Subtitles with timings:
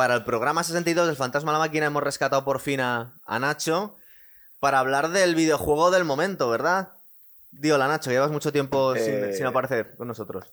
[0.00, 3.38] para el programa 62 del Fantasma de la Máquina hemos rescatado por fin a, a
[3.38, 3.98] Nacho
[4.58, 6.92] para hablar del videojuego del momento, ¿verdad?
[7.50, 10.46] Digo, la Nacho, llevas mucho tiempo sin, Eh, sin aparecer con nosotros.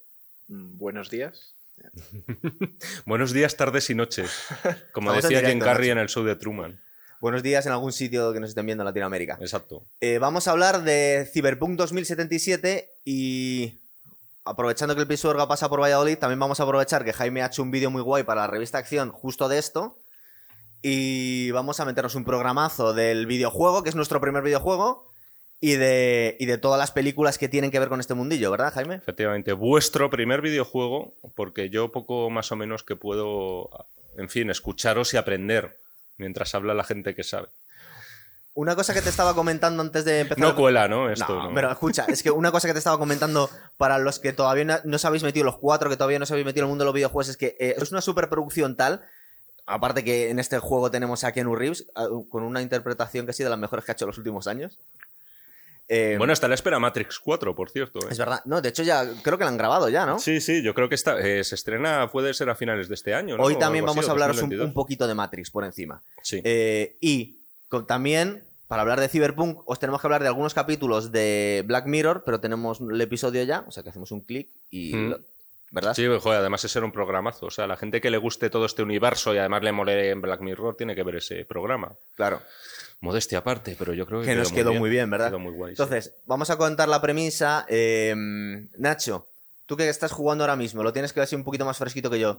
[0.50, 1.56] Mm, Buenos días.
[3.06, 4.30] Buenos días, tardes y noches.
[4.92, 6.82] Como decía Jim Carrey en el show de Truman.
[7.22, 9.38] Buenos días en algún sitio que nos estén viendo en Latinoamérica.
[9.40, 9.88] Exacto.
[10.02, 13.80] Eh, vamos a hablar de Cyberpunk 2077 y
[14.48, 17.64] aprovechando que el Pisuerga pasa por Valladolid, también vamos a aprovechar que Jaime ha hecho
[17.64, 20.00] un vídeo muy guay para la revista Acción justo de esto
[20.82, 25.08] y vamos a meternos un programazo del videojuego, que es nuestro primer videojuego,
[25.60, 28.74] y de, y de todas las películas que tienen que ver con este mundillo, ¿verdad,
[28.74, 28.96] Jaime?
[28.96, 33.70] Efectivamente, vuestro primer videojuego, porque yo poco más o menos que puedo,
[34.18, 35.78] en fin, escucharos y aprender
[36.18, 37.48] mientras habla la gente que sabe.
[38.58, 40.40] Una cosa que te estaba comentando antes de empezar...
[40.40, 41.12] No cuela, ¿no?
[41.12, 41.54] Esto no, no.
[41.54, 44.78] pero escucha, es que una cosa que te estaba comentando para los que todavía no,
[44.84, 46.84] no os habéis metido, los cuatro que todavía no os habéis metido en el mundo
[46.84, 49.04] de los videojuegos, es que eh, es una superproducción tal,
[49.68, 51.86] aparte que en este juego tenemos a Keanu Reeves,
[52.30, 54.48] con una interpretación que ha sido de las mejores que ha hecho en los últimos
[54.48, 54.80] años.
[55.88, 58.00] Eh, Bueno, está la espera Matrix 4, por cierto.
[58.00, 58.08] ¿eh?
[58.10, 60.18] es verdad, no, de hecho ya creo que la han grabado ya, ¿no?
[60.18, 63.14] Sí, sí, yo creo que está, eh, se estrena, puede ser a finales de este
[63.14, 63.38] año.
[63.38, 63.44] ¿no?
[63.44, 64.68] Hoy también así, vamos a hablaros un, 2022.
[64.68, 66.02] un poquito de Matrix por encima.
[66.24, 66.42] Sí.
[67.00, 67.37] Y
[67.88, 72.24] también, para hablar de Cyberpunk, os tenemos que hablar de algunos capítulos de Black Mirror,
[72.26, 74.96] pero tenemos el episodio ya, o sea que hacemos un clic y...
[74.96, 75.10] Mm.
[75.10, 75.20] lo-
[75.70, 75.94] ¿Verdad?
[75.94, 77.48] Sí, joder, además ese era un programazo.
[77.48, 80.22] O sea, la gente que le guste todo este universo y además le mole en
[80.22, 81.92] Black Mirror tiene que ver ese programa.
[82.16, 82.42] Claro.
[83.02, 85.28] Modestia aparte, pero yo creo que, Que nos quedó muy bien, ¿verdad?
[85.28, 85.76] Quedó muy guay.
[85.76, 85.82] sí.
[85.82, 87.66] Entonces, vamos a contar la premisa.
[87.68, 88.16] Eh,
[88.78, 89.28] Nacho,
[89.66, 92.10] tú que estás jugando ahora mismo, lo tienes que ver así un poquito más fresquito
[92.10, 92.38] que yo.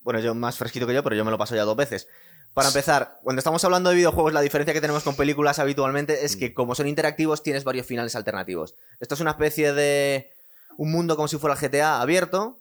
[0.00, 2.08] Bueno, yo más fresquito que yo, pero yo me lo paso ya dos veces.
[2.54, 6.36] Para empezar, cuando estamos hablando de videojuegos, la diferencia que tenemos con películas habitualmente es
[6.36, 6.38] Mm.
[6.38, 8.74] que como son interactivos, tienes varios finales alternativos.
[9.00, 10.30] Esto es una especie de
[10.76, 12.58] un mundo como si fuera el GTA abierto,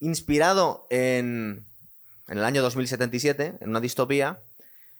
[0.00, 1.66] inspirado en,
[2.28, 4.40] en el año 2077, en una distopía.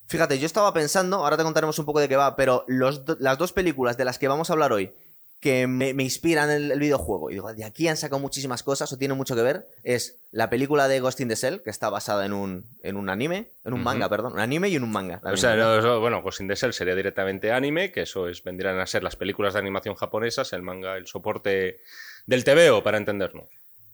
[0.09, 3.39] Fíjate, yo estaba pensando, ahora te contaremos un poco de qué va, pero los las
[3.39, 4.93] dos películas de las que vamos a hablar hoy
[5.41, 8.93] que me, me inspiran el, el videojuego, y digo, de aquí han sacado muchísimas cosas
[8.93, 11.89] o tienen mucho que ver, es la película de Ghost in the Shell, que está
[11.91, 14.91] basada en un, en un anime, en un manga, perdón, un anime y en un
[14.91, 15.21] manga.
[15.25, 18.43] O sea, no, eso- bueno, Ghost in the Shell sería directamente anime, que eso es,
[18.43, 21.79] vendrían a ser las películas de animación japonesas, el manga, el soporte
[22.27, 23.47] del TVO, para entendernos.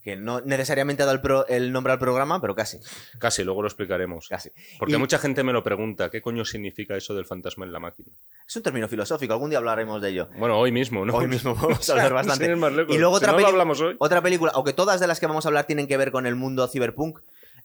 [0.05, 2.77] Que no necesariamente ha dado el, pro- el nombre al programa, pero casi,
[3.19, 4.29] Casi, luego lo explicaremos.
[4.29, 4.51] casi.
[4.79, 7.79] Porque Y- mucha gente me lo pregunta, ¿qué coño significa eso del fantasma en la
[7.79, 8.09] máquina?
[8.47, 10.29] Es un término filosófico, algún día hablaremos de ello.
[10.37, 11.15] Bueno, hoy mismo, ¿no?
[11.15, 12.55] Hoy mismo vamos a hablar bastante.
[12.55, 12.95] Más lejos.
[12.95, 13.95] Y luego Si otra, no hablamos hoy.
[13.97, 16.35] otra película, aunque todas de las que vamos a hablar tienen que ver con el
[16.35, 17.19] mundo cyberpunk,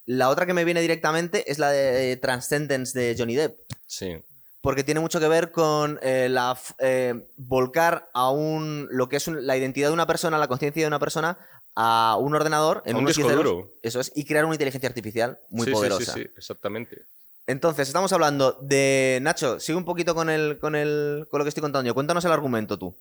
[0.07, 3.59] la otra que me viene directamente es la de Transcendence de Johnny Depp.
[3.87, 4.17] Sí.
[4.63, 9.27] Porque tiene mucho que ver con eh, la eh, volcar a un lo que es
[9.29, 11.39] un- la identidad de una persona, la conciencia de una persona,
[11.77, 13.71] a un ordenador en A un unos disco duro.
[13.83, 16.13] Eso es, y crear una inteligencia artificial muy Sí, sí, poderosa.
[16.15, 17.03] Sí, sí, exactamente.
[17.47, 19.19] Entonces, estamos hablando de.
[19.23, 21.27] Nacho, sigue un poquito con el, con el.
[21.31, 21.95] con lo que estoy contando yo.
[21.95, 22.95] Cuéntanos el argumento tú.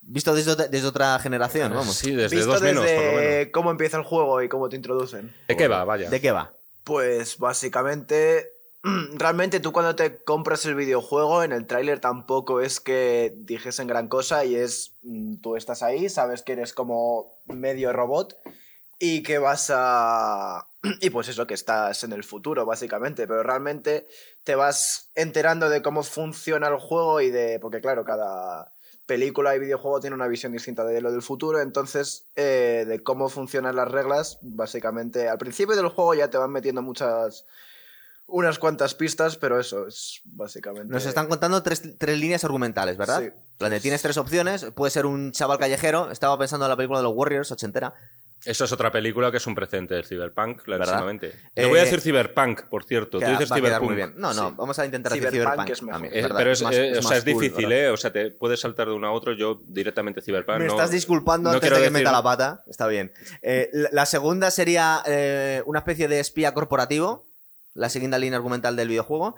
[0.00, 1.94] Visto desde, otra- desde otra generación, vamos.
[1.94, 3.48] Sí, desde Visto dos menos, desde por lo menos.
[3.52, 5.34] cómo empieza el juego y cómo te introducen.
[5.48, 5.84] ¿De qué va?
[5.84, 6.10] Vaya.
[6.10, 6.52] ¿De qué va?
[6.84, 8.48] Pues básicamente,
[9.14, 14.08] realmente tú cuando te compras el videojuego, en el tráiler tampoco es que dijesen gran
[14.08, 18.36] cosa y es, mm, tú estás ahí, sabes que eres como medio robot
[18.98, 20.68] y que vas a...
[21.00, 24.08] Y pues eso, que estás en el futuro, básicamente, pero realmente
[24.44, 27.58] te vas enterando de cómo funciona el juego y de...
[27.60, 28.72] Porque claro, cada
[29.06, 33.28] película y videojuego tiene una visión distinta de lo del futuro, entonces eh, de cómo
[33.28, 37.44] funcionan las reglas, básicamente al principio del juego ya te van metiendo muchas...
[38.32, 40.92] unas cuantas pistas, pero eso es básicamente...
[40.92, 43.22] Nos están contando tres, tres líneas argumentales, ¿verdad?
[43.22, 43.80] Sí.
[43.80, 44.64] Tienes tres opciones.
[44.74, 46.10] Puede ser un chaval callejero.
[46.10, 47.94] Estaba pensando en la película de los Warriors, ochentera.
[48.44, 51.28] Eso es otra película que es un precedente del Cyberpunk, clarísimamente.
[51.28, 53.20] Eh, Te voy a decir Cyberpunk, por cierto.
[53.20, 53.84] Que Tú dices Cyberpunk.
[53.84, 54.14] muy bien.
[54.16, 54.54] No, no, Sí.
[54.58, 55.70] vamos a intentar decir Cyberpunk Cyberpunk.
[55.70, 56.00] es mejor.
[56.02, 57.84] también, Eh, pero es, más- eh, o sea, más es cool, difícil, ¿verdad?
[57.84, 57.90] ¿eh?
[57.90, 59.32] O sea, te puedes saltar de uno a otro.
[59.32, 60.58] Yo directamente Cyberpunk.
[60.58, 62.64] Me no- estás disculpando no antes de que decir- meta la pata.
[62.66, 63.12] Está bien.
[63.42, 67.28] Eh, la, la segunda sería eh, una especie de espía corporativo.
[67.74, 69.36] La segunda línea argumental del videojuego.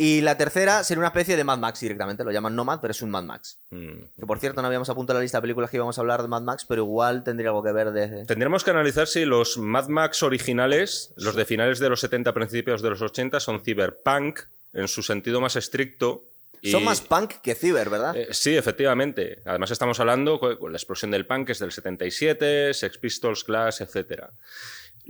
[0.00, 2.22] Y la tercera sería una especie de Mad Max directamente.
[2.22, 3.58] Lo llaman Nomad, pero es un Mad Max.
[3.70, 4.04] Mm.
[4.18, 6.28] Que por cierto, no habíamos apuntado la lista de películas que íbamos a hablar de
[6.28, 8.24] Mad Max, pero igual tendría algo que ver de.
[8.26, 12.80] Tendremos que analizar si los Mad Max originales, los de finales de los 70, principios
[12.80, 14.40] de los 80, son cyberpunk
[14.72, 16.22] en su sentido más estricto.
[16.62, 18.16] y- Son más punk que ciber, ¿verdad?
[18.16, 19.42] Eh, sí, efectivamente.
[19.44, 23.80] Además estamos hablando con, la explosión del punk, que es del 77, Sex Pistols, Clash,
[23.82, 24.30] etcétera.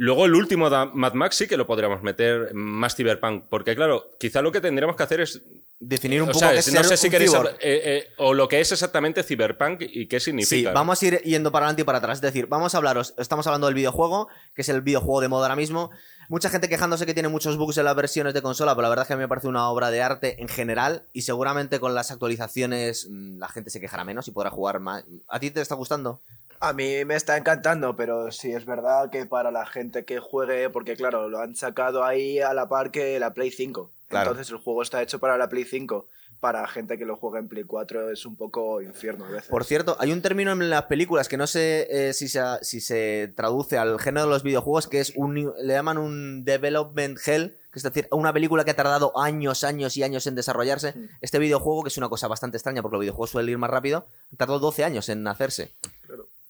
[0.00, 4.06] Luego el último da- Mad Max sí que lo podríamos meter más cyberpunk, porque claro,
[4.20, 5.42] quizá lo que tendríamos que hacer es
[5.80, 8.48] definir un O poco sea, qué es no sé si queréis eh, eh, o lo
[8.48, 10.70] que es exactamente Cyberpunk y qué significa.
[10.70, 12.18] Sí, vamos a ir yendo para adelante y para atrás.
[12.18, 15.46] Es decir, vamos a hablaros, estamos hablando del videojuego, que es el videojuego de moda
[15.46, 15.90] ahora mismo.
[16.28, 19.02] Mucha gente quejándose que tiene muchos bugs en las versiones de consola, pero la verdad
[19.04, 21.94] es que a mí me parece una obra de arte en general y seguramente con
[21.94, 25.04] las actualizaciones mm, la gente se quejará menos y podrá jugar más.
[25.26, 26.20] ¿A ti te está gustando?
[26.60, 30.70] A mí me está encantando, pero sí es verdad que para la gente que juegue,
[30.70, 33.90] porque claro, lo han sacado ahí a la par que la Play 5.
[34.08, 34.30] Claro.
[34.30, 36.06] Entonces el juego está hecho para la Play 5.
[36.40, 39.48] Para gente que lo juega en Play 4 es un poco infierno a veces.
[39.48, 42.80] Por cierto, hay un término en las películas que no sé eh, si, se, si
[42.80, 47.56] se traduce al género de los videojuegos, que es un, le llaman un development hell,
[47.72, 50.92] que es decir, una película que ha tardado años, años y años en desarrollarse.
[50.92, 51.08] Mm.
[51.20, 54.06] Este videojuego, que es una cosa bastante extraña porque los videojuegos suelen ir más rápido,
[54.36, 55.72] tardó 12 años en hacerse.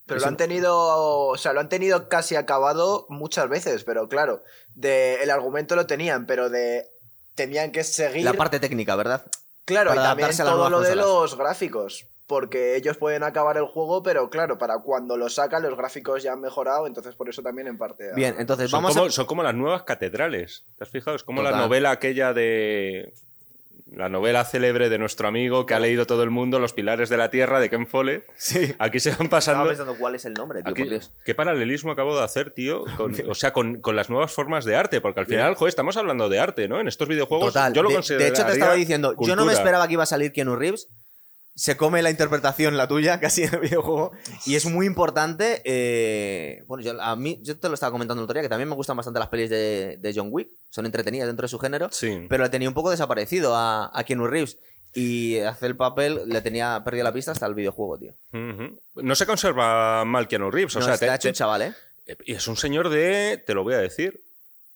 [0.08, 0.74] Pero lo han tenido,
[1.28, 4.42] o sea, lo han tenido casi acabado muchas veces, pero claro,
[4.74, 6.88] de el argumento lo tenían, pero de
[7.34, 9.24] tenían que seguir La parte técnica, ¿verdad?
[9.64, 12.06] Claro, y también todo lo de los gráficos.
[12.26, 16.34] Porque ellos pueden acabar el juego, pero claro, para cuando lo sacan los gráficos ya
[16.34, 18.12] han mejorado, entonces por eso también en parte...
[18.14, 19.10] Bien, entonces Son vamos como, a...
[19.10, 20.64] son como las nuevas catedrales.
[20.76, 21.16] ¿Te has fijado?
[21.16, 23.14] Es como la novela aquella de.
[23.90, 27.16] La novela célebre de nuestro amigo que ha leído todo el mundo, Los Pilares de
[27.16, 28.24] la Tierra, de Ken Follett.
[28.36, 28.74] Sí.
[28.78, 29.66] Aquí se van Estaba pasando.
[29.68, 31.12] pensando cuál es el nombre, tío, Aquí- por Dios.
[31.24, 32.84] ¿Qué paralelismo acabo de hacer, tío?
[32.96, 35.96] Con- o sea, con, con las nuevas formas de arte, porque al final, joder, estamos
[35.96, 36.80] hablando de arte, ¿no?
[36.80, 37.72] En estos videojuegos Total.
[37.72, 40.06] yo lo de, de hecho, te estaba diciendo, yo no me esperaba que iba a
[40.06, 40.88] salir Keanu Reeves.
[41.58, 44.12] Se come la interpretación, la tuya, casi en el videojuego.
[44.46, 45.60] Y es muy importante.
[45.64, 48.68] eh, bueno, yo, a mí, yo te lo estaba comentando el otro día, que también
[48.68, 50.48] me gustan bastante las pelis de, de John Wick.
[50.70, 51.88] Son entretenidas dentro de su género.
[51.90, 52.26] Sí.
[52.28, 54.58] Pero le tenía un poco desaparecido a, a Keanu Reeves.
[54.94, 58.14] Y hacer el papel le tenía perdido la pista hasta el videojuego, tío.
[58.94, 60.76] No se conserva mal Keanu Reeves.
[60.76, 61.74] O No, sea, está te- hecho un chaval, ¿eh?
[62.24, 64.22] Y es un señor de, te lo voy a decir,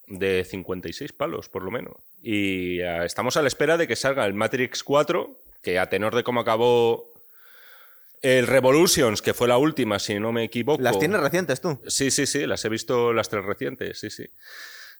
[0.06, 1.94] de 56 palos, por lo menos.
[2.20, 6.14] Y eh, estamos a la espera de que salga el Matrix 4, que a tenor
[6.14, 7.08] de cómo acabó
[8.20, 10.82] el Revolutions, que fue la última, si no me equivoco.
[10.82, 11.80] Las tienes recientes tú.
[11.88, 14.26] Sí, sí, sí, las he visto las tres recientes, sí, sí.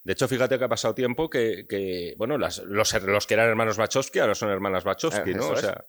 [0.03, 3.49] De hecho, fíjate que ha pasado tiempo que, que, bueno, las- los, los que eran
[3.49, 5.49] hermanos Wachowski ahora son hermanas Wachowski, Eh, ¿no?
[5.51, 5.61] O es.
[5.61, 5.85] sea,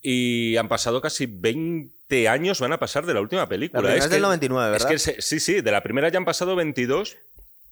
[0.00, 3.82] y han pasado casi 20 años, van a pasar de la última película.
[3.82, 4.92] La es que- del 99, ¿verdad?
[4.92, 7.18] Es que sí, sí, de la primera ya han pasado 22.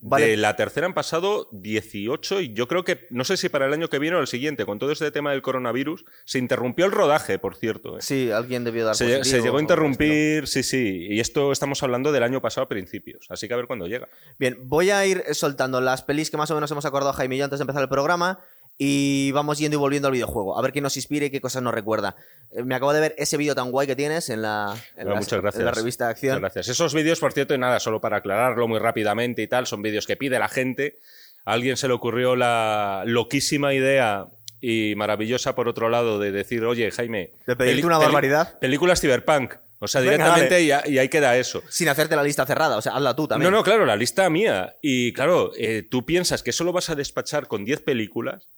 [0.03, 0.29] Vale.
[0.29, 3.73] De la tercera han pasado 18 y yo creo que, no sé si para el
[3.73, 6.93] año que viene o el siguiente, con todo este tema del coronavirus, se interrumpió el
[6.93, 7.99] rodaje, por cierto.
[7.99, 8.03] ¿eh?
[8.03, 11.07] Sí, alguien debió dar Se, se llegó a interrumpir, sí, sí.
[11.11, 13.27] Y esto estamos hablando del año pasado a principios.
[13.29, 14.09] Así que a ver cuándo llega.
[14.39, 17.39] Bien, voy a ir soltando las pelis que más o menos hemos acordado Jaime y
[17.39, 18.41] yo antes de empezar el programa
[18.83, 20.59] y vamos yendo y volviendo al videojuego.
[20.59, 22.17] A ver qué nos inspira y qué cosas nos recuerda.
[22.51, 25.11] Eh, me acabo de ver ese vídeo tan guay que tienes en la, en Bueno,
[25.11, 25.61] la- muchas gracias.
[25.61, 26.31] en la revista de acción.
[26.41, 26.69] Muchas gracias.
[26.75, 30.07] Esos vídeos, por cierto, y nada, solo para aclararlo muy rápidamente y tal, son vídeos
[30.07, 30.97] que pide la gente.
[31.45, 34.29] A alguien se le ocurrió la loquísima idea
[34.63, 37.33] y maravillosa, por otro lado, de decir, oye, Jaime.
[37.47, 38.59] De pedirte una barbaridad.
[38.61, 39.57] Películas Cyberpunk.
[39.79, 41.63] O sea, directamente y ahí queda eso.
[41.69, 43.51] Sin hacerte la lista cerrada, o sea, hazla tú también.
[43.51, 44.77] No, no, claro, la lista mía.
[44.81, 48.49] Y claro, eh, tú piensas que solo vas a despachar con 10 películas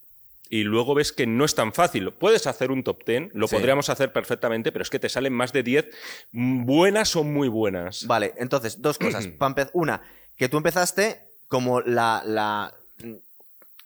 [0.49, 2.11] y luego ves que no es tan fácil.
[2.11, 3.55] Puedes hacer un top 10, lo Sí.
[3.55, 5.85] podríamos hacer perfectamente, pero es que te salen más de 10
[6.31, 8.05] mm, buenas o muy buenas.
[8.05, 9.27] Vale, entonces, dos cosas.
[9.73, 10.01] Una,
[10.37, 12.73] que tú empezaste como la, la,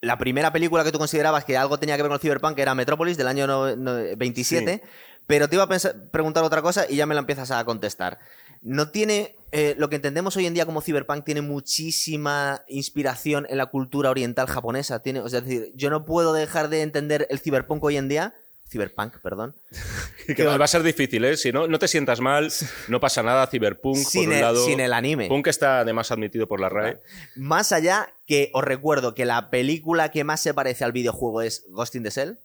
[0.02, 2.62] la primera película que tú considerabas que algo tenía que ver con el Cyberpunk, que
[2.62, 4.82] era Metrópolis del año no- no- 27,
[5.26, 8.20] pero te iba a pensar- preguntar otra cosa y ya me la empiezas a contestar.
[8.62, 13.58] No tiene, eh, lo que entendemos hoy en día como Cyberpunk tiene muchísima inspiración en
[13.58, 15.02] la cultura oriental japonesa.
[15.02, 18.10] Tiene, o sea, es decir, yo no puedo dejar de entender el Cyberpunk hoy en
[18.10, 18.34] día.
[18.70, 19.56] Cyberpunk, perdón.
[20.36, 21.38] Que va a ser difícil, ¿eh?
[21.38, 22.52] Si no, no te sientas mal,
[22.90, 23.48] no pasa nada.
[23.48, 24.66] Cyberpunk, Sin por un el- lado.
[24.66, 25.30] sin el anime.
[25.30, 27.00] Punk está además admitido por la RAE.
[27.38, 31.64] Más allá que os recuerdo que la película que más se parece al videojuego es
[31.70, 32.40] Ghost in the Shell.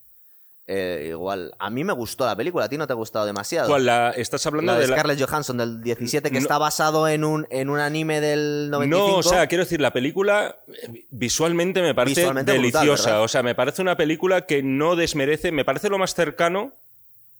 [0.69, 3.69] Eh, igual, a mí me gustó la película, a ti no te ha gustado demasiado.
[3.69, 3.85] ¿Cuál?
[3.85, 4.97] La, ¿Estás hablando La de de la.?
[4.97, 6.41] Scarlett Johansson del 17, que No.
[6.41, 9.09] está basado en un, en un anime del 95.
[9.11, 13.21] No, o sea, quiero decir, la película eh, visualmente me parece Visualmente deliciosa.
[13.23, 16.73] o sea, me parece una película que no desmerece, me parece lo más cercano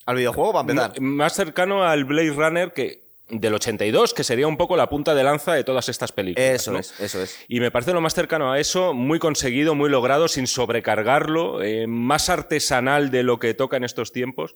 [0.05, 1.01] Al videojuego, para empezar.
[1.01, 5.25] Más cercano al Blade Runner que del 82, que sería un poco la punta de
[5.25, 6.55] lanza de todas estas películas.
[6.55, 6.79] eso ¿no?
[6.79, 7.39] es, eso es.
[7.49, 11.87] Y me parece lo más cercano a eso, muy conseguido, muy logrado, sin sobrecargarlo, eh,
[11.87, 14.55] más artesanal de lo que toca en estos tiempos.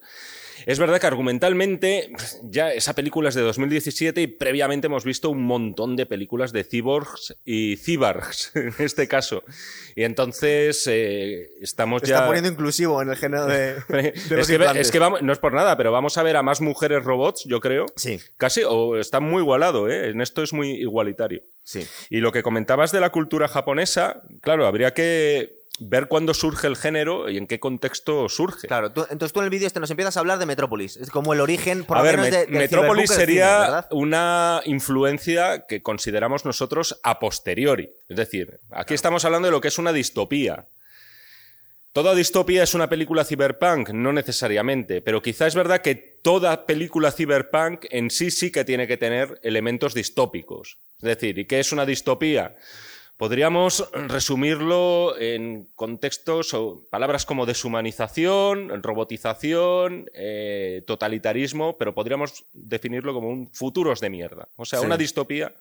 [0.65, 2.11] Es verdad que argumentalmente,
[2.43, 6.65] ya esa película es de 2017 y previamente hemos visto un montón de películas de
[6.65, 9.45] cyborgs y cyborgs, en este caso.
[9.95, 12.17] Y entonces eh, estamos Te ya...
[12.17, 14.87] está poniendo inclusivo en el género de, de los es, que, implantes.
[14.87, 17.45] es que vamos, no es por nada, pero vamos a ver a más mujeres robots,
[17.45, 17.87] yo creo.
[17.97, 20.09] Sí, Casi, o está muy igualado, ¿eh?
[20.11, 21.43] En esto es muy igualitario.
[21.63, 21.87] sí.
[22.09, 26.77] Y lo que comentabas de la cultura japonesa, claro, habría que ver cuándo surge el
[26.77, 28.67] género y en qué contexto surge.
[28.67, 30.97] Claro, tú- entonces tú en el vídeo este nos empiezas a hablar de Metrópolis.
[30.97, 35.67] Es como el origen, por a lo ver, menos, Met- de, Metrópolis sería una influencia
[35.67, 37.91] que consideramos nosotros a posteriori.
[38.09, 40.67] Es decir, aquí estamos hablando de lo que es una distopía.
[41.93, 43.89] ¿Toda distopía es una película cyberpunk?
[43.91, 48.87] No necesariamente, pero quizá es verdad que toda película cyberpunk en sí sí que tiene
[48.87, 50.77] que tener elementos distópicos.
[50.99, 52.55] Es decir, ¿y qué es una distopía?
[53.17, 63.29] Podríamos resumirlo en contextos o palabras como deshumanización, robotización, eh, totalitarismo, pero podríamos definirlo como
[63.31, 64.49] un futuros de mierda.
[64.57, 64.87] O sea, Sí.
[64.87, 65.55] una distopía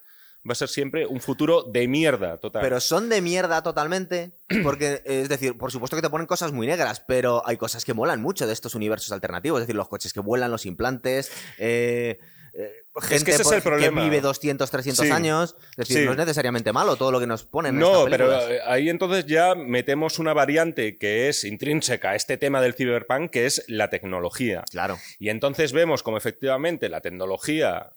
[0.47, 2.62] va a ser siempre un futuro de mierda total.
[2.62, 4.33] Pero son de mierda totalmente.
[4.62, 7.93] Porque, es decir, por supuesto que te ponen cosas muy negras, pero hay cosas que
[7.93, 9.62] molan mucho de estos universos alternativos.
[9.62, 11.31] Es decir, los coches que vuelan, los implantes.
[11.57, 12.19] eh,
[12.53, 12.71] eh,
[13.01, 14.01] gente que ese es el problema.
[14.01, 15.11] que vive 200, 300 Sí.
[15.11, 15.55] años.
[15.71, 16.05] Es decir, Sí.
[16.05, 17.75] no es necesariamente malo todo lo que nos ponen.
[17.75, 22.37] en No, pero eh, ahí entonces ya metemos una variante que es intrínseca a este
[22.37, 24.63] tema del cyberpunk, que es la tecnología.
[24.71, 24.97] Claro.
[25.19, 27.91] Y entonces vemos como efectivamente la tecnología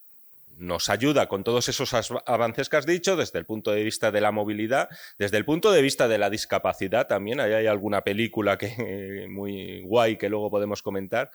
[0.57, 1.95] nos ayuda con todos esos
[2.27, 5.71] avances que has dicho, desde el punto de vista de la movilidad, desde el punto
[5.71, 7.39] de vista de la discapacidad también.
[7.39, 11.31] Ahí hay alguna película que muy guay que luego podemos comentar.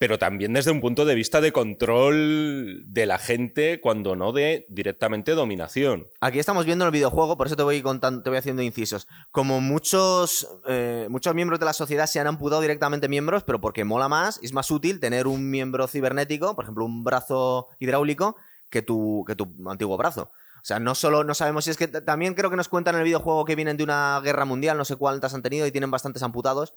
[0.00, 4.64] Pero también desde un punto de vista de control de la gente, cuando no de
[4.70, 6.06] directamente dominación.
[6.22, 9.06] Aquí estamos viendo el videojuego, por eso te voy contando, te voy haciendo incisos.
[9.30, 13.84] Como muchos, eh, muchos miembros de la sociedad se han amputado directamente miembros, pero porque
[13.84, 18.36] mola más, es más útil tener un miembro cibernético, por ejemplo, un brazo hidráulico,
[18.70, 20.30] que tu, que tu antiguo brazo.
[20.62, 23.00] O sea, no solo no sabemos si es que también creo que nos cuentan en
[23.00, 25.90] el videojuego que vienen de una guerra mundial, no sé cuántas han tenido y tienen
[25.90, 26.72] bastantes amputados.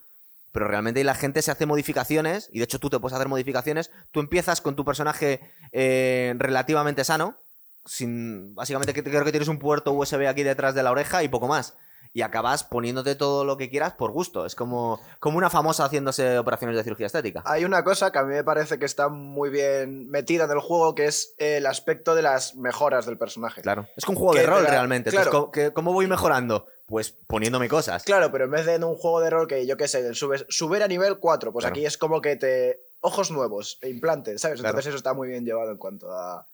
[0.53, 3.91] Pero realmente la gente se hace modificaciones, y de hecho tú te puedes hacer modificaciones.
[4.11, 5.41] Tú empiezas con tu personaje
[5.73, 7.37] eh, relativamente sano,
[7.85, 11.27] sin básicamente que creo que tienes un puerto USB aquí detrás de la oreja y
[11.27, 11.75] poco más.
[12.15, 14.45] Y acabas poniéndote todo lo que quieras por gusto.
[14.45, 17.41] Es como, como una famosa haciéndose operaciones de cirugía estética.
[17.45, 20.59] Hay una cosa que a mí me parece que está muy bien metida en el
[20.59, 23.63] juego, que es el aspecto de las mejoras del personaje.
[23.63, 23.87] Claro.
[23.97, 25.09] Es como un juego Que de rol realmente.
[25.09, 25.23] claro.
[25.25, 26.67] Entonces, ¿cómo, que- ¿cómo voy mejorando?
[26.85, 28.03] Pues poniéndome cosas.
[28.03, 30.45] Claro, pero en vez de en un juego de rol que yo qué sé, subes,
[30.49, 31.73] subir a nivel 4, pues Claro.
[31.73, 32.79] aquí es como que te.
[33.01, 34.59] Ojos nuevos, e implantes, ¿sabes?
[34.59, 34.71] Claro.
[34.71, 36.47] Entonces eso está muy bien llevado en cuanto a.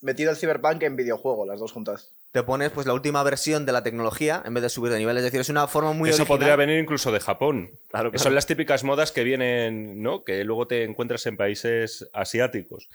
[0.00, 2.10] Metido el Cyberpunk en videojuego, las dos juntas.
[2.32, 5.16] Te pones pues la última versión de la tecnología en vez de subir de nivel.
[5.18, 6.38] Es decir, es una forma muy Eso original.
[6.38, 7.78] podría venir incluso de Japón.
[7.90, 8.10] Claro.
[8.14, 10.24] Son las típicas modas que vienen, ¿no?
[10.24, 12.88] Que luego te encuentras en países asiáticos.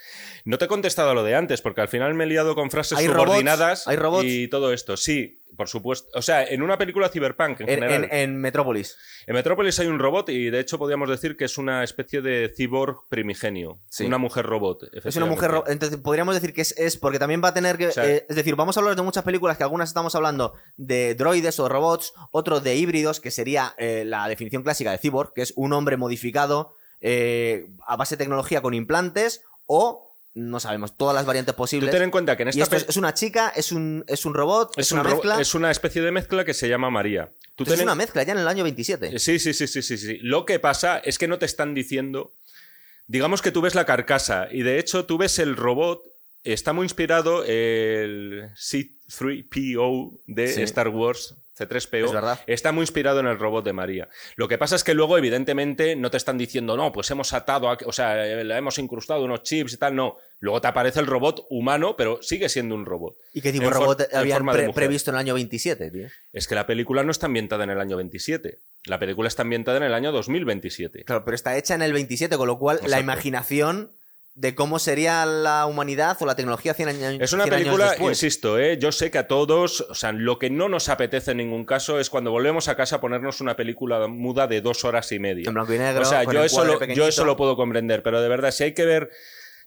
[0.43, 2.71] No te he contestado a lo de antes, porque al final me he liado con
[2.71, 3.25] frases ¿Hay robots?
[3.25, 4.25] subordinadas ¿Hay robots?
[4.25, 4.97] y todo esto.
[4.97, 6.09] Sí, por supuesto.
[6.17, 8.03] O sea, en una película cyberpunk en, En, general.
[8.05, 8.97] en- en Metrópolis.
[9.27, 12.51] En Metrópolis hay un robot y de hecho podríamos decir que es una especie de
[12.55, 13.77] cyborg primigenio.
[13.87, 14.05] Sí.
[14.05, 14.89] Una mujer robot.
[15.05, 15.51] Es una mujer.
[15.51, 17.87] ro- Entonces, podríamos decir que es, es porque también va a tener que.
[17.87, 20.53] O sea- eh, es decir, vamos a hablar de muchas películas que algunas estamos hablando
[20.77, 25.33] de droides o robots, otro de híbridos, que sería eh, la definición clásica de cyborg,
[25.35, 30.05] que es un hombre modificado eh, a base de tecnología con implantes o.
[30.33, 31.89] No sabemos, todas las variantes Tú posibles.
[31.89, 34.35] ten en cuenta que en y esta esto es, una chica, es un, es un
[34.35, 35.41] robot, es, es, una un mezcla.
[35.41, 37.31] es una especie de mezcla que se llama María.
[37.55, 39.17] Tú ten es una mezcla ya en el año 27.
[39.17, 40.19] Sí, sí, sí, sí, sí, sí.
[40.21, 42.33] Lo que pasa es que no te están diciendo.
[43.07, 46.03] Digamos que tú ves la carcasa y de hecho tú ves el robot.
[46.53, 50.61] Está muy inspirado el C3PO de Sí.
[50.63, 51.35] Star Wars.
[51.57, 52.39] C3PO Es verdad.
[52.45, 54.07] está muy inspirado en el robot de María.
[54.35, 57.67] Lo que pasa es que luego, evidentemente, no te están diciendo, no, pues hemos atado,
[57.71, 60.17] a- o sea, eh, le hemos incrustado unos chips y tal, no.
[60.39, 63.15] Luego te aparece el robot humano, pero sigue siendo un robot.
[63.33, 66.07] ¿Y qué tipo de robot habían pre- previsto en el año 27, tío?
[66.31, 68.59] Es que la película no está ambientada en el año 27.
[68.85, 71.05] La película está ambientada en el año 2027.
[71.05, 73.93] Claro, pero está hecha en el 27, con lo cual la imaginación
[74.37, 78.09] de cómo sería la humanidad o la tecnología 100 años Es una 100 años película,
[78.09, 78.77] insisto, ¿eh?
[78.77, 81.99] yo sé que a todos, o sea, lo que no nos apetece en ningún caso
[81.99, 85.45] es cuando volvemos a casa ponernos una película muda de dos horas y media.
[85.47, 87.01] En blanco y negro, O sea, yo eso, lo, pequeñito.
[87.03, 89.09] yo eso lo puedo comprender, pero de verdad, si hay que ver,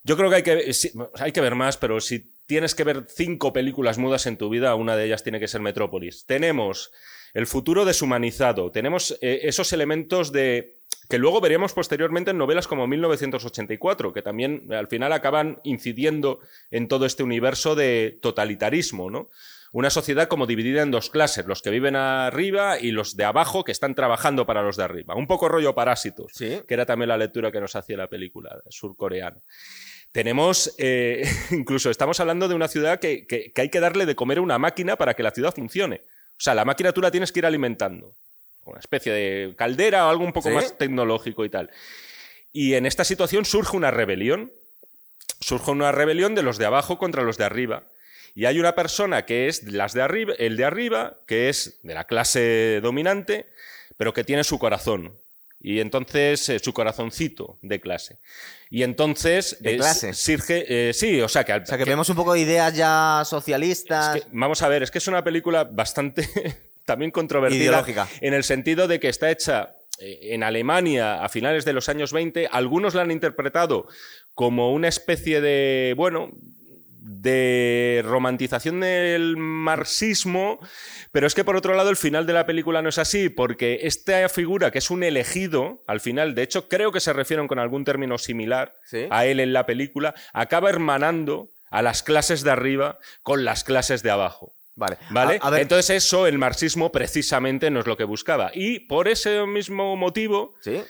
[0.04, 3.06] yo creo que hay que, sí, hay que ver más, pero si tienes que ver
[3.08, 6.26] cinco películas mudas en tu vida, una de ellas tiene que ser Metrópolis.
[6.26, 6.92] Tenemos
[7.34, 10.74] el futuro deshumanizado, tenemos eh, esos elementos de
[11.08, 16.40] que luego veremos posteriormente en novelas como 1984, que también eh, al final acaban incidiendo
[16.70, 19.28] en todo este universo de totalitarismo, ¿no?
[19.72, 23.62] Una sociedad como dividida en dos clases, los que viven arriba y los de abajo
[23.62, 25.14] que están trabajando para los de arriba.
[25.14, 26.60] Un poco rollo parásitos, Sí.
[26.66, 29.38] que era también la lectura que nos hacía la película surcoreana.
[30.12, 31.22] Tenemos, eh,
[31.52, 34.42] incluso estamos hablando de una ciudad que, que- que hay que darle de comer a
[34.42, 36.02] una máquina para que la ciudad funcione.
[36.40, 38.14] O sea, la máquina tú la tienes que ir alimentando.
[38.64, 40.54] Una especie de caldera o algo un poco ¿Sí?
[40.54, 41.70] más tecnológico y tal.
[42.50, 44.50] Y en esta situación surge una rebelión.
[45.40, 47.84] Surge una rebelión de los de abajo contra los de arriba.
[48.34, 51.92] y hay una persona que es las de arriba, el de arriba, que es de
[51.92, 53.46] la clase dominante,
[53.98, 55.12] pero que tiene su corazón.
[55.60, 58.18] Y entonces, eh, su corazoncito de clase.
[58.70, 59.58] Y entonces...
[59.60, 60.14] ¿De eh, clase?
[60.14, 61.52] Sirge, eh, sí, o sea que...
[61.52, 64.16] al- O sea, que vemos un poco de ideas ya socialistas.
[64.16, 66.28] es que, vamos a ver, es que es una película bastante
[66.86, 67.62] también controvertida.
[67.62, 68.08] Ideológica.
[68.20, 72.48] En el sentido de que está hecha en Alemania a finales de los años 20.
[72.50, 73.86] Algunos la han interpretado
[74.34, 76.30] como una especie de, bueno,
[77.20, 80.58] de romantización del marxismo,
[81.12, 83.80] pero es que por otro lado el final de la película no es así, porque
[83.82, 87.58] esta figura que es un elegido, al final, de hecho creo que se refieren con
[87.58, 89.06] algún término similar Sí.
[89.10, 94.02] a él en la película, acaba hermanando a las clases de arriba con las clases
[94.02, 94.54] de abajo.
[94.76, 94.96] Vale.
[95.10, 95.38] ¿Vale?
[95.42, 98.50] A, a ver, Entonces eso, el marxismo, precisamente no es lo que buscaba.
[98.54, 100.82] Y por ese mismo motivo, ¿Sí?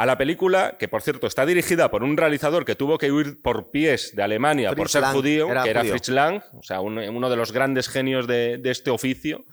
[0.00, 3.42] A la película, que por cierto está dirigida por un realizador que tuvo que huir
[3.42, 5.92] por pies de Alemania por ser Lang, judío, era que era judío.
[5.92, 9.44] Fritz Lang, o sea, un- uno de los grandes genios de, de este oficio.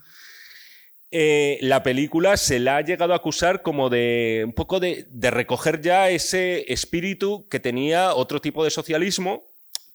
[1.12, 5.32] eh, la película se la ha llegado a acusar como de un poco de, de
[5.32, 9.44] recoger ya ese espíritu que tenía otro tipo de socialismo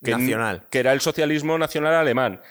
[0.03, 0.67] que, Nacional.
[0.71, 2.41] que era el socialismo nacional alemán.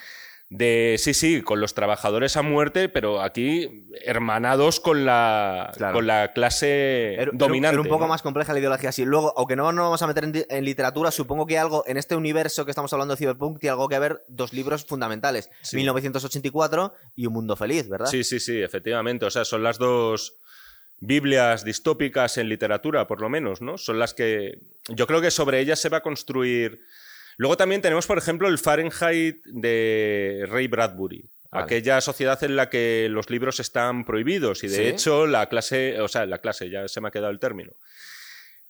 [0.53, 5.95] De sí, sí, con los trabajadores a muerte, pero aquí hermanados con la, Claro.
[5.95, 7.75] con la clase Era, dominante.
[7.75, 8.09] era un poco ¿no?
[8.09, 9.05] más compleja la ideología así.
[9.05, 12.65] Luego, aunque no nos vamos a meter en, literatura, supongo que algo en este universo
[12.65, 15.77] que estamos hablando de Cyberpunk tiene algo que ver dos libros fundamentales: Sí.
[15.77, 18.07] 1984 y Un Mundo Feliz, ¿verdad?
[18.07, 19.27] Sí, sí, sí, efectivamente.
[19.27, 20.35] O sea, son las dos
[20.99, 23.79] Biblias distópicas en literatura, por lo menos, ¿no?
[23.79, 24.59] Son las que.
[24.89, 26.81] Yo creo que sobre ellas se va a construir.
[27.37, 31.25] Luego también tenemos, por ejemplo, el Fahrenheit de Ray Bradbury.
[31.51, 31.65] Vale.
[31.65, 34.83] Aquella sociedad en la que los libros están prohibidos y de Sí.
[34.85, 37.73] hecho la clase, o sea, la clase, ya se me ha quedado el término.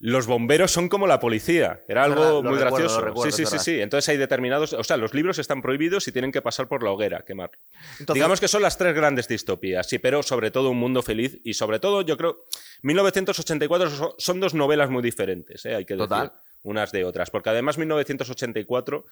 [0.03, 1.81] Los bomberos son como la policía.
[1.87, 3.01] Era algo muy recuerdo, gracioso.
[3.03, 3.81] recuerdo, sí, sí, sí, sí.
[3.83, 6.91] Entonces hay determinados, o sea, los libros están prohibidos y tienen que pasar por la
[6.91, 7.51] hoguera, quemar.
[7.99, 11.39] Entonces, Digamos que son las tres grandes distopías, sí, pero sobre todo un mundo feliz
[11.45, 12.39] y sobre todo yo creo
[12.83, 15.75] 1984 so- son dos novelas muy diferentes, ¿eh?
[15.75, 16.33] hay que decir, Total.
[16.63, 19.05] Unas de otras, porque además 1984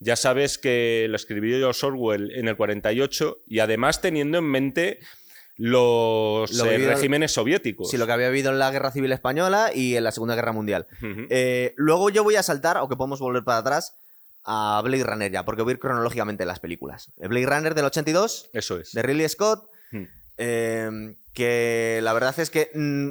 [0.00, 4.98] ya sabes que lo escribió George Orwell en el 48 y además teniendo en mente
[5.56, 7.90] los Lo eh, regímenes soviéticos.
[7.90, 10.52] sí, lo que había habido en la Guerra Civil Española y en la Segunda Guerra
[10.52, 10.86] Mundial.
[11.30, 13.96] Eh, luego yo voy a saltar, aunque podemos volver para atrás,
[14.44, 17.12] a Blade Runner ya, porque voy a ir cronológicamente en las películas.
[17.18, 18.92] El Blade Runner del 82, Eso es.
[18.92, 20.04] de Ridley Scott, Hmm.
[20.38, 23.10] eh, que la verdad es que mm,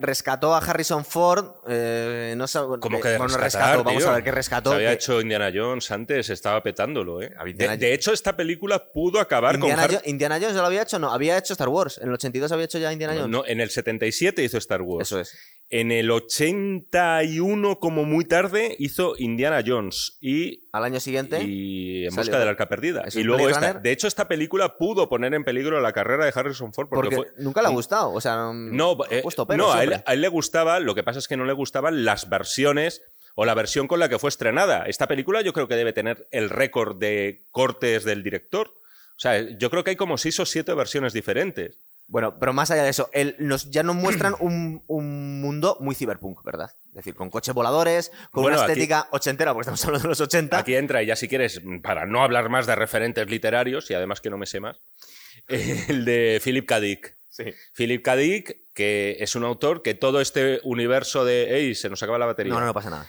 [0.00, 1.46] rescató a Harrison Ford.
[1.68, 4.70] eh, no sab- ¿Cómo eh, que bueno, rescatar, rescató, vamos a ver qué rescató.
[4.70, 7.30] Se había que- hecho Indiana Jones antes, estaba petándolo, ¿eh?
[7.78, 9.96] De, hecho, esta película pudo acabar Indiana, con...
[9.96, 11.98] Jo- Indiana Jones ya lo había hecho, no, había hecho Star Wars.
[11.98, 13.28] En el 82 había hecho ya Indiana Jones.
[13.30, 15.08] No, en el 77 hizo Star Wars.
[15.08, 15.32] Eso es.
[15.74, 21.42] En el 81, como muy tarde, hizo Indiana Jones y, Al año siguiente.
[21.42, 23.02] y En salió- busca del arca perdida.
[23.06, 23.74] ¿Eso Y luego esta.
[23.74, 27.30] De hecho, esta película pudo poner en peligro la carrera de Harrison Ford porque, porque
[27.34, 28.12] fue- nunca le ha gustado.
[28.12, 29.22] O sea, No, eh,
[29.56, 32.04] no a, él, a él le gustaba, lo que pasa es que no le gustaban
[32.04, 33.02] las versiones
[33.34, 34.84] o la versión con la que fue estrenada.
[34.86, 38.68] Esta película yo creo que debe tener el récord de cortes del director.
[38.68, 41.78] O sea, yo creo que hay como seis o siete versiones diferentes.
[42.12, 46.44] Bueno, pero más allá de eso, nos, ya nos muestran un, un mundo muy cyberpunk,
[46.44, 46.68] ¿verdad?
[46.88, 50.08] Es decir, con coches voladores, con Bueno, una aquí- estética ochentera, porque estamos hablando de
[50.10, 50.58] los 80.
[50.58, 54.20] Aquí entra, y ya si quieres, para no hablar más de referentes literarios, y además
[54.20, 54.82] que no me sé más,
[55.48, 56.80] el de Philip K.
[56.80, 57.16] Dick.
[57.30, 57.44] Sí.
[57.74, 58.16] Philip K.
[58.16, 61.56] Dick, que es un autor que todo este universo de...
[61.56, 61.74] ¡Ey!
[61.74, 62.52] Se nos acaba la batería.
[62.52, 63.08] No, no, no pasa nada.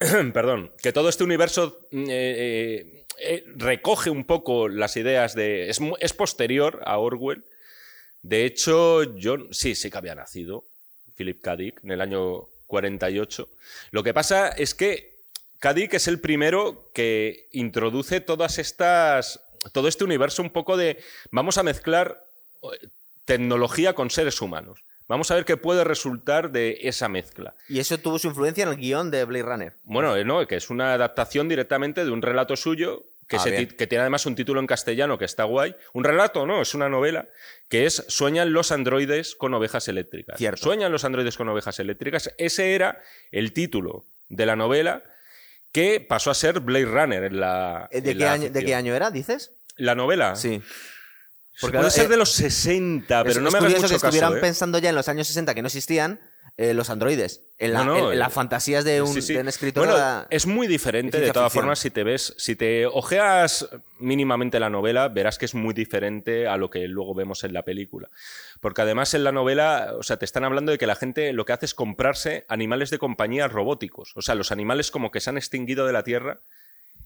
[0.32, 0.72] Perdón.
[0.82, 5.70] Que todo este universo mm, eh, eh, eh, recoge un poco las ideas de...
[5.70, 7.44] Es posterior a Orwell.
[8.22, 10.64] De hecho, yo sí, sí que había nacido
[11.16, 11.56] Philip K.
[11.56, 13.48] Dick en el año 48.
[13.90, 15.24] Lo que pasa es que
[15.58, 15.74] K.
[15.74, 19.40] Dick es el primero que introduce todas estas...
[19.72, 21.02] Todo este universo un poco de...
[21.30, 22.24] Vamos a mezclar
[22.62, 22.88] eh,
[23.26, 24.82] tecnología con seres humanos.
[25.06, 27.52] Vamos a ver qué puede resultar de esa mezcla.
[27.68, 29.76] Y eso tuvo su influencia en el guion de Blade Runner.
[29.82, 33.68] Bueno, eh, no, que es una adaptación directamente de un relato suyo que, Ah, se
[33.68, 35.76] que tiene además un título en castellano que está guay.
[35.92, 37.28] Un relato, no, es una novela
[37.68, 40.36] que es Sueñan los androides con ovejas eléctricas.
[40.36, 40.64] Cierto.
[40.64, 42.34] Sueñan los androides con ovejas eléctricas.
[42.38, 45.04] Ese era el título de la novela
[45.70, 47.88] que pasó a ser Blade Runner en la.
[47.92, 48.66] Eh, ¿De en qué, la año, ¿De ficción.
[48.66, 49.52] qué año era, dices?
[49.76, 50.34] La novela.
[50.34, 50.60] Sí.
[51.60, 53.88] Porque Puede ahora, ser eh, de los 60, pero es, no es me hagas mucho
[53.88, 54.40] que estuvieran ¿eh?
[54.40, 56.18] pensando ya en los años 60 que no existían
[56.62, 57.40] eh, los androides.
[57.56, 59.32] En, la- No, no, en- en eh, las fantasías de un, Sí, sí.
[59.34, 59.86] de un escritor.
[59.88, 61.62] Bueno, es muy diferente de todas ficción.
[61.62, 63.66] formas si te ves, si te ojeas
[63.98, 67.62] mínimamente la novela, verás que es muy diferente a lo que luego vemos en la
[67.62, 68.08] película.
[68.60, 71.46] Porque además en la novela, o sea, te están hablando de que la gente lo
[71.46, 74.12] que hace es comprarse animales de compañía robóticos.
[74.16, 76.40] O sea, los animales como que se han extinguido de la Tierra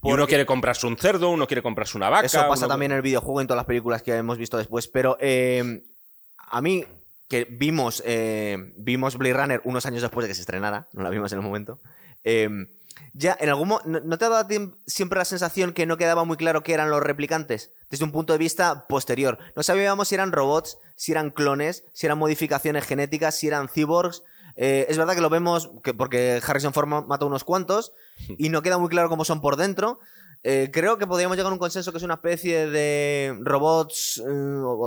[0.02, 2.26] Y uno quiere comprarse un cerdo, uno quiere comprarse una vaca.
[2.26, 4.88] Eso pasa uno- también en el videojuego, en todas las películas que hemos visto después.
[4.88, 5.82] Pero eh,
[6.38, 6.84] a mí,
[7.34, 11.10] que vimos, eh, vimos Blade Runner unos años después de que se estrenara, no la
[11.10, 11.80] vimos en el momento.
[12.22, 12.48] eh,
[13.12, 14.48] ya, en algún ¿no, no te ha dado
[14.86, 17.72] siempre la sensación que no quedaba muy claro qué eran los replicantes?
[17.90, 19.38] Desde un punto de vista posterior.
[19.56, 24.22] No sabíamos si eran robots, si eran clones, si eran modificaciones genéticas, si eran cyborgs.
[24.56, 27.92] Eh, es verdad que lo vemos que porque Harrison Ford ma- mata unos cuantos
[28.38, 29.98] y no queda muy claro cómo son por dentro.
[30.46, 34.30] Eh, creo que podríamos llegar a un consenso que es una especie de robots eh,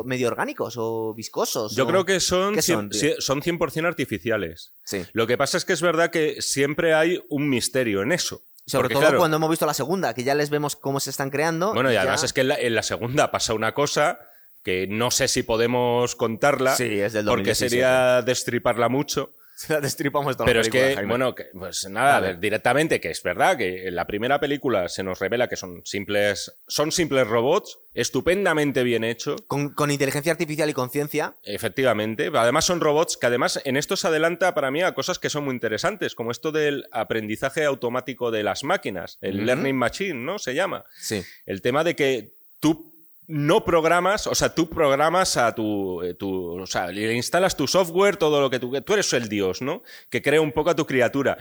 [0.05, 1.75] medio orgánicos o viscosos.
[1.75, 3.01] Yo o- creo que son, ¿Qué cien- son, tío?
[3.01, 4.73] cien- son 100% artificiales.
[4.85, 5.03] Sí.
[5.13, 8.43] Lo que pasa es que es verdad que siempre hay un misterio en eso.
[8.67, 11.09] Sobre Porque, todo claro, cuando hemos visto la segunda, que ya les vemos cómo se
[11.09, 11.73] están creando.
[11.73, 14.19] Bueno, y ya- además es que en la, en la segunda pasa una cosa
[14.63, 16.75] que no sé si podemos contarla.
[16.75, 17.69] Sí, es del Porque 2017.
[17.69, 19.31] sería destriparla mucho.
[19.59, 21.09] Se la destripamos toda Pero la es que, Jaime.
[21.09, 22.37] bueno, que, pues nada, Vale.
[22.37, 26.53] directamente, que es verdad que en la primera película se nos revela que son simples,
[26.67, 29.41] son simples robots, estupendamente bien hechos.
[29.47, 31.37] Con, con inteligencia artificial y conciencia.
[31.41, 32.29] Efectivamente.
[32.35, 35.45] Además son robots que además en esto se adelanta para mí a cosas que son
[35.45, 40.37] muy interesantes, como esto del aprendizaje automático de las máquinas, el learning machine, ¿no?
[40.37, 40.83] Se llama.
[40.99, 41.23] Sí.
[41.47, 42.93] El tema de que tú
[43.27, 47.67] no programas, o sea, tú programas a tu, eh, tu- o sea, le instalas tu
[47.67, 49.83] software, todo lo que tú, tú eres el dios, ¿no?
[50.09, 51.37] Que crea un poco a tu criatura.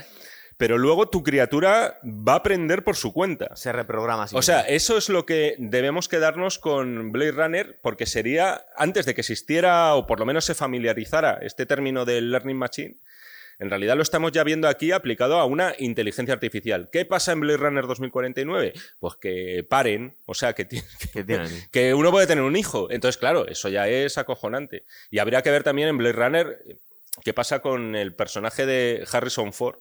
[0.59, 3.55] Pero luego tu criatura va a aprender por su cuenta.
[3.57, 4.27] Se reprograma.
[4.33, 9.15] O sea, eso es lo que debemos quedarnos con Blade Runner, porque sería, antes de
[9.15, 12.97] que existiera, o por lo menos se familiarizara este término del Learning Machine,
[13.59, 16.89] en realidad lo estamos ya viendo aquí aplicado a una inteligencia artificial.
[16.93, 18.75] ¿Qué pasa en Blade Runner 2049?
[18.99, 20.67] Pues que paren, o sea, que,
[21.13, 21.49] que tienen.
[21.71, 22.91] que uno puede tener un hijo.
[22.91, 24.85] Entonces, claro, eso ya es acojonante.
[25.11, 26.77] Y habría que ver también en Blade Runner eh,
[27.25, 29.79] qué pasa con el personaje de Harrison Ford.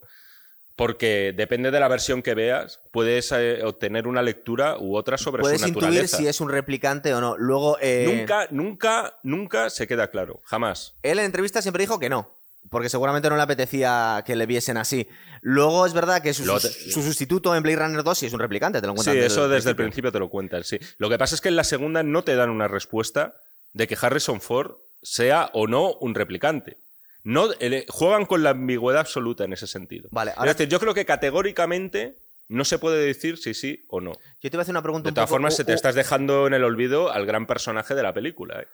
[0.78, 5.40] Porque depende de la versión que veas, puedes eh, obtener una lectura u otra sobre
[5.42, 6.18] Puedes su intuir naturaleza.
[6.18, 7.38] si es un replicante o no.
[7.38, 10.42] Luego, eh, Nunca, nunca, nunca se queda claro.
[10.44, 10.94] Jamás.
[11.02, 12.30] él en entrevista siempre dijo que no.
[12.70, 15.08] Porque seguramente no le apetecía que le viesen así.
[15.42, 18.82] Luego es verdad que su, te- sustituto en Blade Runner 2 sí es un replicante,
[18.82, 20.80] te lo Sí, cuentan eso desde el principio te lo cuentan, sí.
[20.98, 23.36] Lo que pasa es que en la segunda no te dan una respuesta
[23.74, 24.72] de que Harrison Ford
[25.04, 26.78] sea o no un replicante.
[27.24, 30.10] No, el- juegan con la ambigüedad absoluta en ese sentido.
[30.12, 34.02] Vale, ahora- Es decir, yo creo que categóricamente no se puede decir si sí o
[34.02, 34.14] no.
[34.42, 35.96] Yo te voy a hacer una pregunta De un todas poco- formas, se te estás
[35.96, 38.62] dejando en el olvido al gran personaje de la película.
[38.62, 38.68] ¿eh?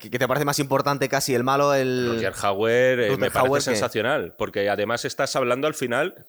[0.00, 1.74] ¿Qué te parece más importante casi el malo?
[1.74, 2.14] El...
[2.14, 6.26] Roger Hauer eh, me parece sensacional, porque además estás hablando al final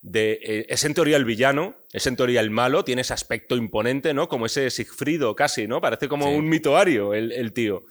[0.00, 0.38] de...
[0.42, 4.14] eh, es en teoría el villano, es en teoría el malo, tiene ese aspecto imponente,
[4.14, 4.28] ¿no?
[4.28, 5.80] Como ese Sigfrido casi, ¿no?
[5.80, 6.34] Parece como Sí.
[6.34, 7.82] un mitoario el, el tío.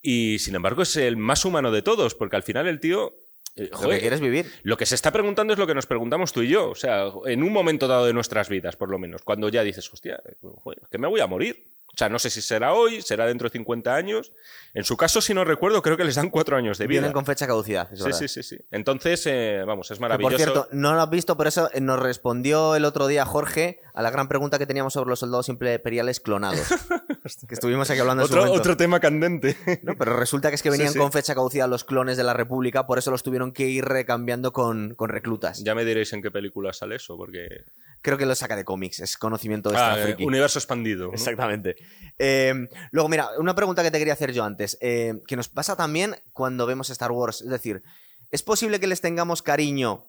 [0.00, 3.12] Y sin embargo es el más humano de todos, porque al final el tío...
[3.56, 4.46] eh, Lo que quieres vivir.
[4.62, 6.70] lo que se está preguntando es lo que nos preguntamos tú y yo.
[6.70, 9.22] O sea, en un momento dado de nuestras vidas, por lo menos.
[9.22, 11.64] Cuando ya dices, hostia, joder, que me voy a morir.
[11.98, 14.30] O sea, no sé si será hoy, será dentro de 50 años.
[14.78, 17.00] En su caso, si no recuerdo, creo que les dan cuatro años de vida.
[17.00, 17.88] Vienen con fecha de caducidad.
[17.92, 18.18] es Sí, verdad.
[18.20, 18.56] sí, sí, sí.
[18.70, 20.36] Entonces, eh, vamos, es Que, maravilloso.
[20.36, 23.80] por cierto, no lo has visto, por eso eh, nos respondió el otro día Jorge
[23.92, 26.68] a la gran pregunta que teníamos sobre los soldados imperiales clonados.
[27.48, 29.56] que estuvimos aquí hablando en su otro, otro tema candente.
[29.82, 30.98] No, pero resulta que es que venían sí.
[31.00, 34.52] con fecha caducidad los clones de la República, por eso los tuvieron que ir recambiando
[34.52, 35.64] con, con reclutas.
[35.64, 37.64] ya me diréis en qué película sale eso, porque.
[38.00, 41.08] Creo que lo saca de cómics, es conocimiento Ah, extra eh, universo expandido.
[41.08, 41.14] ¿no?
[41.14, 41.74] Exactamente.
[42.16, 45.76] Eh, luego, mira, una pregunta que te quería hacer yo antes, eh, que nos pasa
[45.76, 47.40] también cuando vemos Star Wars.
[47.40, 47.82] Es decir,
[48.30, 50.04] ¿es posible que les tengamos cariño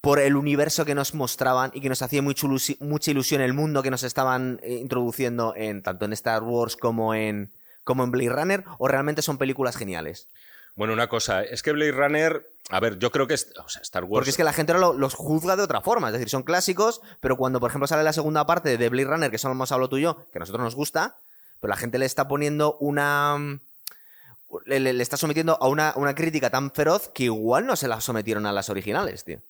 [0.00, 3.52] por el universo que nos mostraban y que nos hacía mucha ilusi- mucha ilusión el
[3.52, 7.52] mundo que nos estaban eh, introduciendo en tanto en Star Wars como en,
[7.84, 8.64] como en Blade Runner?
[8.78, 10.26] ¿O realmente son películas geniales?
[10.74, 12.46] Bueno, una cosa, es que Blade Runner.
[12.70, 13.34] A ver, yo creo que.
[13.34, 14.20] es- O sea, Star Wars.
[14.20, 16.06] Porque es que la gente lo- los juzga de otra forma.
[16.08, 19.30] Es decir, son clásicos, pero cuando, por ejemplo, sale la segunda parte de Blade Runner,
[19.30, 21.16] que solo hemos hablado tú y yo, que a nosotros nos gusta,
[21.60, 23.58] pero la gente le está poniendo una.
[24.66, 28.00] Le, le- está sometiendo a una, una crítica tan feroz que igual no se la
[28.00, 29.40] sometieron a las originales, tío.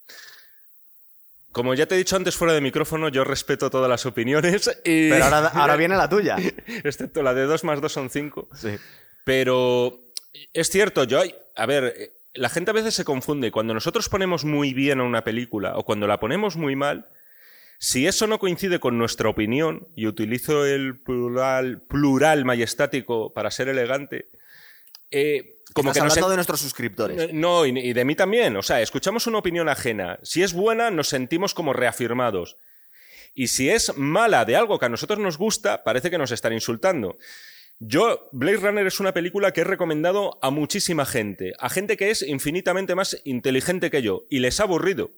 [1.53, 4.69] Como ya te he dicho antes fuera de micrófono, yo respeto todas las opiniones.
[4.85, 5.11] Y...
[5.11, 6.37] Pero ahora, ahora viene la tuya.
[6.85, 8.49] Excepto la de 2 más 2 son 5.
[8.55, 8.77] Sí.
[9.25, 10.01] Pero
[10.53, 11.35] es cierto, yo hay.
[11.57, 13.51] A ver, eh, la gente a veces se confunde.
[13.51, 17.09] Cuando nosotros ponemos muy bien a una película o cuando la ponemos muy mal,
[17.81, 23.69] si eso no coincide con nuestra opinión, y utilizo el plural, plural majestático para ser
[23.69, 24.30] elegante,
[25.11, 27.21] eh, como Estás que nos hablando de nuestros suscriptores.
[27.21, 28.57] Eh, No, y, de mí también.
[28.57, 30.19] O sea, escuchamos una opinión ajena.
[30.23, 32.57] Si es buena, nos sentimos como reafirmados.
[33.35, 36.53] Y si es mala de algo que a nosotros nos gusta, parece que nos están
[36.53, 37.17] insultando.
[37.79, 42.11] Yo, Blade Runner es una película que he recomendado a muchísima gente, a gente que
[42.11, 45.11] es infinitamente más inteligente que yo, y les ha aburrido.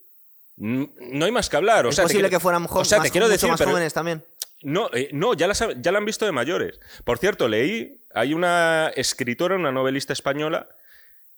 [0.57, 1.87] No hay más que hablar.
[1.87, 3.51] O es sea, posible quiero- que fueran jo- o sea, más, te quiero mucho decir,
[3.59, 4.23] pero- jóvenes también.
[4.63, 6.81] No, eh, no ya, las ha- ya la han visto de mayores.
[7.05, 10.69] Por cierto, leí, hay una escritora, una novelista española,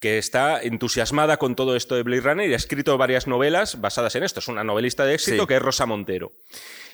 [0.00, 4.14] que está entusiasmada con todo esto de Blade Runner y ha escrito varias novelas basadas
[4.16, 4.40] en esto.
[4.40, 5.46] Es una novelista de éxito Sí.
[5.48, 6.32] que es Rosa Montero.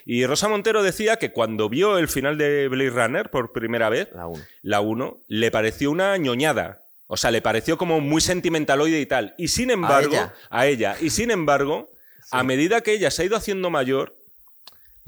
[0.05, 4.09] Y Rosa Montero decía que cuando vio el final de Blade Runner por primera vez,
[4.15, 4.43] La uno.
[4.63, 6.83] la 1, le pareció una ñoñada.
[7.07, 9.35] O sea, le pareció como muy sentimentaloide y tal.
[9.37, 10.35] Y sin embargo, ella?
[10.49, 10.97] a ella.
[11.01, 11.91] Y sin embargo,
[12.31, 14.15] a medida que ella se ha ido haciendo mayor,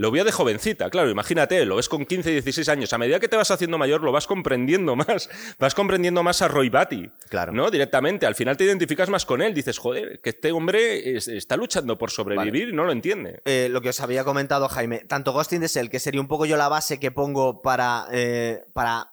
[0.02, 2.92] lo vio de jovencita, claro, imagínate, lo ves con 15, 16 años.
[2.92, 5.30] A medida que te vas haciendo mayor, lo vas comprendiendo más.
[5.60, 7.08] Vas comprendiendo más a Roy Batty.
[7.28, 7.52] Claro.
[7.52, 7.70] ¿No?
[7.70, 8.26] Directamente.
[8.26, 9.54] Al final te identificas más con él.
[9.54, 13.40] Dices, joder, que este hombre es- está luchando por sobrevivir y no lo entiende.
[13.44, 16.26] Eh, lo que os había comentado, Jaime, tanto Ghost in the Shell, que sería un
[16.26, 19.12] poco yo la base que pongo para, eh, para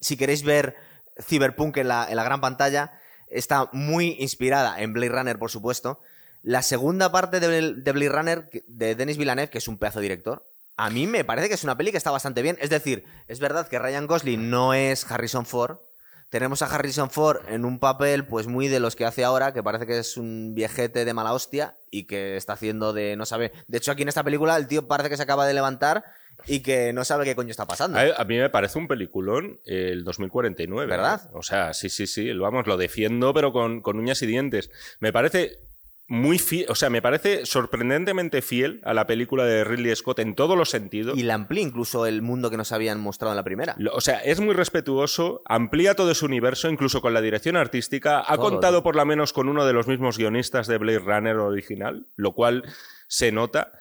[0.00, 0.76] si queréis ver
[1.18, 2.92] Cyberpunk en la, en la gran pantalla,
[3.28, 6.00] está muy inspirada en Blade Runner, por supuesto.
[6.46, 10.04] La segunda parte de, de Blade Runner, de Denis Villeneuve, que es un pedazo de
[10.04, 10.44] director,
[10.76, 12.56] a mí me parece que es una peli que está bastante bien.
[12.60, 15.78] Es decir, es verdad que Ryan Gosling no es Harrison Ford.
[16.30, 19.64] Tenemos a Harrison Ford en un papel, pues muy de los que hace ahora, que
[19.64, 23.50] parece que es un viejete de mala hostia y que está haciendo de no sabe.
[23.66, 26.04] De hecho, aquí en esta película el tío parece que se acaba de levantar
[26.46, 27.98] y que no sabe qué coño está pasando.
[27.98, 30.88] A, mí me parece un peliculón el 2049.
[30.88, 31.22] ¿Verdad?
[31.24, 31.30] ¿eh?
[31.32, 32.26] O sea, sí, sí, sí.
[32.32, 34.70] lo- Vamos, lo defiendo, pero con, con uñas y dientes.
[35.00, 35.58] Me parece
[36.08, 40.34] muy fiel, o sea, me parece sorprendentemente fiel a la película de Ridley Scott en
[40.36, 41.18] todos los sentidos.
[41.18, 43.74] Y la amplía incluso el mundo que nos habían mostrado en la primera.
[43.78, 48.20] Lo- O sea, es muy respetuoso, amplía todo su universo, incluso con la dirección artística.
[48.20, 51.36] Ha Todo, contado por lo menos con uno de los mismos guionistas de Blade Runner
[51.38, 52.62] original, lo cual
[53.08, 53.72] se nota.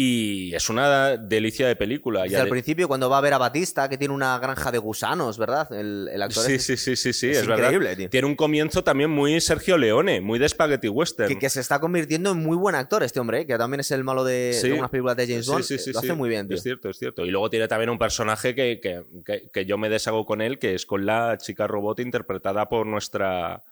[0.00, 2.24] Y es una delicia de película.
[2.28, 4.78] Ya al de- principio, cuando va a ver a Batista, que tiene una granja de
[4.78, 5.72] gusanos, ¿verdad?
[5.72, 7.64] El, el actor Sí, sí, sí, sí, sí, Es es, verdad.
[7.64, 8.08] increíble, tío.
[8.08, 11.28] Tiene un comienzo también muy Sergio Leone, muy de Spaghetti Western.
[11.28, 13.46] Que, que se está convirtiendo en muy buen actor este hombre, ¿eh?
[13.46, 14.68] que también es el malo de, Sí.
[14.68, 15.64] de unas películas de James Bond.
[15.64, 16.56] sí, sí, Lo hace muy bien, tío.
[16.56, 17.26] Es cierto, es cierto.
[17.26, 20.74] Y luego tiene también un personaje que- que- que yo me deshago con él, que
[20.76, 23.64] es con la chica robot interpretada por nuestra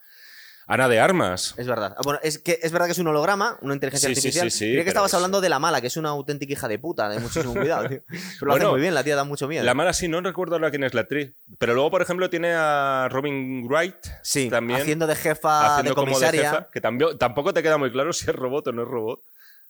[0.68, 1.54] Ana de Armas.
[1.56, 1.94] Es verdad.
[1.96, 4.50] Ah, Bueno, es que es verdad que es un holograma, una inteligencia Sí, sí, artificial.
[4.50, 6.66] sí, sí, Creía que estabas es- hablando de la mala, que es una auténtica hija
[6.66, 8.00] de puta, de muchísimo cuidado, tío.
[8.08, 9.64] Pero lo hace muy bien, la tía da mucho miedo.
[9.64, 11.34] La mala sí, no recuerdo ahora quién es la actriz.
[11.58, 13.94] Pero luego, por ejemplo, tiene a Robin Wright.
[14.22, 16.50] sí, también haciendo de jefa haciendo de como de comisaria.
[16.50, 19.22] jefa, que también, tampoco te queda muy claro si es robot o no es robot.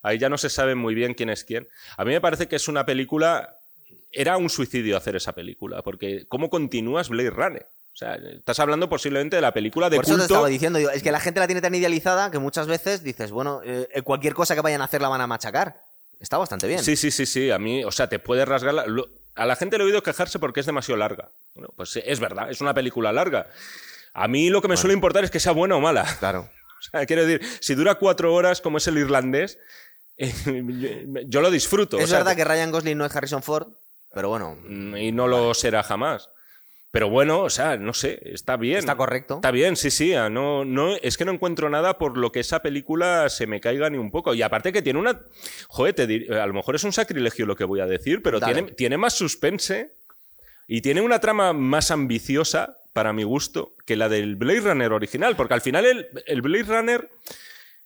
[0.02, 1.68] Ahí ya no se sabe muy bien quién es quién.
[1.98, 3.56] A mí me parece que es una película.
[4.12, 7.66] Era un suicidio hacer esa película, porque ¿cómo continúas Blade Runner?
[7.96, 10.34] O sea, estás hablando posiblemente de la película de Por eso te culto.
[10.34, 13.30] estaba diciendo, digo, es que la gente la tiene tan idealizada que muchas veces dices,
[13.30, 15.80] bueno, eh, cualquier cosa que vayan a hacer la van a machacar.
[16.20, 16.80] Está bastante bien.
[16.84, 17.50] Sí, sí, sí, sí.
[17.50, 18.74] A mí, o sea, te puede rasgar.
[18.74, 21.30] la- lo- A la gente le he oído quejarse porque es demasiado larga.
[21.54, 23.46] Bueno, pues es verdad, es una película larga.
[24.12, 26.04] A mí lo que me suele importar es que sea buena o mala.
[26.18, 26.50] Claro.
[26.78, 29.58] O sea, quiero decir, si dura cuatro horas como es el irlandés,
[30.18, 30.34] eh,
[31.26, 31.96] yo, lo disfruto.
[31.98, 33.68] es o sea, verdad que Ryan Gosling no es Harrison Ford,
[34.12, 36.28] pero bueno, Mm, y no lo será jamás.
[36.96, 38.78] Pero bueno, o sea, no sé, está bien.
[38.78, 39.34] está correcto.
[39.34, 40.14] Está bien, sí, sí.
[40.14, 43.60] ah, No, no, es que no encuentro nada por lo que esa película se me
[43.60, 44.32] caiga ni un poco.
[44.32, 45.20] Y aparte que tiene una.
[45.68, 48.40] Joder, te dir- a lo mejor es un sacrilegio lo que voy a decir, pero
[48.40, 48.54] Dale.
[48.54, 49.92] tiene, tiene más suspense
[50.66, 55.36] y tiene una trama más ambiciosa, para mi gusto, que la del Blade Runner original.
[55.36, 57.10] Porque al final el, el Blade Runner.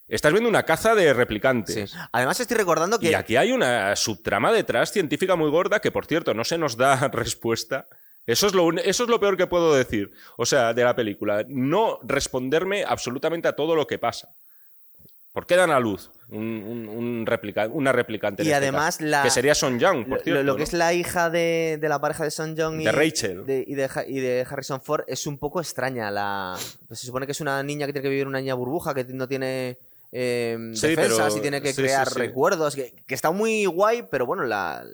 [0.06, 1.90] Estás viendo una caza de replicantes.
[1.90, 1.96] Sí.
[2.12, 6.06] Además estoy recordando que Y aquí hay una subtrama detrás científica muy gorda que, por
[6.06, 7.86] cierto, no se nos da respuesta.
[8.26, 11.44] Eso es, lo, eso es lo peor que puedo decir, o sea, de la película.
[11.48, 14.34] No responderme absolutamente a todo lo que pasa.
[15.32, 18.42] ¿Por qué dan a luz un, un- un replica- una replicante?
[18.42, 20.42] Y este además la- Que sería Son Young, por lo, cierto.
[20.42, 20.64] lo que ¿no?
[20.64, 23.46] es la hija de, de la pareja de Son Young y De Rachel.
[23.46, 26.10] de- y, de, y de Harrison Ford es un poco extraña.
[26.10, 26.56] La,
[26.88, 29.04] pues se supone que es una niña que tiene que vivir una niña burbuja, que
[29.04, 29.78] no tiene
[30.12, 32.18] eh, Sí, defensas pero- y tiene que sí, crear sí.
[32.18, 34.84] recuerdos, que, que está muy guay, pero bueno, la,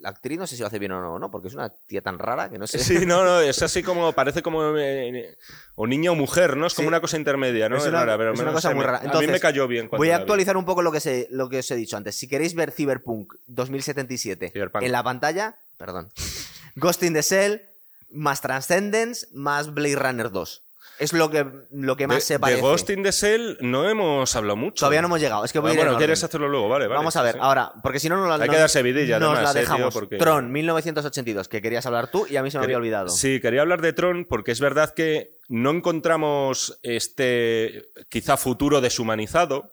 [0.00, 1.30] la actriz no sé si lo hace bien o no, ¿no?
[1.30, 2.78] porque es una tía tan rara que no sé.
[2.78, 5.36] Sí, no, no, es así como, parece como eh,
[5.74, 6.66] o niño o mujer, ¿no?
[6.66, 6.88] Es como Sí.
[6.88, 7.76] una cosa intermedia, ¿no?
[7.76, 8.98] Es una, rara, pero es una cosa muy rara.
[8.98, 9.88] a mí Entonces, me cayó bien.
[9.88, 12.16] cuando Voy a actualizar un poco lo que, se, lo que os he dicho antes.
[12.16, 14.82] Si queréis ver Cyberpunk 2077 Cyberpunk.
[14.84, 16.10] en la pantalla, perdón,
[16.76, 17.62] Ghost in the Shell,
[18.10, 20.62] más Transcendence, más Blade Runner 2.
[21.00, 22.60] Es lo que, lo que más de, se de parece.
[22.60, 24.80] Ghost in the Shell no hemos hablado mucho.
[24.80, 25.44] Todavía no hemos llegado.
[25.44, 26.98] Es que voy Ah, a ir en bueno, quieres hacerlo luego, vale, vale.
[26.98, 27.38] Vamos a ver, sí.
[27.42, 29.64] ahora, porque si no, no la Hay no- que darse vidilla, Nos además, la eh,
[29.64, 29.94] tío, dejamos.
[29.94, 33.08] porque- Tron, 1982, que querías hablar tú y a mí se me había olvidado.
[33.08, 39.72] Sí, quería hablar de Tron porque es verdad que no encontramos este quizá futuro deshumanizado,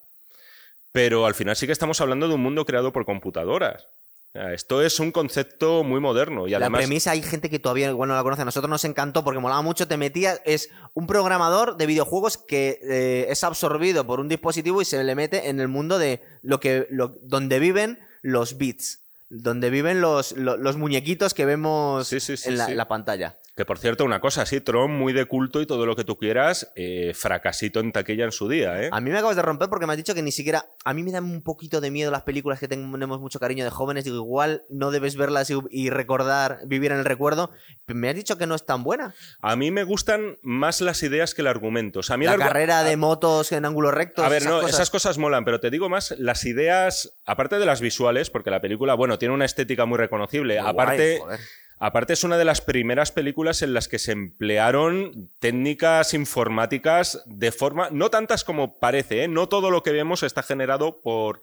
[0.93, 3.85] pero al final sí que estamos hablando de un mundo creado por computadoras.
[4.33, 8.09] Esto es un concepto muy moderno y La además premisa hay gente que todavía igual
[8.09, 8.43] no la conoce.
[8.43, 9.87] A nosotros nos encantó porque molaba mucho.
[9.87, 10.41] Te metías.
[10.45, 15.15] Es un programador de videojuegos que eh, es absorbido por un dispositivo y se le
[15.15, 16.85] mete en el mundo de lo que.
[16.91, 18.99] lo- donde viven los bits.
[19.29, 22.71] Donde viven los, lo- los, muñequitos que vemos Sí, sí, sí, en, la, sí.
[22.71, 23.35] en la pantalla.
[23.57, 26.15] Que por cierto, una cosa, sí, Tron muy de culto y todo lo que tú
[26.15, 28.89] quieras, eh, fracasito en taquilla en su día, ¿eh?
[28.91, 30.67] A mí me acabas de romper porque me has dicho que ni siquiera.
[30.85, 33.71] A mí me dan un poquito de miedo las películas que tenemos mucho cariño de
[33.71, 34.03] jóvenes.
[34.05, 37.49] Digo, igual no debes verlas y, y recordar, vivir en el recuerdo.
[37.87, 39.15] Me has dicho que no es tan buena.
[39.41, 42.01] A mí me gustan más las ideas que el argumento.
[42.01, 44.23] O sea, a mí el La argu- carrera de motos en ángulo recto.
[44.23, 44.75] A ver, esas no, cosas.
[44.75, 48.61] esas cosas molan, pero te digo más las ideas, aparte de las visuales, porque la
[48.61, 50.59] película, bueno, tiene una estética muy reconocible.
[50.59, 51.39] Aparte, guay.
[51.79, 57.51] Aparte es una de las primeras películas en las que se emplearon técnicas informáticas de
[57.51, 59.27] forma, no tantas como parece, ¿eh?
[59.27, 61.41] no todo lo que vemos está generado por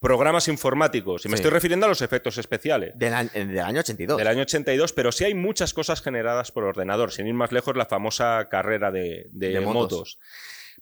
[0.00, 1.24] programas informáticos.
[1.24, 1.40] Y me Sí.
[1.40, 2.92] estoy refiriendo a los efectos especiales.
[2.96, 4.18] Del, año- del año 82.
[4.18, 7.10] Del año 82, pero sí hay muchas cosas generadas por ordenador.
[7.10, 9.74] Sin ir más lejos, la famosa carrera de, de De motos.
[9.74, 10.18] motos.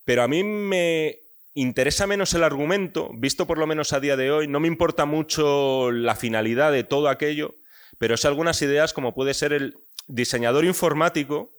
[0.05, 1.21] Pero a mí me
[1.55, 4.49] interesa menos el argumento, visto por lo menos a día de hoy.
[4.49, 7.55] No me importa mucho la finalidad de todo aquello,
[7.99, 9.77] pero sí algunas ideas como puede ser el
[10.09, 11.51] diseñador informático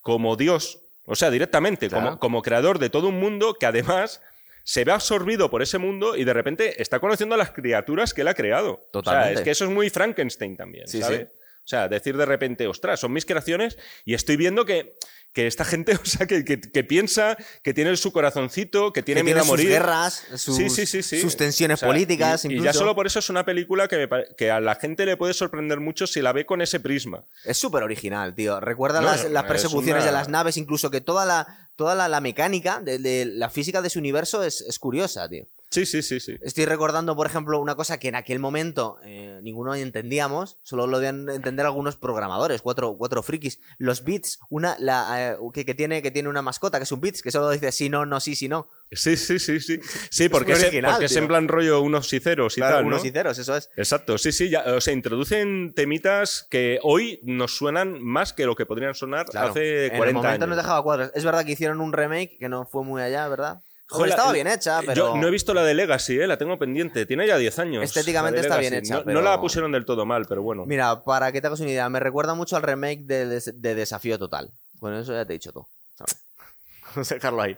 [0.00, 2.04] como Dios, o sea, directamente, Claro.
[2.06, 4.20] como, como creador de todo un mundo que además
[4.64, 8.20] se ve absorbido por ese mundo y de repente está conociendo a las criaturas que
[8.20, 8.74] él ha creado.
[8.74, 9.28] O Totalmente.
[9.34, 11.28] sea, es que eso es muy Frankenstein también, Sí, ¿sabes?
[11.30, 11.36] sí.
[11.64, 14.94] O sea, decir de repente, ostras, son mis creaciones y estoy viendo que,
[15.32, 19.20] que esta gente, o sea, que, que- que piensa, que tiene su corazoncito, que tiene
[19.20, 19.66] que miedo tiene a morir.
[19.66, 21.20] sus guerras, sus, Sí, sí, sí, sí.
[21.20, 22.44] sus tensiones O sea, políticas.
[22.44, 25.16] y, ya solo por eso es una película que, me que a la gente le
[25.16, 27.24] puede sorprender mucho si la ve con ese prisma.
[27.44, 28.60] Es súper original, tío.
[28.60, 31.94] Recuerda No, las, las es persecuciones una- de las naves, incluso que toda la, toda
[31.94, 35.46] la, la mecánica, de, de la física de su universo es, es curiosa, tío.
[35.72, 36.36] Sí, sí, sí, sí.
[36.42, 40.98] Estoy recordando, por ejemplo, una cosa que en aquel momento eh, ninguno entendíamos, solo lo
[40.98, 43.58] debían entender algunos programadores, cuatro, cuatro frikis.
[43.78, 47.00] Los bits, una, la, eh, que, que tiene, que tiene una mascota, que es un
[47.00, 48.68] bits, que solo dice sí, no, no, sí, sí, no.
[48.90, 49.80] Sí, sí, sí, sí.
[50.10, 51.22] Sí, porque, es, original, porque es tío.
[51.22, 52.88] en plan rollo unos y ceros y Claro, tal, ¿no?
[52.88, 53.70] unos y ceros, eso es.
[53.74, 58.54] Exacto, sí, sí, ya, o sea, introducen temitas que hoy nos suenan más que lo
[58.56, 59.48] que podrían sonar Claro.
[59.52, 60.48] hace en 40 el momento años.
[60.48, 61.10] nos dejaba cuadros.
[61.14, 63.62] Es verdad que hicieron un remake que no fue muy allá, ¿verdad?
[63.92, 65.14] Joder, estaba bien hecha, pero...
[65.14, 66.26] Yo no he visto la de Legacy, ¿eh?
[66.26, 67.06] la tengo pendiente.
[67.06, 67.84] Tiene ya 10 años.
[67.84, 70.64] Estéticamente está bien hecha, No, pero- no la pusieron del todo mal, pero bueno.
[70.66, 74.18] Mira, para que te hagas una idea, me recuerda mucho al remake de, de Desafío
[74.18, 74.50] Total.
[74.80, 75.68] Bueno, eso ya te he dicho todo.
[75.94, 76.16] ¿sabes?
[76.94, 77.56] Vamos a dejarlo ahí.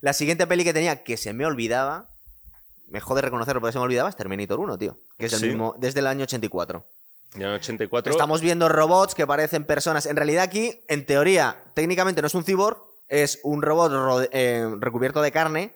[0.00, 2.08] La siguiente peli que tenía que se me olvidaba,
[2.88, 4.98] me jode reconocerlo porque se me olvidaba, es Terminator 1, tío.
[5.18, 5.46] Que es el Sí.
[5.48, 6.86] mismo, desde el año 84.
[7.34, 8.10] Ya en 84.
[8.10, 10.06] Estamos viendo robots que parecen personas.
[10.06, 14.66] En realidad aquí, en teoría, técnicamente no es un cyborg, es un robot ro- eh,
[14.80, 15.74] recubierto de carne.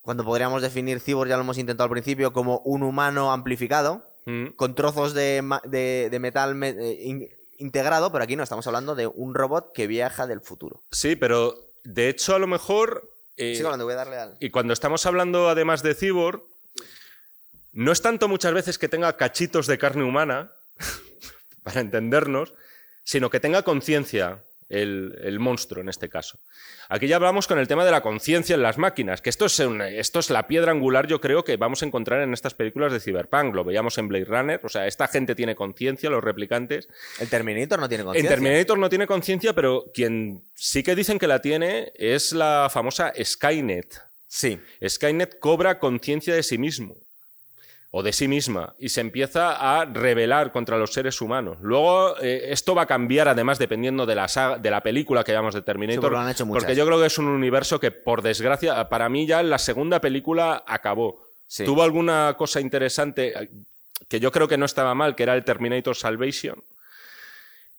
[0.00, 4.48] Cuando podríamos definir cyborg, ya lo hemos intentado al principio, como un humano amplificado Mm.
[4.56, 8.94] con trozos de, de- de metal me- eh, in- integrado, pero aquí no, estamos hablando
[8.94, 10.82] de un robot que viaja del futuro.
[10.92, 13.08] Sí, pero de hecho a lo mejor...
[13.36, 14.36] eh, hablando, voy a darle al...
[14.40, 16.40] y cuando estamos hablando además de Cyborg,
[17.72, 20.52] no es tanto muchas veces que tenga cachitos de carne humana,
[21.64, 22.54] para entendernos,
[23.04, 26.40] sino que tenga conciencia el, el monstruo en este caso.
[26.88, 29.60] Aquí ya hablamos con el tema de la conciencia en las máquinas, que esto es,
[29.60, 33.00] esto es la piedra angular, yo creo, que vamos a encontrar en estas películas de
[33.00, 33.54] Cyberpunk.
[33.54, 36.88] Lo veíamos en Blade Runner, o sea, esta gente tiene conciencia, los replicantes.
[37.20, 38.30] El Terminator no tiene En conciencia.
[38.30, 43.12] Terminator no tiene conciencia, pero quien sí que dicen que la tiene es la famosa
[43.22, 44.02] Skynet.
[44.26, 44.58] Sí.
[44.86, 46.96] Skynet cobra conciencia de sí mismo
[47.94, 51.58] o de sí misma y se empieza a rebelar contra los seres humanos.
[51.60, 55.32] Luego, eh, esto va a cambiar además dependiendo de la, saga- de la película que
[55.32, 56.00] llamamos de Sí, Terminator.
[56.00, 56.62] porque lo han hecho muchas.
[56.64, 60.00] porque yo creo que es un universo que, por desgracia, para mí ya la segunda
[60.00, 61.20] película acabó.
[61.46, 61.64] Sí.
[61.66, 63.50] Tuvo alguna cosa interesante eh,
[64.08, 66.64] que yo creo que no estaba mal, que era el Terminator Salvation.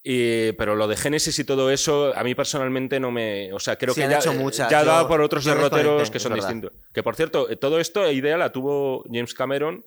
[0.06, 3.52] Y- pero lo de Génesis y todo eso, a mí personalmente no me.
[3.52, 6.20] O sea, creo Sí, que ya, hecho muchas, ya yo- dado por otros derroteros que
[6.20, 6.72] son distintos.
[6.92, 9.84] Que por cierto, eh, todo esto, idea la tuvo James Cameron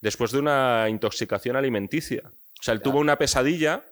[0.00, 2.22] después de una intoxicación alimenticia.
[2.26, 3.84] O sea, él tuvo una pesadilla.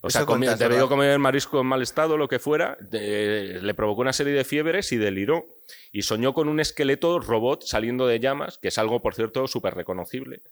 [0.00, 0.88] O sea, Eso comi- cuentas, debió ¿verdad?
[0.88, 4.92] comer marisco en mal estado, lo que fuera, de- le provocó una serie de fiebres
[4.92, 5.44] y deliró.
[5.90, 9.74] Y soñó con un esqueleto robot saliendo de llamas, que es algo, por cierto, súper
[9.74, 10.42] reconocible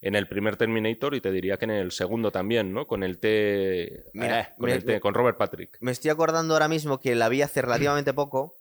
[0.00, 2.86] en el primer Terminator y te diría que en el segundo también, ¿no?
[2.86, 4.04] Con el T.
[4.14, 5.76] Mira, eh, con, me- el T- con Robert Patrick.
[5.80, 8.56] Me estoy acordando ahora mismo que la vi hace relativamente poco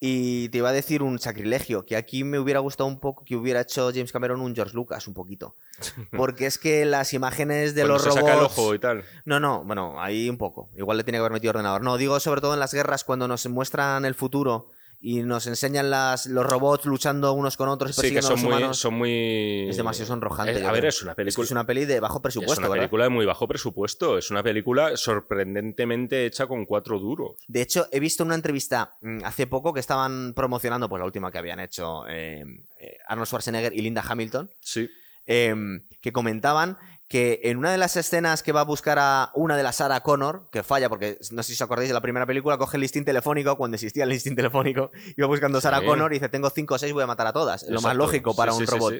[0.00, 3.34] y te iba a decir un sacrilegio, que aquí me hubiera gustado un poco que
[3.34, 5.56] hubiera hecho James Cameron un George Lucas, un poquito.
[6.16, 8.24] Porque es que las imágenes de Cuando los se robots...
[8.24, 9.04] saca el ojo y tal.
[9.24, 10.70] No, no, bueno, ahí un poco.
[10.76, 11.82] Igual le tiene que haber metido ordenador.
[11.82, 14.70] No, digo sobre todo en las guerras cuando nos muestran el futuro
[15.00, 18.42] y nos enseñan las, los robots luchando unos con otros Sí, que a son los
[18.42, 18.78] muy, humanos.
[18.78, 19.68] son muy...
[19.68, 20.64] Es demasiado sonrojante.
[20.64, 21.44] A ver, es una película...
[21.44, 22.82] es una peli de bajo presupuesto, es una ¿verdad?
[22.82, 24.18] película de muy bajo presupuesto.
[24.18, 27.36] Es una película sorprendentemente hecha con cuatro duros.
[27.46, 31.30] De hecho, he visto una entrevista mm, hace poco que estaban promocionando, pues la última
[31.30, 32.44] que habían hecho eh,
[32.78, 34.88] eh, Arnold Schwarzenegger y Linda Hamilton, Sí.
[35.26, 35.54] eh,
[36.00, 36.76] que comentaban
[37.08, 40.02] que en una de las escenas que va a buscar a una de las Sarah
[40.02, 42.82] Connor, que falla, porque no sé si os acordáis de la primera película, coge el
[42.82, 45.86] listín telefónico, cuando existía el listín telefónico, iba buscando a Sarah Sí.
[45.86, 47.64] Más dice, tengo cinco o seis, voy a matar a todas.
[47.68, 48.94] Lo más lógico para Sí, un sí, robot.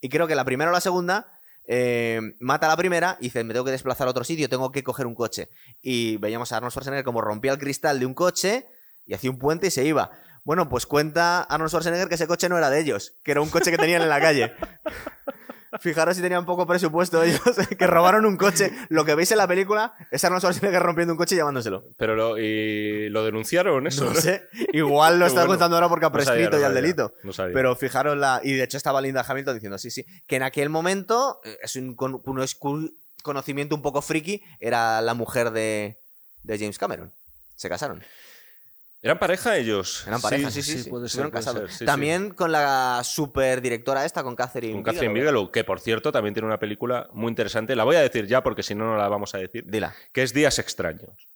[0.00, 1.26] Y creo que la primera o la segunda
[1.66, 4.70] eh, mata a la primera y dice, me tengo que desplazar a otro sitio, tengo
[4.70, 5.48] que coger un coche.
[5.82, 8.68] Y veíamos a Arnold Schwarzenegger como rompía el cristal de un coche
[9.04, 10.12] y hacía un puente y se iba.
[10.44, 13.50] Bueno, pues cuenta Arnold Schwarzenegger que ese coche no era de ellos, que era un
[13.50, 14.52] coche que tenían en la calle.
[15.80, 17.40] Fijaros si tenían poco presupuesto ellos,
[17.78, 18.72] que robaron un coche.
[18.88, 21.84] Lo que veis en la película es Arnold Schwarzenegger rompiendo un coche y llevándoselo.
[21.96, 24.20] Pero lo, y lo denunciaron eso, No ¿no?
[24.20, 24.42] sé.
[24.72, 25.52] Igual lo está bueno.
[25.52, 27.12] contando ahora porque ha No sabía, prescrito no ya el delito.
[27.22, 27.54] no sabía.
[27.54, 28.40] Pero fijaros la.
[28.42, 30.04] Y de hecho estaba Linda Hamilton diciendo, sí, sí.
[30.26, 32.90] Que en aquel momento, eh, es un, con- un
[33.22, 35.98] conocimiento un poco friki, era la mujer de,
[36.42, 37.12] de James Cameron.
[37.56, 38.02] Se casaron.
[39.00, 40.04] ¿Eran pareja ellos?
[40.06, 40.82] Eran pareja, sí, sí.
[40.82, 41.70] sí, puede ser, Estuvieron puede casados.
[41.70, 44.74] ser, sí, También con la superdirectora esta, con Catherine.
[44.74, 45.42] Con Catherine Bigelow.
[45.42, 47.76] Bigelow, que por cierto también tiene una película muy interesante.
[47.76, 49.64] La voy a decir ya porque si no, no la vamos a decir.
[49.66, 49.94] Dila.
[50.12, 51.28] Que es Días Extraños.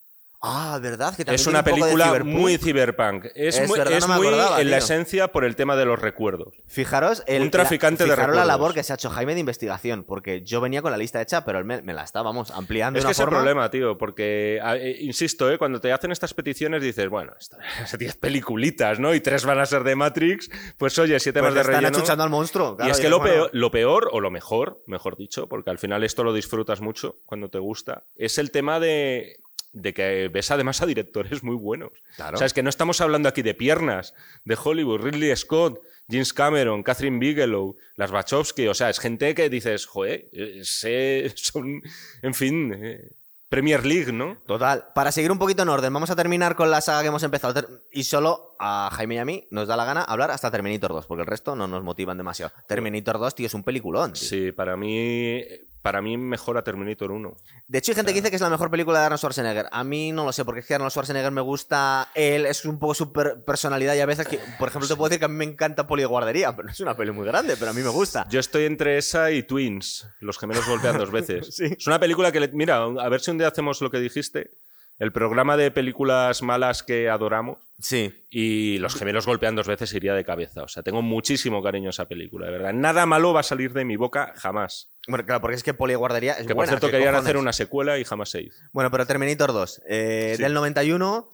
[0.45, 1.15] Ah, ¿verdad?
[1.15, 2.33] Que Es una un película cyberpunk.
[2.33, 3.25] muy cyberpunk.
[3.33, 5.85] Es, Es muy, verdad, es no muy acordaba, en la esencia por el tema de
[5.85, 6.53] los recuerdos.
[6.67, 8.47] Fijaros, el, Un traficante la, de fijaros la recuerdos.
[8.59, 11.45] labor que se ha hecho Jaime de investigación, porque yo venía con la lista hecha,
[11.45, 13.37] pero él me, me la está, vamos, ampliando Es de que una es el forma...
[13.39, 17.57] problema, tío, porque, eh, insisto, eh, cuando te hacen estas peticiones dices, bueno, esto-
[17.97, 19.15] 10 peliculitas, ¿no?
[19.15, 21.81] Y tres van a ser de Matrix, pues oye, siete Pues más de le están
[21.83, 21.97] relleno.
[21.99, 22.75] achuchando al monstruo.
[22.85, 25.79] y es que lo bueno, peor, lo peor, o lo mejor, mejor dicho, porque al
[25.79, 29.37] final esto lo disfrutas mucho cuando te gusta, es el tema de,
[29.73, 31.91] de que ves además a directores muy buenos.
[32.15, 32.35] Claro.
[32.35, 34.13] O sea, es que no estamos hablando aquí de piernas,
[34.45, 39.49] de Hollywood, Ridley Scott, James Cameron, Catherine Bigelow, las Wachowski, o sea, es gente que
[39.49, 40.29] dices, joder,
[40.63, 41.81] sé- son,
[42.21, 43.09] en fin, eh,
[43.49, 44.37] Premier League, ¿no?
[44.47, 44.85] Total.
[44.95, 47.63] Para seguir un poquito en orden, vamos a terminar con la saga que hemos empezado.
[47.91, 51.05] Y solo a Jaime y a mí nos da la gana hablar hasta Terminator 2,
[51.05, 52.51] porque el resto no nos motivan demasiado.
[52.67, 54.13] Terminator 2, tío, es un peliculón.
[54.13, 54.27] tío.
[54.27, 55.43] Sí, para mí,
[55.83, 57.35] para mí mejora Terminator 1.
[57.67, 59.67] De hecho, hay gente que dice que es la mejor película de Arnold Schwarzenegger.
[59.71, 62.79] A mí no lo sé, porque es que Arnold Schwarzenegger me gusta él, es un
[62.79, 65.27] poco su per- personalidad y a veces que, por ejemplo, te puedo decir que a
[65.27, 67.73] mí me encanta Poli de Guardería, pero no es una peli muy grande, pero a
[67.73, 68.25] mí me gusta.
[68.29, 71.47] Yo estoy entre esa y Twins, los gemelos golpean dos veces.
[71.53, 71.65] Sí.
[71.77, 74.51] Es una película que, le- mira, a ver si un día hacemos lo que dijiste,
[74.99, 78.13] el programa de películas malas que adoramos Sí.
[78.29, 80.63] y los gemelos golpean dos veces iría de cabeza.
[80.63, 82.73] O sea, tengo muchísimo cariño a esa película, de verdad.
[82.73, 84.89] Nada malo va a salir de mi boca jamás.
[85.07, 87.11] Bueno, claro, porque es que Poli de Guardería es Que por buena, cierto ¿qué querían
[87.13, 87.25] cojones?
[87.25, 88.57] hacer una secuela y jamás se hizo.
[88.71, 90.43] Bueno, pero Terminator 2, eh, Sí.
[90.43, 91.29] del 91.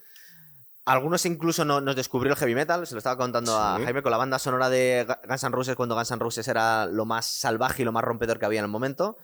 [0.85, 3.83] Algunos incluso no- nos descubrió el heavy metal, se lo estaba contando a Sí.
[3.83, 6.87] Jaime con la banda sonora de Ga- Guns N' Roses cuando Guns N' Roses era
[6.87, 9.17] lo más salvaje y lo más rompedor que había en el momento.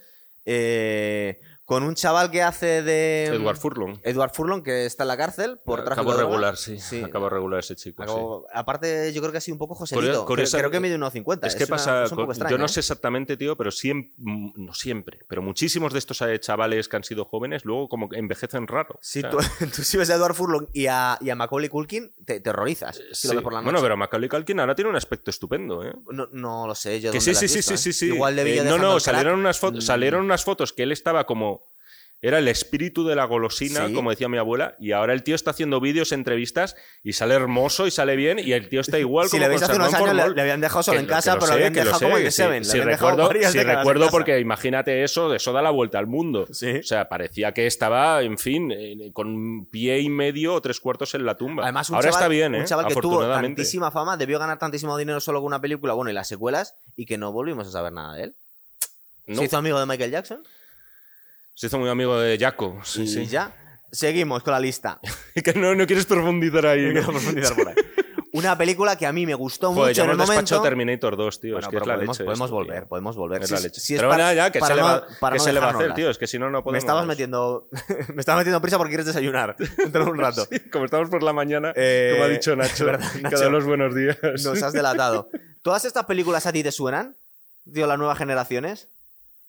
[0.45, 3.25] Eh, con un chaval que hace de...
[3.25, 3.97] Edward Furlong.
[4.03, 6.79] Edward Furlong, que está en la cárcel por tráfico Acabo de regular, sí.
[6.79, 7.01] Sí.
[7.01, 8.03] Acabo regular ese chico.
[8.03, 8.09] sí.
[8.09, 10.25] Acabo- Aparte, yo creo que ha sido un poco Joselito.
[10.25, 11.47] Creo, creo que mide unos 50.
[11.47, 12.69] Es que pasa, con- yo no ¿eh?
[12.69, 17.03] sé exactamente, tío, pero siempre, no siempre, pero muchísimos de estos eh, chavales que han
[17.03, 18.99] sido jóvenes luego como que envejecen raro.
[19.01, 19.37] Si O sea, tú,
[19.75, 22.97] tú si ves a Edward Furlong y a, y a Macaulay Culkin, te, te horrorizas.
[23.11, 23.35] Si lo sí.
[23.37, 23.71] ves por la noche.
[23.71, 25.93] Bueno, pero Macaulay Culkin ahora tiene un aspecto estupendo, ¿eh?
[26.11, 27.77] No, no lo sé, yo Que sí, sí, visto, sí, ¿eh?
[27.77, 28.05] sí, sí.
[28.13, 29.87] Igual de Eh, no, no, salieron unas, fotos, Mm.
[29.87, 31.54] salieron unas fotos que él estaba como...
[32.25, 33.93] Era el espíritu de la golosina, Sí.
[33.93, 37.85] como decía mi abuela, y ahora el tío está haciendo vídeos, entrevistas, y sale hermoso
[37.85, 40.13] y sale bien, y el tío está igual Si como le veis hace unos años,
[40.15, 42.23] le, le habían dejado solo Que en casa, lo pero lo habían dejado como que
[42.23, 46.47] de Sí, habían dejado recuerdo, porque imagínate eso, eso da la vuelta al mundo.
[46.51, 46.77] Sí.
[46.77, 50.79] O sea, parecía que estaba, en fin, eh, con un pie y medio o tres
[50.79, 51.63] cuartos en la tumba.
[51.63, 52.59] Además, un Ahora chaval, está bien, ¿eh?
[52.61, 56.09] un chaval que tuvo tantísima fama, debió ganar tantísimo dinero solo con una película, bueno,
[56.09, 58.35] y las secuelas, y que no volvimos a saber nada de él.
[59.27, 60.43] No, Se hizo amigo de Michael Jackson
[61.55, 62.79] se hizo muy amigo de Jaco.
[62.83, 63.25] Sí, y sí.
[63.25, 63.51] ya.
[63.91, 64.99] Seguimos con la lista.
[65.43, 66.91] que no, no quieres profundizar ahí.
[66.91, 67.75] Quiero profundizar por ahí.
[68.33, 70.69] Una película que a mí me gustó Joder, mucho ya en el hemos despachado momento.
[70.69, 71.51] Terminator 2, tío.
[71.53, 72.25] Bueno, es que es la podemos, leche.
[72.25, 72.87] podemos esto, volver, tío.
[72.89, 73.41] podemos volver.
[73.43, 73.79] Es Si la es- leche.
[73.79, 75.43] si es Pero para- bueno, ya, ¿qué para se le no- va, para qué no
[75.45, 76.09] se le va a hacer, tío?
[76.09, 76.73] Es que si no, no podemos.
[76.73, 77.69] Me estabas metiendo,
[78.13, 80.45] me estabas metiendo prisa porque quieres desayunar dentro de un rato.
[80.51, 83.63] Sí, como estamos por la mañana, Eh, como ha dicho Nacho, verdad, que da los
[83.63, 84.17] buenos días.
[84.43, 85.29] Nos has delatado.
[85.61, 87.15] ¿Todas estas películas a ti te suenan?
[87.73, 88.89] Tío, las nuevas generaciones.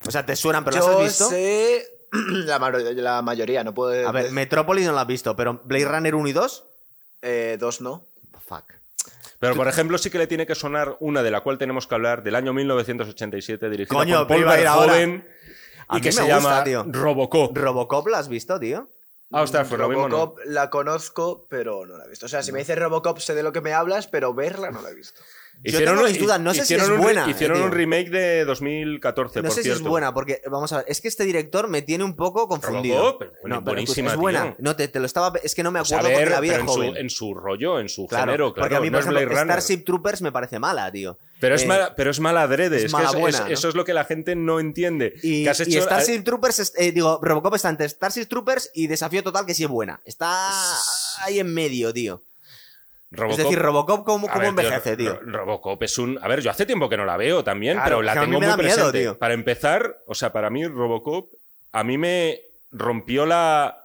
[0.07, 1.29] O sea, te suenan, pero las has Yo visto.
[1.31, 1.89] sé
[2.47, 4.09] la, ma- la mayoría, no puedo...
[4.09, 6.65] A ver, Metrópolis no la has visto, pero Blade Runner 1 y 2.
[7.23, 8.07] eh, dos no.
[8.47, 8.65] Fuck.
[9.39, 11.95] Pero, por ejemplo, sí que le tiene que sonar una de la cual tenemos que
[11.95, 14.45] hablar, del año 1987, dirigida Coño, por Paul.
[14.47, 15.29] Verhoeven,
[15.93, 16.85] y que se gusta, llama tío.
[16.89, 17.57] Robocop.
[17.57, 18.89] ¿Robocop la has visto, tío?
[19.33, 20.17] Ah, ostras, pues lo mismo no.
[20.17, 22.27] Robocop la conozco, pero no la he visto.
[22.27, 24.81] O sea, si me dices Robocop sé de lo que me hablas, pero verla no
[24.81, 25.21] la he visto.
[25.65, 27.67] Yo tengo dudas, no sé si hicieron es un buena, eh, Hicieron tío.
[27.67, 31.01] un remake de 2014, No por sé si es buena, porque, vamos a ver, es
[31.01, 33.19] que este director me tiene un poco confundido.
[33.19, 34.43] Pero No, pero buenísima, es buena.
[34.45, 34.57] tío.
[34.61, 35.33] No, te, te lo estaba.
[35.43, 36.97] Es que no me a acuerdo porque la vi de pero en su, joven.
[36.97, 38.65] en su rollo, en su Claro, género, claro.
[38.65, 39.37] porque a mí, no por ejemplo.
[39.43, 41.19] Starship Troopers me parece mala, tío.
[41.41, 42.77] Pero es, Eh, mala, pero es mala adrede.
[42.77, 43.47] es Es, que mala es- buena, ¿no?
[43.49, 45.15] eso es lo que la gente no entiende.
[45.23, 48.71] Y, que has y hecho, Starship Troopers, es- eh, digo, Robocop está entre Starship Troopers
[48.75, 50.01] y Desafío Total, que sí es buena.
[50.05, 50.51] Está
[51.25, 52.23] ahí en medio, tío.
[53.11, 55.15] Robocop, es decir, Robocop, ¿cómo, cómo ver, envejece, tío?
[55.21, 56.19] Ro- Robocop es un.
[56.23, 58.41] A ver, yo hace tiempo que no la veo también, Claro, pero la tengo muy
[58.41, 58.99] miedo, presente.
[59.01, 59.19] tío.
[59.19, 61.31] Para empezar, o sea, para mí, Robocop,
[61.73, 62.41] a mí me
[62.73, 63.79] rompió la.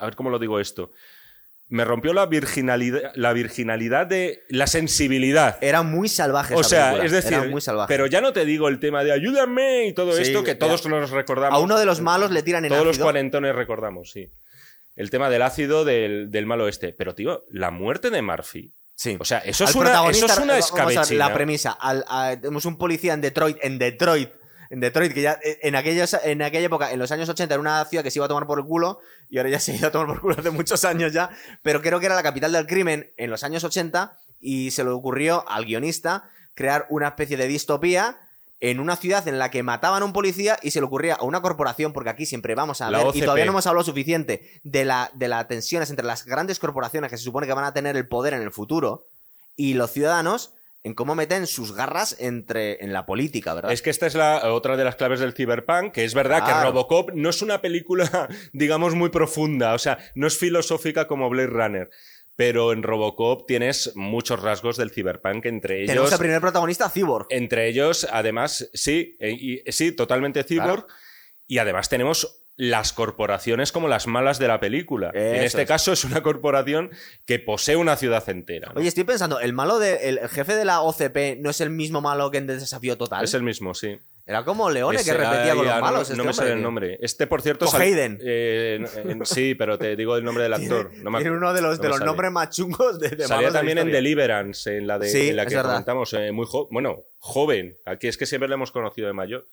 [0.00, 0.90] A ver cómo lo digo esto.
[1.68, 5.56] Me rompió la virginalidad, la virginalidad de la sensibilidad.
[5.60, 6.56] Era muy salvaje.
[6.56, 7.86] O sea, película, es decir, era muy salvaje.
[7.86, 10.82] pero ya no te digo el tema de ayúdame y todo Sí, esto que todos
[10.82, 10.90] ya.
[10.90, 11.56] nos recordamos.
[11.56, 14.28] a uno de los malos le tiran en Todos los cuarentones recordamos, sí.
[15.00, 16.92] El tema del ácido del, del malo este.
[16.92, 18.72] Pero, tío, la muerte de Murphy.
[18.94, 19.16] Sí.
[19.18, 21.28] O sea, eso es una, eso es una vamos a ver, escabechina.
[21.28, 21.72] La premisa.
[21.72, 24.30] al- a- tenemos un policía en Detroit, en Detroit,
[24.68, 27.60] en Detroit, que ya eh, en, aquellos, en aquella época, en los años 80, era
[27.60, 28.98] una ciudad que se iba a tomar por el culo,
[29.30, 31.30] y ahora ya se ha ido a tomar por el culo hace muchos años ya,
[31.62, 34.90] pero creo que era la capital del crimen en los años 80, y se le
[34.90, 38.18] ocurrió al guionista crear una especie de distopía
[38.60, 41.24] en una ciudad en la que mataban a un policía y se le ocurría a
[41.24, 43.24] una corporación, porque aquí siempre vamos a La ver, y OCP.
[43.24, 47.16] todavía no hemos hablado suficiente de, la, de las tensiones entre las grandes corporaciones que
[47.16, 49.06] se supone que van a tener el poder en el futuro
[49.56, 50.52] y los ciudadanos
[50.82, 53.72] en cómo meten sus garras entre, en la política, ¿verdad?
[53.72, 56.52] Es que esta es la otra de las claves del cyberpunk, que es verdad que.
[56.64, 61.48] Robocop no es una película, digamos, muy profunda, o sea, no es filosófica como Blade
[61.48, 61.90] Runner,
[62.40, 67.26] pero en Robocop tienes muchos rasgos del cyberpunk, entre Tenemos ellos, al primer protagonista, Cyborg.
[67.28, 70.86] entre ellos, además, sí, eh, y- sí, totalmente cyborg,
[71.46, 75.10] y además tenemos las corporaciones como las malas de la película.
[75.14, 75.68] en este es.
[75.68, 76.90] caso es una corporación
[77.26, 78.72] que posee una ciudad entera.
[78.74, 78.80] ¿no?
[78.80, 81.70] Oye, estoy pensando, ¿el malo de, el, el jefe de la OCP no es el
[81.70, 83.24] mismo malo que en Desafío Total?
[83.24, 83.98] es el mismo, sí.
[84.26, 85.94] Era como Leone que repetía ah, con los ya, malos.
[85.98, 86.98] No, este no me sale el nombre.
[87.00, 87.66] Este, por cierto.
[87.66, 90.92] sal- eh, en- en- sí, pero te digo el nombre del actor.
[90.98, 93.48] No me Tiene uno de los, no de los nombres más chungos de, de Salía
[93.48, 93.90] malos de la también en.
[93.92, 96.12] Deliverance, en la, de, Sí, en la que comentamos.
[96.14, 97.76] eh, muy jo- bueno, joven.
[97.84, 99.46] Aquí es que siempre le hemos conocido de mayor.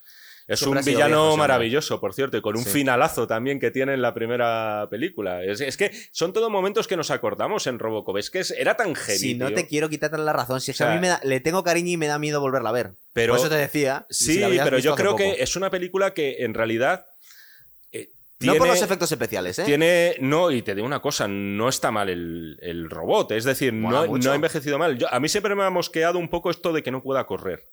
[0.48, 2.70] Es Siempre un villano viejo, maravilloso, por cierto, y con un Sí.
[2.70, 5.44] finalazo también que tiene en la primera película.
[5.44, 8.16] Es, es que son todos momentos que nos acordamos en Robocop.
[8.16, 9.18] Es que es- era tan heavy.
[9.18, 9.56] Si no tío.
[9.56, 11.40] te quiero quitar la razón, si es que O sea, a mí me da- le
[11.40, 12.92] tengo cariño y me da miedo volverla a ver.
[13.12, 14.06] Pero- Por eso te decía.
[14.08, 15.18] si Sí, pero yo creo poco.
[15.22, 17.04] que es una película que en realidad.
[17.92, 18.08] eh,
[18.40, 19.64] No por tiene- los efectos especiales, ¿eh?
[19.64, 23.74] Tiene, no, y te digo una cosa, no está mal el, el robot, es decir,
[23.74, 24.96] no, no ha envejecido mal.
[24.96, 27.64] Yo- a mí siempre me ha mosqueado un poco esto de que no pueda correr.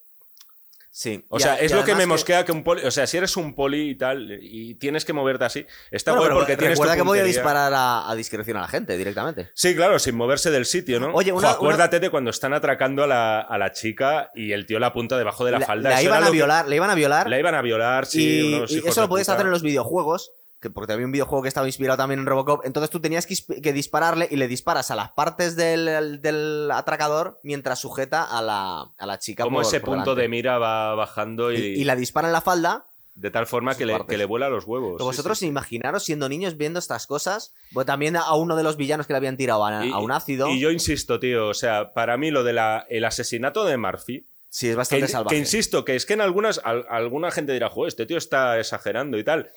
[0.98, 1.26] Sí.
[1.28, 3.36] O sea, es y lo que me mosquea que un poli, o sea, si eres
[3.36, 6.94] un poli y tal y tienes que moverte así, está Bueno, porque tienes tu recuerda
[6.96, 7.42] que podía puntería.
[7.42, 9.50] disparar a, a discreción a la gente directamente.
[9.56, 11.12] Sí, claro, sin moverse del sitio, ¿no?
[11.14, 14.80] Oye, una- acuérdate de cuando están atracando a la, a la chica y el tío
[14.80, 15.90] la apunta debajo de la, falda.
[15.90, 17.30] la Eso iban a lo que- le iban a violar.
[17.30, 18.52] La iban a violar, sí.
[18.52, 19.34] y, unos y hijos eso lo puta.
[19.34, 20.32] hacer en los videojuegos.
[20.66, 22.66] Que porque había un videojuego que estaba inspirado también en Robocop.
[22.66, 26.72] Entonces tú tenías que, isp- que dispararle y le disparas a las partes del, del
[26.72, 29.44] atracador mientras sujeta a la, a la chica.
[29.44, 30.22] Como por- ese por punto delante.
[30.24, 32.86] de mira va bajando y, Y, y la dispara en la falda.
[33.14, 34.94] de tal forma que le, que le vuela los huevos.
[34.98, 35.46] Pero vosotros sí.
[35.46, 37.54] imaginaros siendo niños viendo estas cosas.
[37.72, 40.12] Pues también a uno de los villanos que le habían tirado a, Y- a un
[40.12, 40.50] ácido.
[40.50, 42.58] Y yo insisto, tío, o sea, para mí lo del
[42.90, 45.36] el asesinato de Murphy, sí, es que, bastante salvaje.
[45.36, 48.60] que insisto, que es que en algunas, al- alguna gente dirá, joder, este tío está
[48.60, 49.50] exagerando y tal.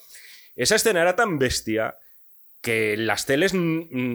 [0.59, 1.97] Esa escena era tan bestia
[2.61, 3.55] que las teles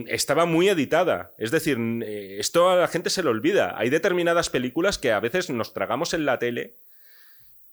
[0.08, 1.32] estaba muy editada.
[1.38, 3.78] Es decir, eh, esto a la gente se le olvida.
[3.78, 6.76] Hay determinadas películas que a veces nos tragamos en la tele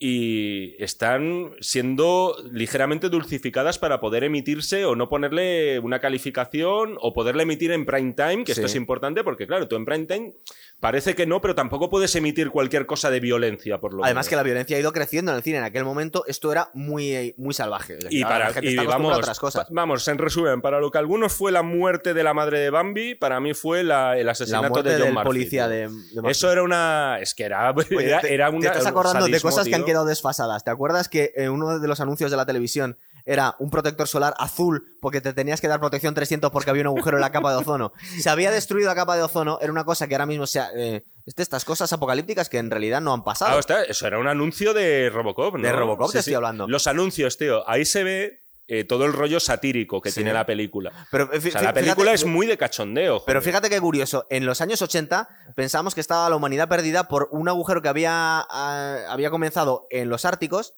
[0.03, 7.42] y están siendo ligeramente dulcificadas para poder emitirse o no ponerle una calificación o poderle
[7.42, 10.32] emitir en prime time, que esto es importante porque, claro, tú en prime time
[10.80, 14.36] parece que no, pero tampoco puedes emitir cualquier cosa de violencia, por lo Además que
[14.36, 15.59] la violencia ha ido creciendo en el cine.
[15.59, 17.98] En aquel momento esto era muy, muy salvaje.
[18.09, 19.66] Y para la gente y vamos, otras cosas.
[19.70, 23.14] vamos, en resumen, para lo que algunos fue la muerte de la madre de Bambi,
[23.14, 25.90] para mí fue la- el La asesinato muerte de John del Murphy, policía tío.
[26.22, 26.30] de.
[26.30, 27.18] Eso era una.
[27.20, 27.74] Es que era.
[27.90, 29.89] Era, te, era te una- estás un acordando de cosas que han tío.
[29.91, 30.64] Quedado desfasadas.
[30.64, 34.34] ¿Te acuerdas que eh, uno de los anuncios de la televisión era un protector solar
[34.38, 37.51] azul porque te tenías que dar protección 300 porque había un agujero en la capa
[37.51, 37.93] de ozono?
[38.20, 40.70] Se había destruido la capa de ozono, era una cosa que ahora mismo se ha-
[40.74, 41.05] eh,
[41.36, 43.59] estas cosas apocalípticas que en realidad no han pasado.
[43.68, 45.62] Ah, eso era un anuncio de Robocop, ¿no?
[45.66, 46.66] De Robocop te estoy hablando.
[46.66, 47.68] Los anuncios, tío.
[47.68, 48.39] Ahí se ve
[48.71, 50.16] eh, todo el rollo satírico que Sí.
[50.16, 50.93] tiene la película.
[51.11, 53.14] pero, eh, O fí- sea, la fíjate- película es muy de cachondeo.
[53.18, 53.27] joder.
[53.27, 57.29] Pero fíjate qué curioso, en los años 80 pensamos que estaba la humanidad perdida por
[57.33, 58.12] un agujero que había,
[58.49, 60.75] ah, había comenzado en los Árticos,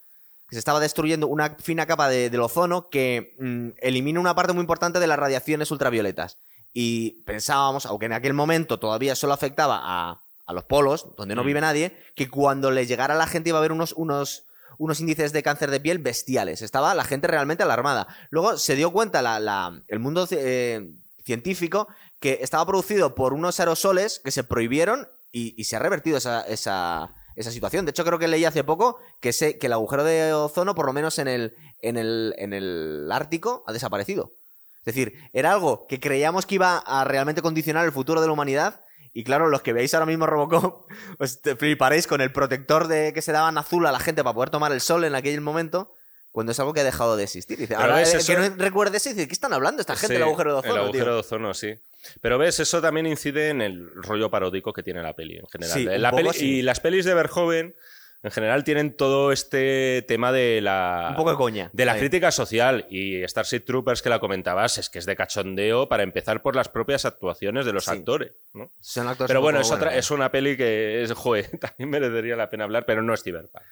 [0.48, 4.52] que se estaba destruyendo una fina capa de- del ozono que mm, elimina una parte
[4.52, 6.38] muy importante de las radiaciones ultravioletas.
[6.74, 11.42] Y pensábamos, aunque en aquel momento todavía solo afectaba a, a los polos, donde no
[11.42, 11.46] Mm.
[11.46, 14.44] vive nadie, que cuando le llegara a la gente iba a haber unos, unos,
[14.78, 16.62] unos índices de cáncer de piel bestiales.
[16.62, 18.06] Estaba la gente realmente alarmada.
[18.30, 20.90] Luego se dio cuenta la- el mundo eh,
[21.24, 21.88] científico
[22.20, 27.10] que estaba producido por unos aerosoles que se prohibieron y, se ha revertido esa, esa,
[27.36, 27.86] situación.
[27.86, 30.92] De hecho, creo que leí hace poco que, que el agujero de ozono, por lo
[30.92, 34.32] menos en el, en, el, en el Ártico, ha desaparecido.
[34.80, 38.32] Es decir, era algo que creíamos que iba a realmente condicionar el futuro de la
[38.32, 38.84] humanidad.
[39.12, 43.12] Y claro, los que veis ahora mismo Robocop, os te fliparéis con el protector de
[43.12, 45.94] que se daban azul a la gente para poder tomar el sol en aquel momento,
[46.30, 47.58] cuando es algo que ha dejado de existir.
[47.58, 50.06] Dice, ahora ves, eh, eso- que no recuerdes eso, dice, ¿qué están hablando esta gente
[50.08, 50.74] Sí, del agujero de ozono?
[50.74, 50.84] El tío?".
[51.02, 51.74] agujero de ozono, sí.
[52.22, 55.74] Pero ves, eso también incide en el rollo paródico que tiene la peli en general.
[55.78, 56.46] Sí, Eh, un la poco peli- sí.
[56.56, 57.74] Y las pelis de Verhoeven,
[58.22, 61.08] en general, tienen todo este tema de la.
[61.10, 61.70] Un poco de coña.
[61.72, 62.00] De la Ahí.
[62.00, 66.40] crítica social y Starship Troopers que la comentabas es que es de cachondeo para empezar
[66.42, 67.90] por las propias actuaciones de los Sí.
[67.90, 68.70] actores, ¿no?
[68.80, 70.04] Son actores Pero bueno, es, otra, buenos.
[70.04, 73.62] es una peli que es, joder, también merecería la pena hablar, pero no es Cyberpunk.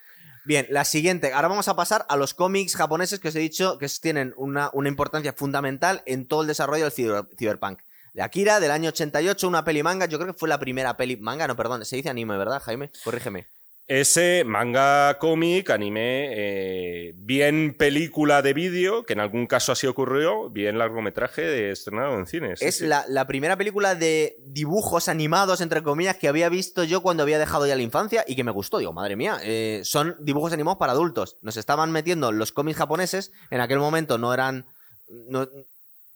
[0.44, 1.32] Bien, la siguiente.
[1.34, 4.70] Ahora vamos a pasar a los cómics japoneses que os he dicho que tienen una,
[4.72, 7.80] una importancia fundamental en todo el desarrollo del ciber- cyberpunk.
[8.14, 10.06] De Akira, del año 88, una peli manga.
[10.06, 12.90] Yo creo que fue la primera peli manga, no, perdón, se dice anime, ¿verdad, Jaime?
[13.04, 13.46] Corrígeme.
[13.92, 20.48] Ese manga cómic, anime, eh, bien película de vídeo, que en algún caso así ocurrió,
[20.48, 22.62] bien largometraje de estrenado en cines.
[22.62, 22.86] es sí.
[22.86, 27.40] La, la primera película de dibujos animados, entre comillas, que había visto yo cuando había
[27.40, 28.78] dejado ya la infancia y que me gustó.
[28.78, 31.36] Digo, madre mía, eh, son dibujos animados para adultos.
[31.42, 34.66] Nos estaban metiendo los cómics japoneses, en aquel momento no eran...
[35.08, 35.48] no-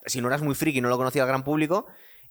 [0.07, 1.87] si no eras muy friki, no lo conocía el gran público,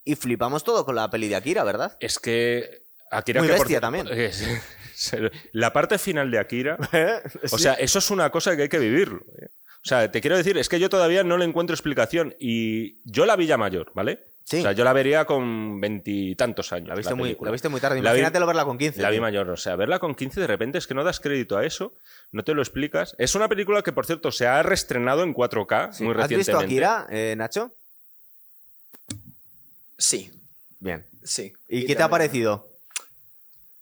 [0.05, 1.97] y flipamos todo con la peli de Akira, ¿verdad?
[1.99, 4.07] Es que Akira Muy que por- bestia también.
[5.51, 6.77] la parte final de Akira,
[7.51, 9.21] o sea, eso es una cosa que hay que vivirlo.
[9.41, 9.47] ¿eh?
[9.85, 13.25] O sea, te quiero decir, es que yo todavía no le encuentro explicación y yo
[13.25, 14.23] la vi ya mayor, ¿vale?
[14.45, 14.59] Sí.
[14.59, 16.89] O sea, yo la vería con veintitantos años.
[16.89, 17.47] La viste, muy, película.
[17.49, 17.95] la viste muy tarde.
[18.01, 19.01] La vi- Imagínatelo verla con 15.
[19.01, 19.21] La vi tío.
[19.21, 21.93] mayor, o sea, verla con 15 de repente es que no das crédito a eso,
[22.31, 23.15] no te lo explicas.
[23.19, 26.03] Es una película que, por cierto, se ha reestrenado en 4K Sí.
[26.03, 26.35] muy ¿Has recientemente.
[26.37, 27.71] visto Akira, eh, Nacho?
[29.97, 30.31] Sí,
[30.79, 31.05] Bien.
[31.23, 31.53] sí.
[31.69, 32.67] ¿Y, qué te ha parecido?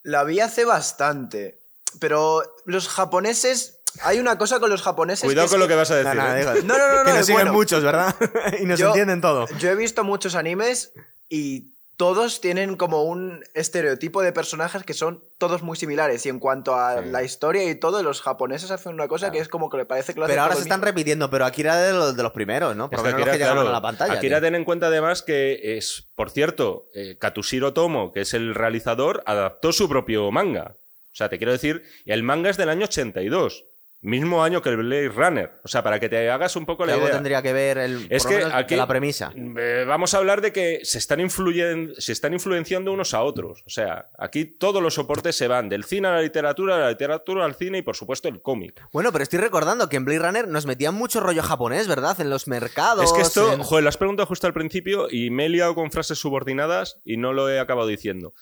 [0.03, 1.61] La vi hace bastante.
[1.99, 3.79] Pero los japoneses.
[4.03, 5.25] Hay una cosa con los japoneses.
[5.25, 6.15] Cuidado con lo que vas a decir.
[6.15, 6.39] No, no, ¿eh?
[6.39, 7.53] digo- No, no, no, que no, nos siguen bueno.
[7.53, 8.15] muchos, ¿verdad?
[8.59, 9.47] y nos Yo- entienden todo.
[9.59, 10.93] Yo he visto muchos animes
[11.27, 16.25] y todos tienen como un estereotipo de personajes que son todos muy similares.
[16.25, 17.09] Y en cuanto a Sí.
[17.11, 20.13] la historia y todo, los japoneses hacen una cosa que es como que le parece
[20.15, 20.85] que Pero ahora se están mismo.
[20.87, 22.89] repitiendo, pero Akira de los, de los primeros, ¿no?
[22.89, 24.13] Por Es lo que los claro, a la pantalla.
[24.13, 24.47] Akira, tío.
[24.47, 29.21] ten en cuenta además que es, por cierto, eh, Katsushiro Tomo, que es el realizador,
[29.27, 30.75] adaptó su propio manga.
[31.11, 33.65] O sea, te quiero decir, el manga es del año 82,
[34.01, 35.51] mismo año que el Blade Runner.
[35.63, 37.11] O sea, para que te hagas un poco la idea.
[37.11, 39.31] tendría que ver el, Es que aquí- la premisa.
[39.35, 43.63] Eh, vamos a hablar de que se están, influyen- se están influenciando unos a otros.
[43.67, 46.89] O sea, aquí todos los soportes se van del cine a la literatura, de la
[46.89, 48.81] literatura al cine y, por supuesto, el cómic.
[48.91, 52.19] Bueno, pero estoy recordando que en Blade Runner nos metían mucho rollo japonés, ¿verdad?
[52.19, 53.05] En los mercados.
[53.05, 55.75] Es que esto, en- joder, lo has preguntado justo al principio y me he liado
[55.75, 58.33] con frases subordinadas y no lo he acabado diciendo.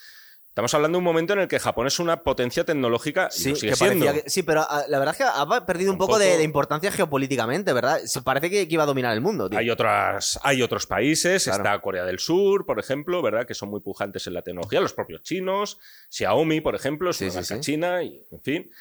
[0.59, 3.49] Estamos hablando de un momento en el que Japón es una potencia tecnológica y Sí,
[3.51, 4.11] lo sigue siendo.
[4.13, 7.71] que- sí, pero ah, la verdad es que ha perdido un, poco, De, importancia geopolíticamente,
[7.71, 7.99] ¿verdad?
[8.03, 9.57] Se parece que, que iba a dominar el mundo, tío.
[9.57, 11.63] Hay, otras, hay otros países, Claro.
[11.63, 13.47] está Corea del Sur, por ejemplo, ¿verdad?
[13.47, 15.79] Que son muy pujantes en la tecnología, los propios chinos,
[16.09, 18.71] Xiaomi, por ejemplo, es Sí, una sí, marca china, y, en fin.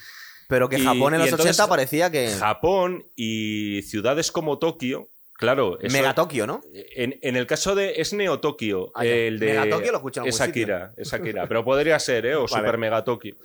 [0.48, 2.30] Pero que Y- Japón en los entonces 80 parecía que...
[2.40, 6.60] Japón y ciudades como Tokio, claro, eso- Mega Tokio, ¿no?
[6.74, 7.94] En, en el caso de.
[8.00, 8.92] Es Neo Tokio.
[8.94, 9.46] Ah, el de.
[9.46, 10.40] Mega Tokio lo escuché en Es.
[10.42, 11.46] Akira, es Akira.
[11.48, 12.34] Pero podría ser, ¿eh?
[12.34, 12.48] O Vale.
[12.48, 13.36] Super Mega Tokio.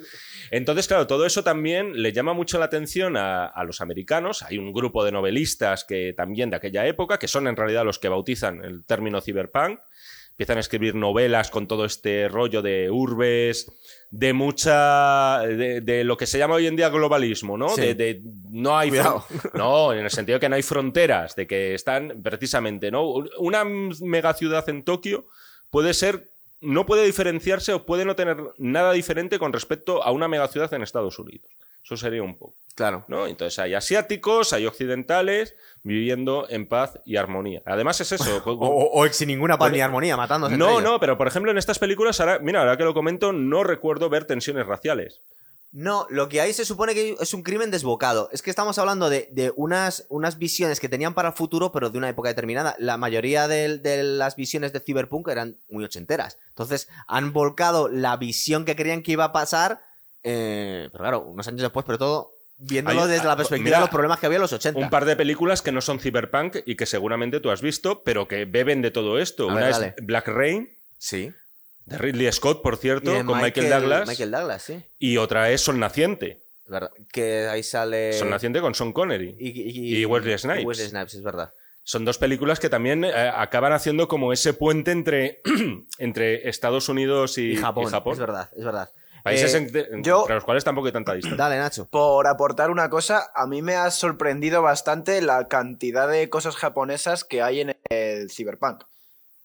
[0.51, 4.43] Entonces, claro, todo eso también le llama mucho la atención a, a los americanos.
[4.43, 7.99] Hay un grupo de novelistas que también de aquella época, que son en realidad los
[7.99, 9.79] que bautizan el término cyberpunk.
[10.33, 13.71] Empiezan a escribir novelas con todo este rollo de urbes,
[14.09, 15.39] de mucha.
[15.41, 17.69] de, de lo que se llama hoy en día globalismo, ¿no?
[17.69, 17.81] Sí.
[17.81, 18.89] De, de- no hay.
[18.89, 19.25] Cuidado.
[19.53, 23.03] No, en el sentido de que no hay fronteras, de que están precisamente, ¿no?
[23.37, 25.25] Una megaciudad en Tokio
[25.69, 26.29] puede ser.
[26.61, 30.81] No puede diferenciarse o puede no tener nada diferente con respecto a una megaciudad en
[30.81, 31.51] Estados Unidos.
[31.83, 32.55] Eso sería un poco.
[32.75, 33.05] Claro.
[33.07, 33.27] ¿no?
[33.27, 35.53] Entonces hay asiáticos, hay occidentales
[35.83, 37.61] viviendo en paz y armonía.
[37.65, 38.41] Además es eso.
[38.45, 40.57] O, o- o sin ninguna paz ni armonía, matándose.
[40.57, 43.63] no, no, pero por ejemplo en estas películas, ahora, mira, ahora que lo comento, no
[43.63, 45.21] recuerdo ver tensiones raciales.
[45.71, 48.29] No, lo que hay se supone que es un crimen desbocado.
[48.31, 51.89] Es que estamos hablando de, de unas, unas visiones que tenían para el futuro, pero
[51.89, 52.75] de una época determinada.
[52.77, 56.37] La mayoría de, de las visiones de Cyberpunk eran muy ochenteras.
[56.49, 59.81] Entonces, han volcado la visión que creían que iba a pasar,
[60.23, 63.77] eh, pero claro, unos años después, pero todo viéndolo Hay- desde la ah, perspectiva mira,
[63.77, 64.79] de los problemas que había en los 80.
[64.79, 68.27] Un par de películas que no son cyberpunk y que seguramente tú has visto, pero
[68.27, 69.43] que beben de todo esto.
[69.49, 69.95] A Una ver, es dale.
[70.01, 71.31] Black Rain, Sí.
[71.85, 74.07] de Ridley Scott, por cierto, con Michael, Douglas.
[74.07, 74.81] Michael Douglas, sí.
[74.99, 76.41] Y otra es Sol Naciente.
[76.65, 76.91] Verdad.
[77.11, 78.13] Que ahí sale...
[78.13, 79.35] Sol Naciente con Sean Connery.
[79.37, 80.63] Y, y- y Wesley Snipes.
[80.65, 81.53] Wesley Snipes, es verdad.
[81.83, 85.41] Son dos películas que también eh, acaban haciendo como ese puente entre,
[85.97, 88.13] entre Estados Unidos y, Japón, y Japón.
[88.13, 88.89] es verdad, es verdad.
[89.23, 91.37] Países Eh, entre, entre yo- los cuales tampoco hay tanta distancia.
[91.41, 91.87] Dale, Nacho.
[91.89, 97.23] Por aportar una cosa, a mí me ha sorprendido bastante la cantidad de cosas japonesas
[97.23, 98.83] que hay en el Cyberpunk.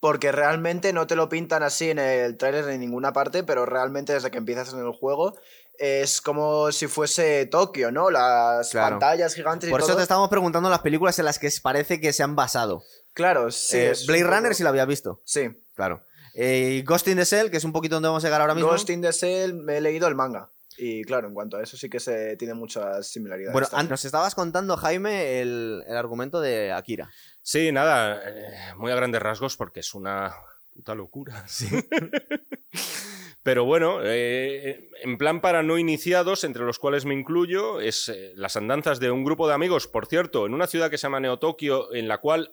[0.01, 4.13] Porque realmente no te lo pintan así en el tráiler en ninguna parte, pero realmente
[4.13, 5.37] desde que empiezas en el juego
[5.79, 8.11] es como si fuese Tokio, ¿no?
[8.11, 8.99] Las Claro.
[8.99, 9.97] pantallas gigantes Por y eso todo.
[9.99, 12.83] te estábamos preguntando las películas en las que parece que se han basado.
[13.13, 13.77] Claro, sí.
[13.79, 15.21] Eh, Blade Runner si lo había visto.
[15.25, 15.51] Sí.
[15.75, 16.03] Claro.
[16.41, 18.71] Eh, Ghost in the Shell, que es un poquito donde vamos a llegar ahora mismo.
[18.71, 20.49] Ghost in the Shell me he leído el manga.
[20.77, 23.53] Y claro, en cuanto a eso sí que se tiene muchas similaridades.
[23.53, 23.91] Bueno, también.
[23.91, 27.11] nos estabas contando, Jaime, el, el argumento de Akira.
[27.43, 30.33] Sí, nada, eh, muy a grandes rasgos porque es una
[30.73, 31.45] puta locura.
[33.43, 38.33] Pero bueno, eh, en plan para no iniciados, entre los cuales me incluyo, es eh,
[38.37, 41.19] las andanzas de un grupo de amigos, por cierto, en una ciudad que se llama
[41.19, 42.53] Neo-Tokio, en la cual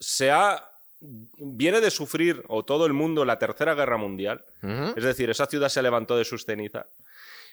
[0.00, 0.69] se ha
[1.00, 4.44] viene de sufrir, o todo el mundo, la Tercera Guerra Mundial.
[4.96, 6.86] Es decir, esa ciudad se levantó de sus cenizas.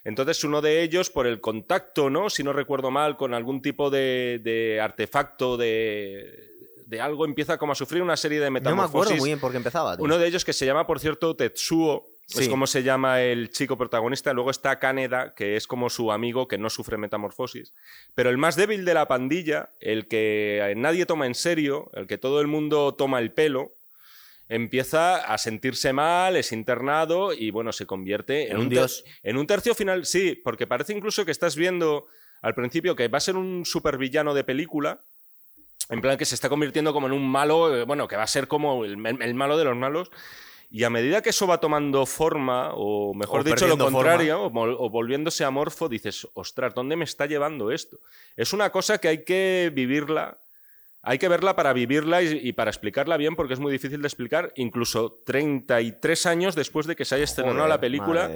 [0.03, 2.29] Entonces, uno de ellos, por el contacto, ¿no?
[2.29, 6.51] Si no recuerdo mal, con algún tipo de, de artefacto, de,
[6.85, 8.95] de algo, empieza como a sufrir una serie de No me metamorfosis.
[9.05, 9.97] acuerdo muy bien por qué empezaba.
[9.97, 10.05] tío.
[10.05, 12.05] Uno de ellos que se llama, por cierto, Tetsuo,
[12.35, 14.33] es como se llama el chico protagonista.
[14.33, 17.73] Luego está Kaneda, que es como su amigo que no sufre metamorfosis.
[18.15, 22.17] Pero el más débil de la pandilla, el que nadie toma en serio, el que
[22.17, 23.73] todo el mundo toma el pelo,
[24.49, 29.05] empieza a sentirse mal, es internado y bueno, se convierte en, un dios.
[29.23, 32.07] En un tercio final, sí, porque parece incluso que estás viendo
[32.41, 35.01] al principio que va a ser un supervillano de película.
[35.89, 38.27] En plan que se está convirtiendo como en un malo, eh, bueno, que va a
[38.27, 40.11] ser como el, el malo de los malos.
[40.69, 44.89] Y a medida que eso va tomando forma, o mejor O dicho, lo contrario, o,
[44.89, 47.99] volviéndose amorfo, dices, ostras, ¿dónde me está llevando esto?
[48.35, 50.37] Es una cosa que hay que vivirla,
[51.01, 54.07] hay que verla para vivirla y, y para explicarla bien, porque es muy difícil de
[54.09, 54.51] explicar.
[54.57, 58.29] Incluso 33 años después de que se haya estrenado Joder, la película,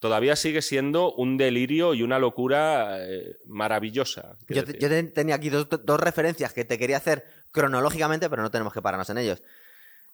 [0.00, 4.36] todavía sigue siendo un delirio y una locura eh, maravillosa.
[4.48, 8.72] Yo, te- tenía aquí dos, dos referencias que te quería hacer cronológicamente, pero no tenemos
[8.72, 9.42] que pararnos en ellos.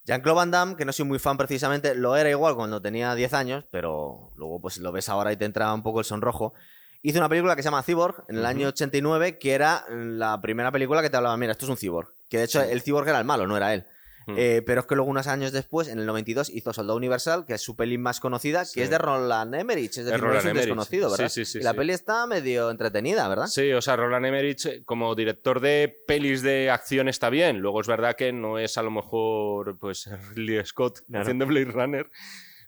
[0.05, 3.33] Jean-Claude Van Damme, que no soy muy fan precisamente, lo era igual cuando tenía 10
[3.33, 6.53] años, pero luego pues lo ves ahora y te entra un poco el sonrojo.
[7.01, 8.49] Hizo una película que se llama Cyborg en el Ujú.
[8.49, 12.09] año 89, que era la primera película que te hablaba, mira, esto es un cyborg.
[12.29, 13.85] Que de hecho el cyborg era el malo, no era él.
[14.27, 14.35] Mm.
[14.37, 17.53] Eh, pero es que luego unos años después, en el 92, hizo Soldado Universal, que
[17.53, 18.75] es su peli más conocida, Sí.
[18.79, 20.65] que es de Roland Emmerich, es decir, no Roland es un Emmerich.
[20.67, 21.29] desconocido, ¿verdad?
[21.29, 23.47] Sí, sí, y la peli está medio entretenida, ¿verdad?
[23.47, 27.59] Sí, o sea, Roland Emmerich eh, como director de pelis de acción está bien.
[27.59, 31.21] Luego es verdad que no es a lo mejor pues Ridley Scott Claro.
[31.23, 32.09] haciendo Blade Runner.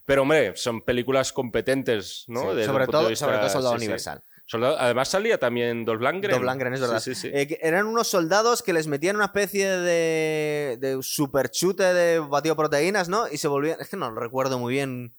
[0.06, 2.40] Pero hombre, son películas competentes, ¿no?
[2.42, 3.74] Sobre, todo, sobre todo Soldado.
[3.74, 4.22] Universal.
[4.50, 6.30] Soldado- Además salía también Dolph Lundgren.
[6.32, 7.00] Dolph Lundgren, es verdad.
[7.00, 7.30] Sí, sí, sí.
[7.34, 13.10] Eh, eran unos soldados que les metían una especie de, de superchute de batido proteínas,
[13.10, 13.28] ¿no?
[13.30, 13.78] Y se volvían.
[13.78, 15.12] Es que no lo recuerdo muy bien.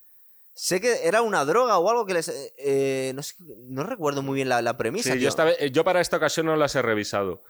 [0.56, 2.28] Sé que era una droga o algo que les.
[2.58, 3.36] eh, no, sé,
[3.68, 5.14] no recuerdo muy bien la, la premisa.
[5.16, 7.44] Yo, eh, yo para esta ocasión no las he revisado.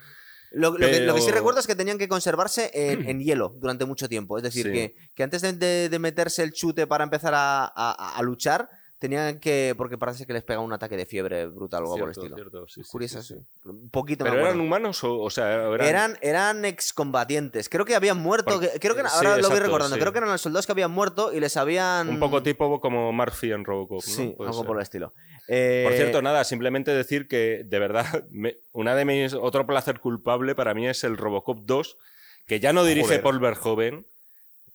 [0.52, 3.56] Lo, lo que, lo que sí recuerdo es que tenían que conservarse en, en hielo
[3.58, 4.36] durante mucho tiempo.
[4.38, 4.72] Es decir, Sí.
[4.74, 8.70] que, que antes de, de- de meterse el chute para empezar a, a- a luchar,
[9.00, 9.74] tenían que.
[9.78, 12.36] Porque parece que les pega un ataque de fiebre brutal o algo por el estilo.
[12.36, 13.40] cierto, sí, Curioso, sí, sí.
[13.64, 13.70] sí.
[13.70, 15.82] Un poquito ¿Pero eran humanos o, o sea, eran...
[15.88, 17.70] Eran, eran excombatientes.
[17.70, 18.54] Creo que habían muerto.
[18.54, 19.98] Porque- creo que sí, ahora lo voy recordando.
[19.98, 22.10] Creo que eran los soldados que habían muerto y les habían.
[22.10, 24.14] un poco tipo como Murphy en Robocop, ¿no?
[24.14, 24.68] Sí, Puede algo ser.
[24.68, 25.14] por el estilo.
[25.48, 30.00] Eh, Por cierto, nada, simplemente decir que de verdad, me- una de mis otro placer
[30.00, 31.98] culpable para mí es el Robocop 2,
[32.46, 33.22] que ya no dirige Joder.
[33.24, 34.06] Paul Verhoeven,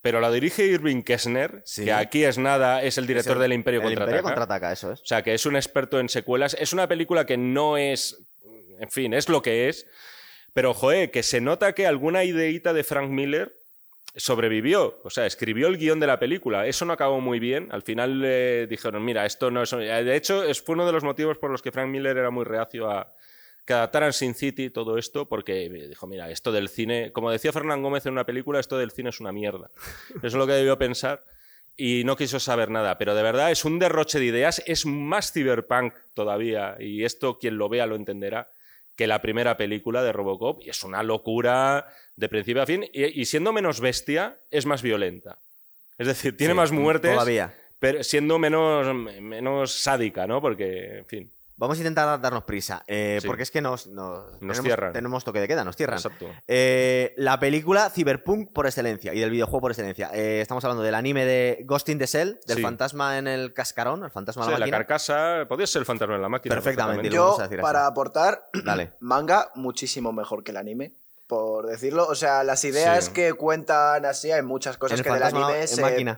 [0.04, 1.84] pero la dirige Irving Kessner, Sí.
[1.86, 4.10] que aquí es nada, es el director es el- del Imperio el Contraataca.
[4.18, 5.00] Imperio contraataca, eso es.
[5.00, 6.54] O sea, que es un experto en secuelas.
[6.60, 8.22] Es una película que no es.
[8.80, 9.86] En fin, es lo que es.
[10.52, 13.56] Pero, joe, que se nota que alguna ideita de Frank Miller
[14.14, 15.00] sobrevivió.
[15.04, 16.66] O sea, escribió el guion de la película.
[16.66, 17.68] Eso no acabó muy bien.
[17.70, 19.70] Al final le dijeron, mira, esto no es.
[19.70, 22.44] De hecho, es, fue uno de los motivos por los que Frank Miller era muy
[22.44, 23.10] reacio a
[23.64, 27.82] que adaptaran Sin City todo esto, porque dijo, mira, esto del cine, como decía Fernán
[27.82, 29.70] Gómez en una película, esto del cine es una mierda.
[30.16, 31.24] Eso es lo que debió pensar
[31.76, 32.98] y no quiso saber nada.
[32.98, 37.56] Pero de verdad es un derroche de ideas, es más cyberpunk todavía, y esto quien
[37.58, 38.50] lo vea lo entenderá,
[38.96, 43.20] que la primera película de Robocop, y es una locura de principio a fin, y,
[43.20, 45.38] y siendo menos bestia, es más violenta.
[45.98, 47.54] Es decir, tiene Sí, más muertes, Todavía.
[47.80, 50.40] pero siendo menos, menos sádica, ¿no?
[50.40, 51.30] Porque, en fin.
[51.56, 53.26] Vamos a intentar darnos prisa, eh, Sí.
[53.28, 54.92] porque es que nos, nos, tenemos, cierran.
[54.92, 55.98] tenemos toque de queda, nos cierran.
[55.98, 56.26] Exacto.
[56.48, 60.10] Eh, la película Cyberpunk por excelencia y del videojuego por excelencia.
[60.12, 62.62] Eh, estamos hablando del anime de Ghost in the Shell, del Sí.
[62.62, 64.78] fantasma en el cascarón, el fantasma Sí, de la la máquina.
[64.78, 66.54] carcasa, podía ser el fantasma en la máquina.
[66.56, 67.08] Perfectamente.
[67.10, 67.62] Yo, vamos a decir así.
[67.62, 68.94] para aportar, Dale.
[69.00, 70.94] manga muchísimo mejor que el anime,
[71.26, 72.06] por decirlo.
[72.06, 73.12] O sea, las ideas Sí.
[73.12, 75.66] que cuentan así, hay muchas cosas que del anime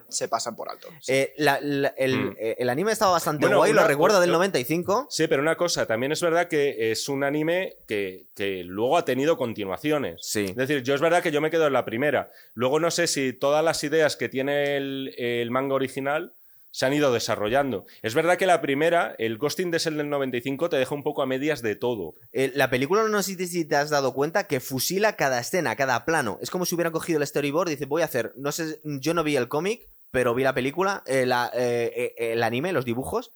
[0.09, 0.89] se, pasan por alto.
[1.01, 1.13] Sí.
[1.13, 2.37] Eh, la- la- el, Mm.
[2.39, 5.07] eh, el anime estaba bastante Bueno, guay, lo recuerdo del una- 95.
[5.09, 9.05] Sí, pero una cosa, también es verdad que es un anime que, que luego ha
[9.05, 10.21] tenido continuaciones.
[10.23, 10.47] Sí.
[10.49, 12.31] Es decir, yo es verdad que yo me quedo en la primera.
[12.55, 16.33] Luego no sé si todas las ideas que tiene el, el manga original
[16.77, 17.87] se han ido desarrollando.
[18.03, 21.03] Es verdad que la primera, el Ghost in the Shell del 95, te deja un
[21.03, 22.13] poco a medias de todo.
[22.35, 26.05] Eh, la película, no sé si te has dado cuenta, que fusila cada escena, cada
[26.05, 26.39] plano.
[26.43, 29.15] Es como si hubieran cogido el storyboard y dice, voy a hacer, no sé, yo
[29.15, 33.31] no vi el cómic, pero vi la película, la- eh, eh, el anime, los dibujos,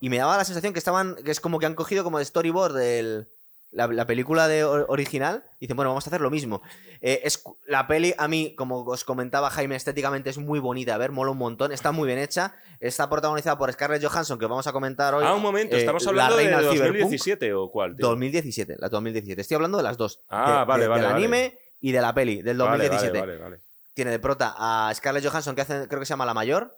[0.00, 2.24] y me daba la sensación que estaban, que es como que han cogido como de
[2.24, 3.28] storyboard el-
[3.72, 6.60] la, la película de or- original, y dicen, bueno, vamos a hacer lo mismo.
[7.00, 10.98] Eh, es, la peli, a mí, como os comentaba Jaime, estéticamente es muy bonita, a
[10.98, 14.66] ver, mola un montón, está muy bien hecha, está protagonizada por Scarlett Johansson, que vamos
[14.66, 15.24] a comentar hoy.
[15.26, 16.98] ah, un momento, eh, ¿estamos la hablando de reina del Cyberpunk.
[17.00, 17.96] 2017 o cuál?
[17.96, 18.08] tío?
[18.08, 19.40] 2017, la 2017.
[19.40, 20.20] Estoy hablando de las dos.
[20.28, 21.24] Ah, De- vale, de- vale, Del vale.
[21.24, 23.20] anime y de la peli, del Vale, 2017.
[23.20, 23.60] Vale, vale, vale.
[23.94, 26.74] Tiene de prota a Scarlett Johansson, que hace, creo que se llama La Mayor,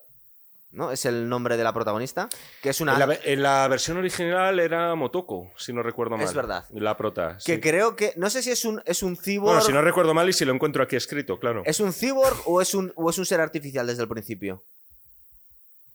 [0.73, 0.91] ¿no?
[0.91, 2.29] Es el nombre de la protagonista.
[2.63, 2.95] Que es una.
[2.95, 6.27] En, la, en la versión original era Motoko, si no recuerdo mal.
[6.27, 6.65] Es verdad.
[6.71, 7.37] La prota.
[7.45, 7.61] Que sí.
[7.61, 8.13] creo que.
[8.17, 9.53] No sé si es un, es un cyborg.
[9.53, 11.63] Bueno, si no recuerdo mal y si lo encuentro aquí escrito, claro.
[11.65, 14.65] ¿Es un cyborg o es un, o es un ser artificial desde el principio?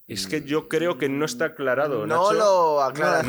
[0.08, 2.08] Es que yo creo que no está aclarado.
[2.08, 2.34] no Nacho.
[2.34, 3.28] lo aclaran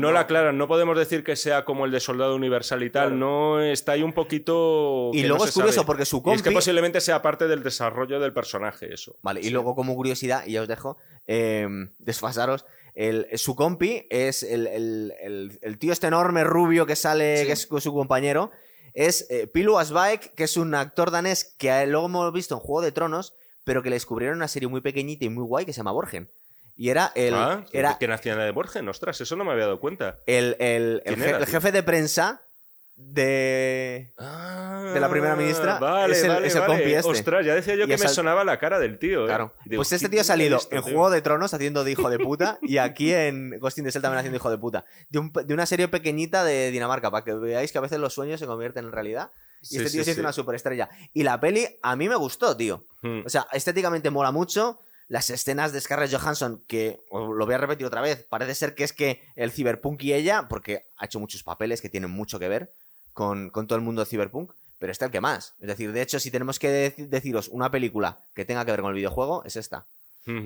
[0.00, 3.08] No la aclaran, no podemos decir que sea como el de Soldado Universal y tal,
[3.08, 3.16] Claro.
[3.16, 5.10] no está ahí un poquito...
[5.14, 5.86] Y luego es curioso sabe.
[5.86, 9.16] porque su Y es que compi- posiblemente sea parte del desarrollo del personaje, eso.
[9.22, 11.66] Vale, y luego como curiosidad, y ya os dejo, eh,
[11.98, 17.46] desfasaros, el, su compi es el, el- el- tío este enorme rubio que sale, Sí.
[17.46, 18.50] que es su compañero,
[18.92, 22.82] es eh, Pilu Asbaek, que es un actor danés que luego hemos visto en Juego
[22.82, 23.32] de Tronos,
[23.64, 26.30] pero que le descubrieron una serie muy pequeñita y muy guay que se llama Borgen.
[26.74, 28.88] Y era el, ah, era ¿qué nacionalidad de Borgen?
[28.88, 30.18] Ostras, eso no me había dado cuenta.
[30.26, 31.52] el, el- el ¿Quién je- era, el tío?
[31.54, 32.40] jefe de prensa
[32.96, 34.12] de...
[34.18, 36.74] Ah, De la primera ministra, Vale, es el- vale, es el vale.
[36.74, 37.10] compi este.
[37.10, 39.24] Ostras, ya decía yo Y que me al- sonaba la cara del tío.
[39.24, 39.26] ¿eh?
[39.26, 39.52] Claro.
[39.64, 40.92] Digo, pues este ¿qué tío ha salido esto, en tío?
[40.92, 44.02] Juego de Tronos haciendo de hijo de puta y aquí en Ghost in the Shell
[44.02, 44.84] también haciendo hijo de puta.
[45.08, 48.12] De, un- de una serie pequeñita de Dinamarca, para que veáis que a veces los
[48.14, 49.30] sueños se convierten en realidad.
[49.62, 50.20] Y Sí, este tío sí, se hizo sí.
[50.20, 50.88] una superestrella.
[51.14, 52.84] Y la peli a mí me gustó, tío.
[53.02, 53.22] Hmm.
[53.24, 54.80] O sea, estéticamente mola mucho.
[55.08, 58.84] Las escenas de Scarlett Johansson, que lo voy a repetir otra vez, parece ser que
[58.84, 62.48] es que el Cyberpunk y ella, porque ha hecho muchos papeles que tienen mucho que
[62.48, 62.72] ver
[63.12, 65.54] con, con todo el mundo de Cyberpunk, pero está el que más.
[65.60, 68.80] Es decir, de hecho, si tenemos que deci- deciros una película que tenga que ver
[68.80, 69.84] con el videojuego, es esta.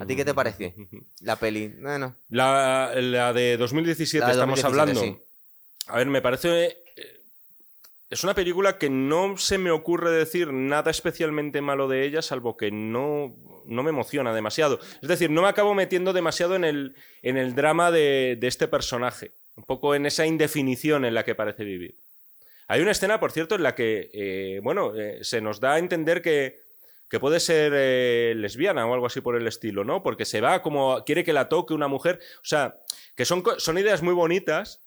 [0.00, 0.74] ¿A ti qué te parece?
[1.20, 1.68] La peli.
[1.80, 2.16] Bueno.
[2.30, 5.00] La, la de 2017 La de estamos 2017, hablando.
[5.20, 5.86] sí.
[5.88, 6.78] A ver, me parece.
[8.08, 12.56] Es una película que no se me ocurre decir nada especialmente malo de ella, salvo
[12.56, 13.34] que no,
[13.64, 14.78] no me emociona demasiado.
[15.02, 18.68] Es decir, no me acabo metiendo demasiado en el, en el drama de, de este
[18.68, 19.32] personaje.
[19.56, 21.96] Un poco en esa indefinición en la que parece vivir.
[22.68, 25.78] Hay una escena, por cierto, en la que, eh, bueno, eh, se nos da a
[25.78, 26.60] entender que,
[27.08, 30.02] que puede ser eh, lesbiana o algo así por el estilo, ¿no?
[30.02, 32.20] Porque se va como quiere que la toque una mujer.
[32.38, 32.76] O sea,
[33.16, 34.82] que son, son ideas muy bonitas,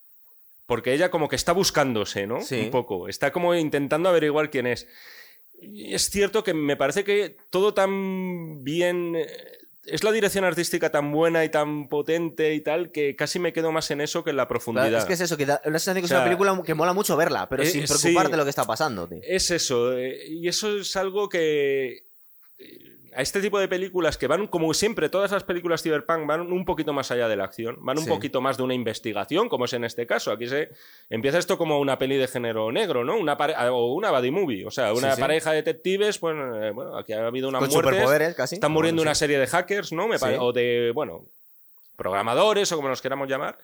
[0.69, 2.39] porque ella como que está buscándose, ¿no?
[2.39, 2.61] Sí.
[2.61, 3.09] Un poco.
[3.09, 4.87] Está como intentando averiguar quién es.
[5.61, 9.15] Y es cierto que me parece que todo tan bien.
[9.17, 9.27] eh,
[9.85, 13.71] Es la dirección artística tan buena y tan potente y tal que casi me quedo
[13.71, 14.99] más en eso que en la profundidad.
[14.99, 16.75] Es que es eso, que da una sensación que O sea, es una película que
[16.75, 17.93] mola mucho verla, pero eh, sin sí.
[17.93, 19.19] preocuparte de lo que está pasando, tío.
[19.23, 22.03] Es eso, eh, y eso es algo que
[22.59, 26.41] eh, a este tipo de películas que van, como siempre, todas las películas cyberpunk van
[26.51, 28.09] un poquito más allá de la acción, van un Sí.
[28.09, 30.31] poquito más de una investigación, como es en este caso.
[30.31, 30.69] Aquí se
[31.09, 33.17] empieza esto como una peli de género negro, ¿no?
[33.17, 35.21] Una pare- o una buddy movie, o sea, una Sí, sí.
[35.21, 38.55] pareja de detectives, pues, eh, bueno, aquí ha habido superpoderes, casi.
[38.55, 40.07] están muriendo Bueno, una serie de hackers, ¿no?
[40.07, 40.39] Me pare- Sí.
[40.41, 41.25] O de, bueno,
[41.95, 43.57] programadores o como nos queramos llamar.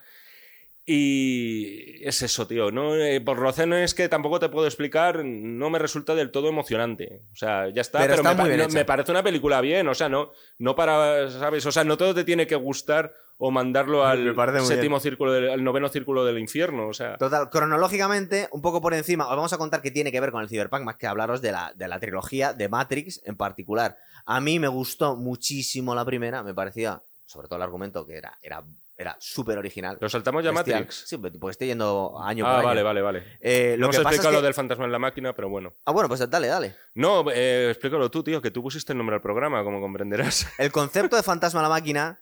[0.88, 2.70] Y es eso, tío.
[2.70, 2.94] ¿no?
[2.96, 7.22] Eh, por razones que tampoco te puedo explicar, no me resulta del todo emocionante.
[7.32, 7.98] O sea, ya está.
[7.98, 8.74] Pero Pero, está me, pa- muy bien no- hecha.
[8.78, 9.88] me parece una película bien.
[9.88, 11.66] O sea, no, no para, ¿sabes?
[11.66, 14.34] O sea, no todo te tiene que gustar o mandarlo al
[14.64, 16.88] séptimo círculo, del, al noveno círculo del infierno.
[16.88, 20.20] O sea, Total, cronológicamente, un poco por encima, os vamos a contar qué tiene que
[20.20, 23.36] ver con el Cyberpunk, más que hablaros de la, de la trilogía de Matrix en
[23.36, 23.98] particular.
[24.24, 28.38] A mí me gustó muchísimo la primera, me parecía, sobre todo el argumento, que era,
[28.40, 28.64] era,
[28.98, 29.98] era súper original.
[30.00, 30.80] ¿lo saltamos ya Bestial.
[30.80, 31.04] Matrix?
[31.06, 32.66] Sí, porque estoy yendo año por Ah, año.
[32.66, 33.38] vale, vale, vale.
[33.40, 34.36] Eh, Lo hemos que pasa es explicado que...
[34.36, 35.74] lo del fantasma en la máquina, pero bueno.
[35.84, 36.74] Ah, bueno, pues dale, dale.
[36.94, 40.46] No, eh, explícalo tú, tío, que tú pusiste el nombre al programa, como comprenderás.
[40.58, 42.20] El concepto de fantasma a la máquina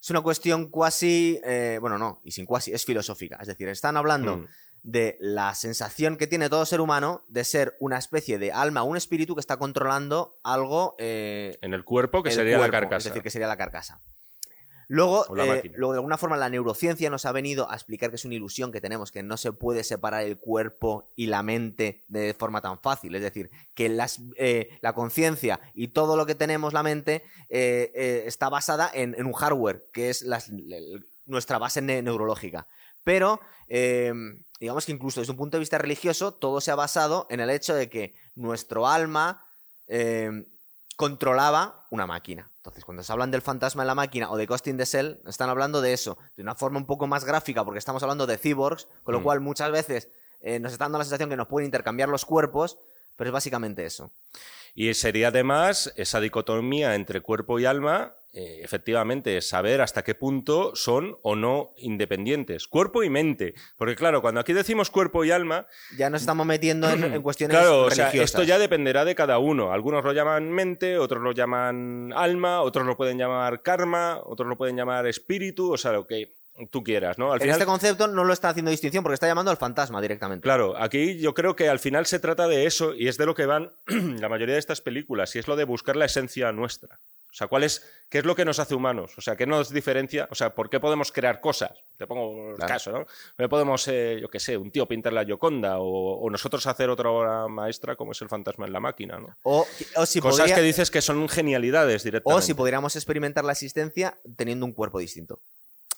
[0.00, 3.36] es una cuestión cuasi, eh, bueno, no, y sin cuasi, es filosófica.
[3.40, 4.46] Es decir, están hablando Mm.
[4.82, 8.96] de la sensación que tiene todo ser humano de ser una especie de alma, un
[8.96, 12.96] espíritu que está controlando algo En el cuerpo, que el sería cuerpo, la carcasa.
[13.08, 14.00] Es decir, que sería la carcasa.
[14.92, 18.24] Luego, eh, luego, de alguna forma, la neurociencia nos ha venido a explicar que es
[18.24, 22.34] una ilusión que tenemos, que no se puede separar el cuerpo y la mente de
[22.34, 23.14] forma tan fácil.
[23.14, 28.24] Es decir, que las, eh, la conciencia y todo lo que tenemos, la mente, eh,
[28.26, 32.66] está basada en, en un hardware, que es las- el- nuestra base ne- neurológica.
[33.04, 33.40] Pero,
[34.58, 37.50] digamos que incluso desde un punto de vista religioso, todo se ha basado en el
[37.50, 39.46] hecho de que nuestro alma
[41.00, 42.50] controlaba una máquina.
[42.56, 45.18] Entonces, cuando se hablan del fantasma en la máquina o de Ghost in the Shell,
[45.26, 48.36] están hablando de eso, de una forma un poco más gráfica, porque estamos hablando de
[48.36, 49.24] cyborgs, con lo Mm.
[49.24, 50.08] cual muchas veces
[50.42, 52.76] eh, nos está dando la sensación que nos pueden intercambiar los cuerpos,
[53.16, 54.10] pero es básicamente eso.
[54.74, 60.76] Y sería además esa dicotomía entre cuerpo y alma, eh, efectivamente, saber hasta qué punto
[60.76, 62.68] son o no independientes.
[62.68, 63.54] Cuerpo y mente.
[63.76, 65.66] Porque claro, cuando aquí decimos cuerpo y alma,
[65.96, 68.30] Ya nos estamos metiendo en, en cuestiones claro, o sea, religiosas.
[68.30, 69.72] esto ya dependerá de cada uno.
[69.72, 74.56] Algunos lo llaman mente, otros lo llaman alma, otros lo pueden llamar karma, otros lo
[74.56, 76.39] pueden llamar espíritu, o sea, lo que
[76.70, 77.32] tú quieras, ¿no?
[77.32, 80.00] Al en final, este concepto no lo está haciendo distinción porque está llamando al fantasma
[80.00, 80.42] directamente.
[80.42, 83.34] Claro, aquí yo creo que al final se trata de eso y es de lo
[83.34, 86.98] que van la mayoría de estas películas y es lo de buscar la esencia nuestra.
[87.32, 89.12] O sea, ¿cuál es, ¿qué es lo que nos hace humanos?
[89.16, 90.26] O sea, ¿qué nos diferencia?
[90.32, 91.70] O sea, ¿por qué podemos crear cosas?
[91.96, 92.72] Te pongo el Claro.
[92.72, 93.04] caso, ¿no?
[93.04, 96.66] ¿Por qué podemos, eh, yo qué sé, un tío pintar la Gioconda o, o nosotros
[96.66, 99.28] hacer otra obra maestra como es el fantasma en la máquina, ¿no?
[99.44, 102.36] O, o si Cosas podría- que dices que son genialidades directamente.
[102.36, 105.38] o si podríamos experimentar la existencia teniendo un cuerpo distinto.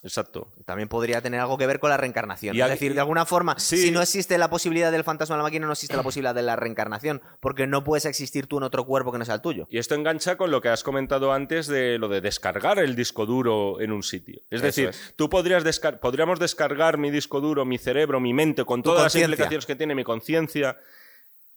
[0.03, 0.49] Exacto.
[0.65, 2.55] También podría tener algo que ver con la reencarnación.
[2.57, 3.77] Y es decir, de alguna forma, Sí.
[3.77, 6.41] si no existe la posibilidad del fantasma en la máquina, no existe la posibilidad de
[6.41, 9.65] la reencarnación, porque no puedes existir tú en otro cuerpo que no sea el tuyo.
[9.69, 13.25] Y esto engancha con lo que has comentado antes de lo de descargar el disco
[13.25, 14.41] duro en un sitio.
[14.49, 15.13] Es Eso decir, es.
[15.15, 19.03] tú podrías descar- podríamos descargar mi disco duro, mi cerebro, mi mente, con Tu todas
[19.05, 20.77] las implicaciones que tiene mi conciencia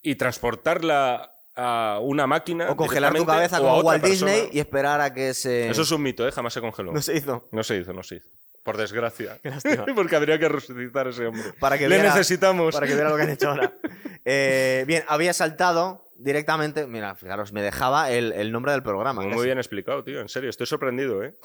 [0.02, 2.70] y transportarla a una máquina.
[2.70, 5.68] O congelar tu cabeza como Walt Disney y esperar a que se...
[5.68, 6.32] Eso es un mito, ¿eh?
[6.32, 6.92] Jamás se congeló.
[6.92, 7.48] No se hizo.
[7.50, 8.28] No se hizo, no se hizo.
[8.66, 9.38] Por desgracia.
[9.94, 11.54] Porque habría que resucitar a ese hombre.
[11.58, 12.74] Para que Le viera- necesitamos.
[12.74, 13.72] Para que viera lo que han hecho ahora.
[14.28, 16.88] Eh, bien, había saltado directamente...
[16.88, 19.22] Mira, fijaros, me dejaba el, el nombre del programa.
[19.22, 20.20] Muy, bien explicado, tío.
[20.20, 21.36] En serio, estoy sorprendido, ¿eh?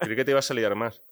[0.00, 1.02] Creí que te ibas a liar más.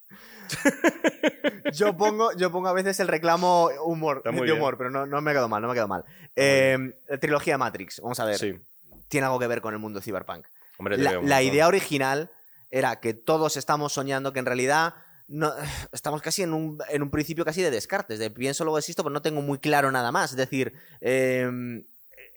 [1.74, 4.56] Yo pongo, yo pongo a veces el reclamo humor, Está muy de bien.
[4.58, 6.04] humor, pero no, no me ha quedado mal, no me ha quedado mal.
[6.34, 6.78] Eh,
[7.20, 8.38] trilogía Matrix, vamos a ver.
[8.38, 8.58] Sí.
[9.08, 10.46] Tiene algo que ver con el mundo cyberpunk.
[10.78, 12.30] Hombre, te La, la idea original
[12.70, 14.94] era que todos estamos soñando que en realidad
[15.28, 15.52] no,
[15.92, 19.12] estamos casi en un, en un principio casi de descartes, de pienso luego existo, pero
[19.12, 20.30] no tengo muy claro nada más.
[20.32, 21.48] Es decir, eh,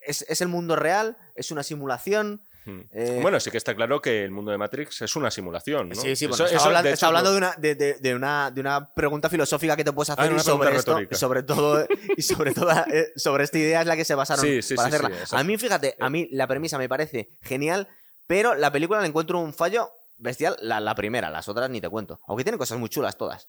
[0.06, 2.42] es, es el mundo real, es una simulación.
[2.64, 2.82] Hmm.
[2.92, 5.96] eh, Bueno, sí que está claro que el mundo de Matrix es una simulación, ¿no?
[5.96, 7.94] Sí, sí, Eso- está eso, hablando, de está hecho, hablando lo- de, una, de, de-
[7.96, 11.00] de una, de una pregunta filosófica que te puedes hacer Ah, y una sobre esto,
[11.02, 11.88] y sobre todo,
[12.18, 14.90] y sobre todo eh, sobre esta idea es la que se basaron Sí, sí, para
[14.90, 15.18] sí, hacerla.
[15.32, 17.88] a mí, fíjate, a mí la premisa me parece genial,
[18.28, 19.90] pero la película le encuentro un fallo
[20.22, 22.22] bestial, la, la primera, las otras ni te cuento.
[22.28, 23.46] Aunque tienen cosas muy chulas todas.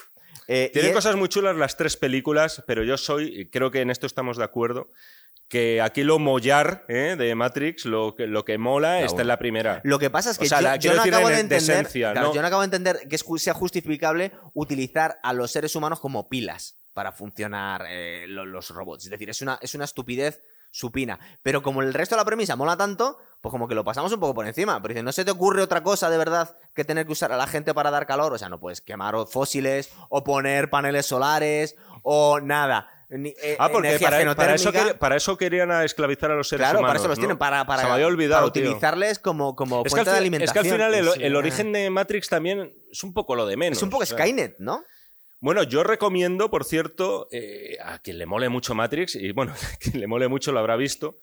[0.49, 3.91] Eh, Tienen es- cosas muy chulas las tres películas, pero yo soy, creo que en
[3.91, 4.91] esto estamos de acuerdo,
[5.49, 7.15] que aquí lo mollar ¿eh?
[7.19, 9.21] de Matrix, lo que, lo que mola, está uno.
[9.23, 9.81] en la primera.
[9.85, 12.29] Lo que pasa es que O sea, yo, no acabo de de entender, esencia, claro,
[12.29, 12.35] ¿no?
[12.35, 16.79] yo no acabo de entender que sea justificable utilizar a los seres humanos como pilas
[16.95, 19.05] para funcionar eh, lo- los robots.
[19.05, 20.43] Es decir, es una, es una estupidez
[20.73, 21.21] supina.
[21.43, 24.19] Pero como el resto de la premisa mola tanto, pues como que lo pasamos un
[24.19, 24.83] poco por encima.
[24.83, 27.37] Pero dice, ¿no se te ocurre otra cosa de verdad que tener que usar a
[27.37, 28.33] la gente para dar calor?
[28.33, 32.89] O sea, no puedes quemar fósiles o poner paneles solares o nada.
[33.11, 34.95] Ni- eh, Ah, porque para, para eso genotérmica.
[34.95, 36.89] quer- para eso querían a esclavizar a los seres Claro, humanos.
[36.93, 37.21] para eso los ¿no?
[37.21, 38.63] tienen, para, para, Se me había olvidado, para tío.
[38.63, 40.49] utilizarles como, como Es que, al fuente de alimentación.
[40.49, 43.77] es que al final el, origen de Matrix también es un poco lo de menos.
[43.77, 44.17] Es un poco o sea.
[44.17, 44.83] Skynet, ¿no?
[45.43, 49.77] Bueno, yo recomiendo, por cierto, eh, a quien le mole mucho Matrix, y bueno, a
[49.77, 51.17] quien le mole mucho lo habrá visto,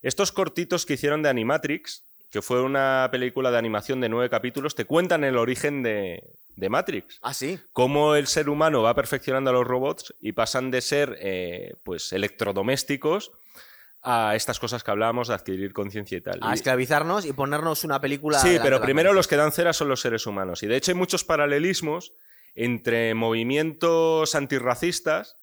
[0.00, 4.74] estos cortitos que hicieron de Animatrix, que fue una película de animación de nueve capítulos,
[4.74, 6.22] te cuentan el origen de,
[6.56, 7.18] de Matrix.
[7.20, 7.60] Ah, sí.
[7.74, 12.14] Cómo el ser humano va perfeccionando a los robots y pasan de ser eh, pues
[12.14, 13.30] electrodomésticos
[14.02, 16.38] a estas cosas que hablábamos de adquirir conciencia y tal.
[16.40, 18.38] A esclavizarnos y ponernos una película.
[18.38, 20.62] Sí, pero primero los que dan cera son los seres humanos.
[20.62, 22.14] Y de hecho hay muchos paralelismos
[22.56, 25.36] entre movimientos antirracistas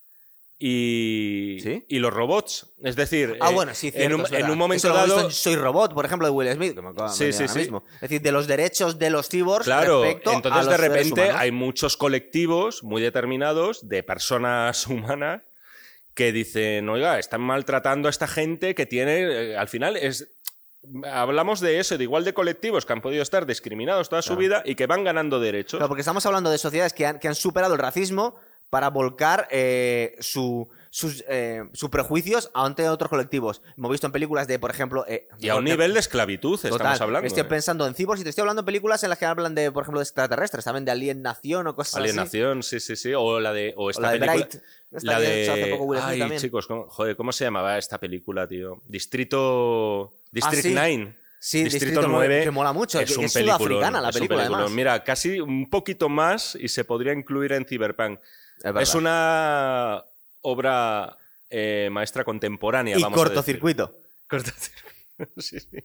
[0.59, 1.85] y, ¿Sí?
[1.87, 2.67] y los robots.
[2.83, 5.29] Es decir, Ah, eh, bueno, sí, en, un, en momento Eso dado...
[5.29, 7.59] Soy Robot, por ejemplo, de Will Smith, que me acaba de Sí, sí, sí.
[7.59, 7.83] mismo.
[7.95, 11.31] Es decir, de los derechos de los cyborgs Claro, respecto a entonces los de repente
[11.31, 15.41] hay muchos colectivos muy determinados de personas humanas
[16.13, 20.32] que dicen, oiga, están maltratando a esta gente que tiene, eh, al final es
[21.11, 24.61] hablamos de eso, de igual de colectivos que han podido estar discriminados toda su vida
[24.65, 25.77] y que van ganando derechos.
[25.77, 28.35] Claro, porque estamos hablando de sociedades que han, que han superado el racismo
[28.69, 33.61] para volcar eh, su, sus, eh, sus prejuicios ante otros colectivos.
[33.77, 35.05] Hemos visto en películas de, por ejemplo...
[35.07, 37.27] eh, Y a un nivel de esclavitud Total, estamos hablando.
[37.27, 37.45] Estoy ¿eh?
[37.45, 39.83] pensando en cyborgs y te estoy hablando de películas en las que hablan de, por
[39.83, 42.03] ejemplo, de extraterrestres, también de alienación o cosas así.
[42.03, 43.13] Alienación, sí, sí, sí.
[43.13, 43.75] O la de.
[43.77, 44.45] O O esta la de película.
[44.47, 44.63] Bright.
[44.91, 45.49] Esta La de.
[45.49, 48.81] hace poco Ay, chicos, ¿cómo, joder, ¿cómo se llamaba esta película, tío?
[48.87, 50.13] Distrito.
[50.33, 50.97] District Ah, sí.
[50.97, 51.17] 9.
[51.39, 54.71] Sí, Distrito 9, que mola mucho, Es que- un es sudafricana la película, además.
[54.71, 58.19] Mira, casi un poquito más y se podría incluir en Cyberpunk.
[58.79, 60.03] Es una
[60.41, 61.17] obra
[61.49, 63.33] eh, maestra contemporánea, y vamos a decir.
[63.35, 63.95] cortocircuito.
[64.29, 65.31] Cortocircuito.
[65.37, 65.77] sí, sí.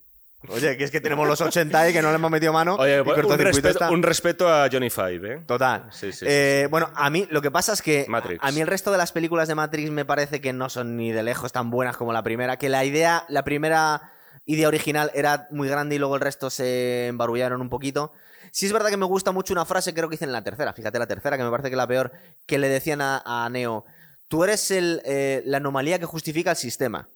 [0.49, 2.77] Oye, que es que tenemos los 80 y que no le hemos metido mano.
[2.77, 5.41] Oye, y un cortocircuito respeto, está- un respeto a Johnny Five, ¿eh?
[5.47, 5.89] Total.
[5.91, 8.43] Sí, sí, sí, Eh, Bueno, a mí lo que pasa es que Matrix.
[8.43, 11.11] a mí el resto de las películas de Matrix me parece que no son ni
[11.11, 14.13] de lejos tan buenas como la primera, que la idea, la primera
[14.49, 18.11] idea original era muy grande y luego el resto se embarullaron un poquito.
[18.51, 20.73] Sí es verdad que me gusta mucho una frase, creo que hice en la tercera,
[20.73, 22.13] fíjate la tercera, que me parece que es la peor,
[22.47, 23.85] que le decían a, a Neo,
[24.27, 27.09] tú eres el, eh, la anomalía que justifica el sistema.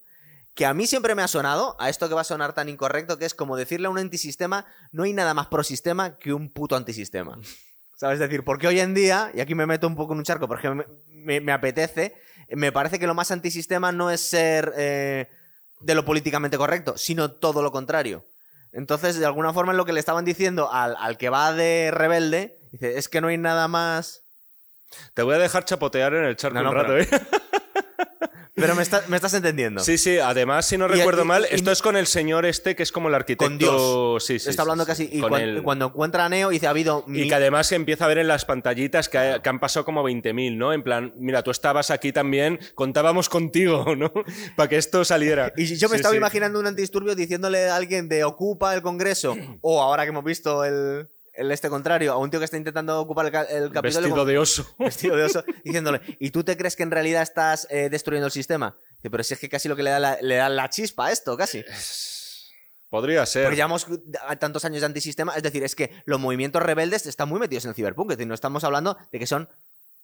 [0.54, 3.16] Que a mí siempre me ha sonado, a esto que va a sonar tan incorrecto,
[3.16, 6.76] que es como decirle a un antisistema, no hay nada más prosistema que un puto
[6.76, 7.38] antisistema.
[7.96, 8.14] ¿Sabes?
[8.20, 10.46] Es decir, porque hoy en día, y aquí me meto un poco en un charco
[10.48, 12.14] porque me, me- me apetece,
[12.50, 15.28] me parece que lo más antisistema no es ser eh,
[15.84, 18.26] de lo políticamente correcto, sino todo lo contrario.
[18.72, 21.90] Entonces, de alguna forma, es lo que le estaban diciendo al, al que va de
[21.92, 24.22] rebelde, dice, es que no hay nada más...
[25.14, 27.08] Te voy a dejar chapotear en el charco No, no, un rato, pero- ¿eh?
[28.54, 29.82] Pero me, está- me estás entendiendo.
[29.82, 32.76] Sí, sí, además, si no recuerdo y- mal, y- esto es con el señor este
[32.76, 33.46] que es como el arquitecto.
[33.46, 34.26] Con Dios.
[34.26, 34.50] Sí, sí.
[34.50, 35.08] Está hablando sí, casi...
[35.10, 37.02] Y el- cuando encuentra a Neo, dice, ha habido...
[37.06, 39.58] Y mil- que además se empieza a ver en las pantallitas que, ha- que han
[39.58, 40.74] pasado como 20.000, ¿no?
[40.74, 44.12] En plan, mira, tú estabas aquí también, contábamos contigo, ¿no?
[44.54, 45.52] Para que esto saliera.
[45.56, 49.80] Y yo me estaba imaginando un antidisturbio diciéndole a alguien de ocupa el Congreso, o
[49.80, 53.26] ahora que hemos visto el, el este contrario, a un tío que está intentando ocupar
[53.26, 54.74] el, el Capitolio Vestido de oso.
[54.78, 58.32] vestido de oso, diciéndole, ¿y tú te crees que en realidad estás eh, destruyendo el
[58.32, 58.76] sistema?
[59.02, 61.12] Pero si es que casi lo que le da la, le da la chispa a
[61.12, 61.64] esto, casi.
[62.88, 63.44] Podría ser.
[63.44, 63.86] Porque llevamos
[64.38, 67.70] tantos años de antisistema, es decir, es que los movimientos rebeldes están muy metidos en
[67.70, 69.48] el ciberpunk, es decir, no estamos hablando de que son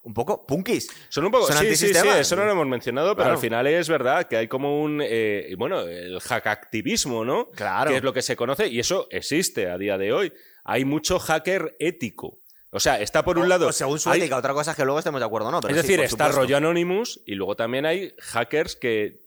[0.03, 0.89] un poco punkis.
[1.11, 1.47] Son un poco.
[1.49, 3.35] Son sí, sí, sí, eso no lo hemos mencionado, pero Claro.
[3.35, 5.03] al final es verdad que hay como un.
[5.05, 7.51] eh, bueno, el hackactivismo, ¿no?
[7.51, 7.91] Claro.
[7.91, 10.33] Que es lo que se conoce, y eso existe a día de hoy.
[10.71, 12.39] Hay mucho hacker ético.
[12.71, 13.69] O sea, está por un lado.
[13.69, 15.63] O según su hay- ética, otra cosa es que luego estemos de acuerdo no.
[15.63, 16.41] Pero es sí, decir, está supuesto.
[16.43, 19.23] rollo Anonymous y luego también hay hackers que,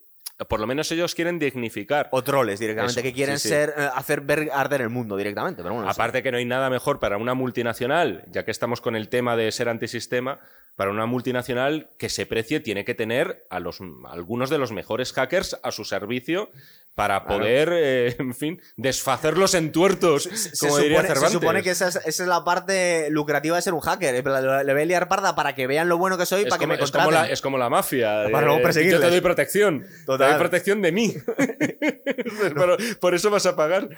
[0.48, 2.08] por lo menos ellos quieren dignificar.
[2.12, 3.56] O troles directamente, Eso, que quieren sí, sí.
[3.56, 5.64] ser eh, hacer ver arder el mundo directamente.
[5.64, 5.90] Pero bueno.
[5.90, 9.36] Aparte que no hay nada mejor para una multinacional, ya que estamos con el tema
[9.36, 10.40] de ser antisistema,
[10.76, 14.72] para una multinacional que se precie tiene que tener a los a algunos de los
[14.72, 16.50] mejores hackers a su servicio
[16.96, 17.40] para Claro.
[17.40, 20.30] poder, eh, en fin, deshacerlos en tuertos, se
[20.60, 21.32] como supone, diría se Cervantes.
[21.32, 24.14] supone que esa es, esa es la parte lucrativa de ser un hacker.
[24.14, 24.22] Le,
[24.74, 26.76] voy a liar parda para que vean lo bueno que soy, es para que me
[26.76, 27.28] es como contraten.
[27.28, 28.24] la, es como la mafia.
[28.32, 29.02] Para eh, luego yo perseguirles.
[29.02, 29.86] te doy protección.
[30.06, 30.28] Total.
[30.28, 31.14] Te doy protección de mí.
[32.54, 33.90] Pero por eso vas a pagar.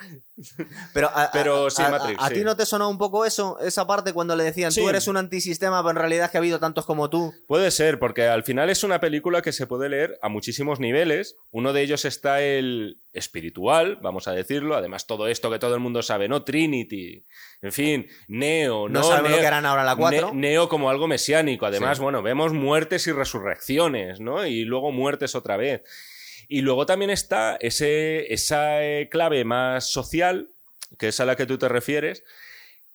[0.93, 2.35] Pero, a, Pero a- sí, a- Matrix, ¿A, sí.
[2.35, 3.57] ti no te sonó un poco eso?
[3.59, 4.81] Esa parte cuando le decían, Sí.
[4.81, 7.33] tú eres un antisistema, pero en realidad es que ha habido tantos como tú.
[7.47, 11.35] Puede ser, porque al final es una película que se puede leer a muchísimos niveles.
[11.51, 12.82] Uno de ellos está el
[13.13, 14.75] espiritual, vamos a decirlo.
[14.75, 16.43] Además, todo esto que todo el mundo sabe, ¿no?
[16.43, 17.23] Trinity,
[17.61, 19.03] en fin, Neo, No, ¿no?
[19.03, 20.31] sabemos Neo, lo que harán ahora la 4.
[20.33, 21.65] Ne- Neo como algo mesiánico.
[21.65, 22.03] Además, Sí.
[22.03, 24.45] bueno, vemos muertes y resurrecciones, ¿no?
[24.45, 25.83] Y luego muertes otra vez.
[26.47, 30.49] Y luego también está ese, esa eh, clave más social,
[30.99, 32.23] que es a la que tú te refieres,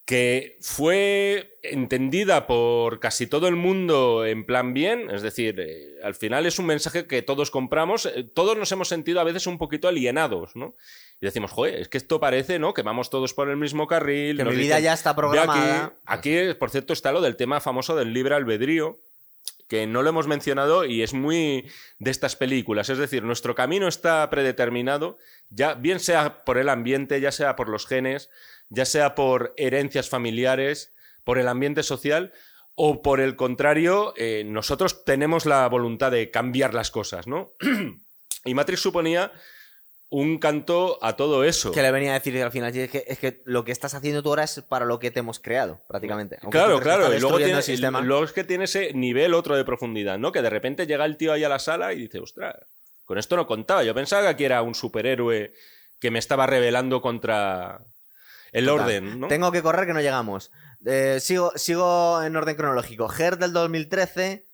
[0.09, 6.15] que fue entendida por casi todo el mundo en plan bien, es decir, eh, al
[6.15, 9.59] final es un mensaje que todos compramos, eh, todos nos hemos sentido a veces un
[9.59, 10.75] poquito alienados, ¿no?
[11.21, 12.73] Y decimos, joder, es que esto parece, ¿no?
[12.73, 14.39] Que vamos todos por el mismo carril.
[14.39, 15.99] Que mi vida dicen, ya está "Ve programada".
[16.07, 18.99] Aquí, aquí, por cierto, está lo del tema famoso del libre albedrío,
[19.69, 22.89] que no lo hemos mencionado y es muy de estas películas.
[22.89, 25.19] Es decir, nuestro camino está predeterminado,
[25.51, 28.31] ya bien sea por el ambiente, ya sea por los genes,
[28.69, 30.93] ya sea por herencias familiares,
[31.25, 32.33] por el ambiente social,
[32.75, 37.55] o por el contrario, eh, nosotros tenemos la voluntad de cambiar las cosas, ¿no?
[38.45, 39.33] y Matrix suponía
[40.11, 41.73] un canto a todo eso.
[41.73, 44.23] Que le venía a decir al final, es que, es que lo que estás haciendo
[44.23, 46.39] tú ahora es para lo que te hemos creado, prácticamente.
[46.41, 47.15] Aunque Claro, claro.
[47.15, 50.33] Y luego, tiene, el luego es que tiene ese nivel otro de profundidad, ¿no?
[50.33, 52.55] Que de repente llega el tío ahí a la sala y dice, ostras,
[53.09, 53.83] con esto no contaba.
[53.83, 55.55] Yo pensaba que aquí era un superhéroe
[55.99, 57.81] que me estaba rebelando contra
[58.53, 58.85] el Total.
[58.85, 59.29] orden, ¿no?
[59.29, 60.53] Tengo que correr que no llegamos.
[60.85, 63.09] Eh, sigo, sigo en orden cronológico.
[63.11, 64.48] Her del 2013.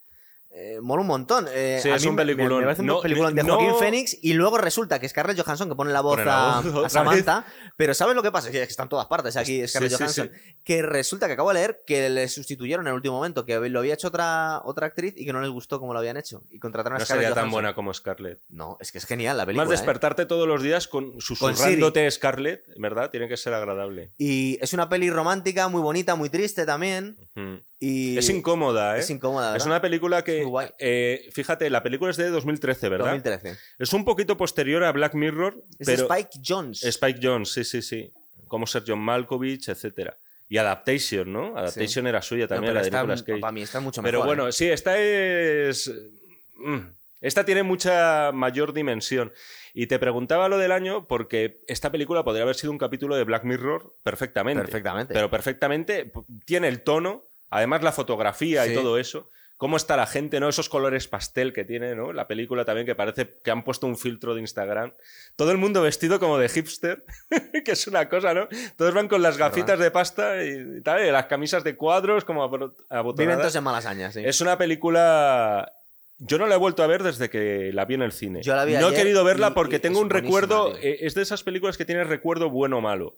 [0.56, 1.46] Eh, mola un montón.
[1.52, 2.58] Eh, Sí, a es mí un peliculón.
[2.60, 5.68] Me, parece un No, peliculón de no- Joaquín Phoenix y luego resulta que Scarlett Johansson
[5.68, 7.44] que pone la voz, Pone la a, voz a otra Samantha.
[7.76, 8.48] Pero ¿sabes lo que pasa?
[8.48, 10.30] Es que está en todas partes aquí Scarlett Sí, Johansson.
[10.32, 10.54] sí.
[10.62, 13.80] Que resulta que acabo de leer que le sustituyeron en el último momento, que lo
[13.80, 16.42] había hecho otra, otra actriz y que no les gustó como lo habían hecho.
[16.50, 18.40] Y contrataron a No Scarlett sería tan buena como Scarlett.
[18.48, 19.64] No, es que es genial la película.
[19.64, 19.76] Más ¿eh?
[19.76, 23.10] despertarte todos los días con susurrándote Scarlett, ¿verdad?
[23.10, 24.12] Tiene que ser agradable.
[24.18, 27.16] Y es una peli romántica, muy bonita, muy triste también.
[27.86, 29.00] Y Es incómoda, ¿eh?
[29.00, 29.56] Es incómoda, ¿verdad?
[29.58, 30.68] Es una película que, Muy guay.
[30.78, 33.06] eh, fíjate, la película es de 2013, ¿verdad?
[33.12, 33.56] 2013.
[33.78, 36.82] Es un poquito posterior a Black Mirror, Es pero Spike Jones.
[36.82, 38.10] Spike Jones, sí, sí, sí.
[38.48, 40.16] Como ser John Malkovich, etcétera.
[40.48, 41.56] Y Adaptation, ¿no?
[41.58, 43.40] Adaptation era suya No, también, pero la de Nicolas Cage.
[43.40, 44.26] Para mí está mucho Pero mejor.
[44.26, 44.52] bueno, ¿eh?
[44.52, 45.92] sí, esta es.
[46.56, 46.78] mm,
[47.20, 49.32] Esta tiene mucha mayor dimensión.
[49.72, 53.24] Y te preguntaba lo del año porque esta película podría haber sido un capítulo de
[53.24, 54.62] Black Mirror perfectamente.
[54.62, 55.12] Perfectamente.
[55.14, 56.12] Pero perfectamente.
[56.44, 57.24] Tiene el tono,
[57.56, 59.30] además la fotografía y todo eso.
[59.56, 60.48] Cómo está la gente, ¿no?
[60.48, 62.12] Esos colores pastel que tiene, ¿no?
[62.12, 64.92] La película también que parece que han puesto un filtro de Instagram.
[65.36, 67.04] Todo el mundo vestido como de hipster,
[67.64, 68.48] que es una cosa, ¿no?
[68.76, 72.42] Todos van con las gafitas de pasta y, tal, y las camisas de cuadros como
[72.42, 73.14] abotonadas.
[73.16, 74.22] Viventos en Malasaña, sí.
[74.24, 75.72] Es una película.
[76.18, 78.42] Yo no la he vuelto a ver desde que la vi en el cine.
[78.42, 80.72] Yo la vi no he querido verla porque tengo un recuerdo.
[80.72, 80.82] tío.
[80.82, 83.14] eh, Es de esas películas que tienes recuerdo bueno o malo.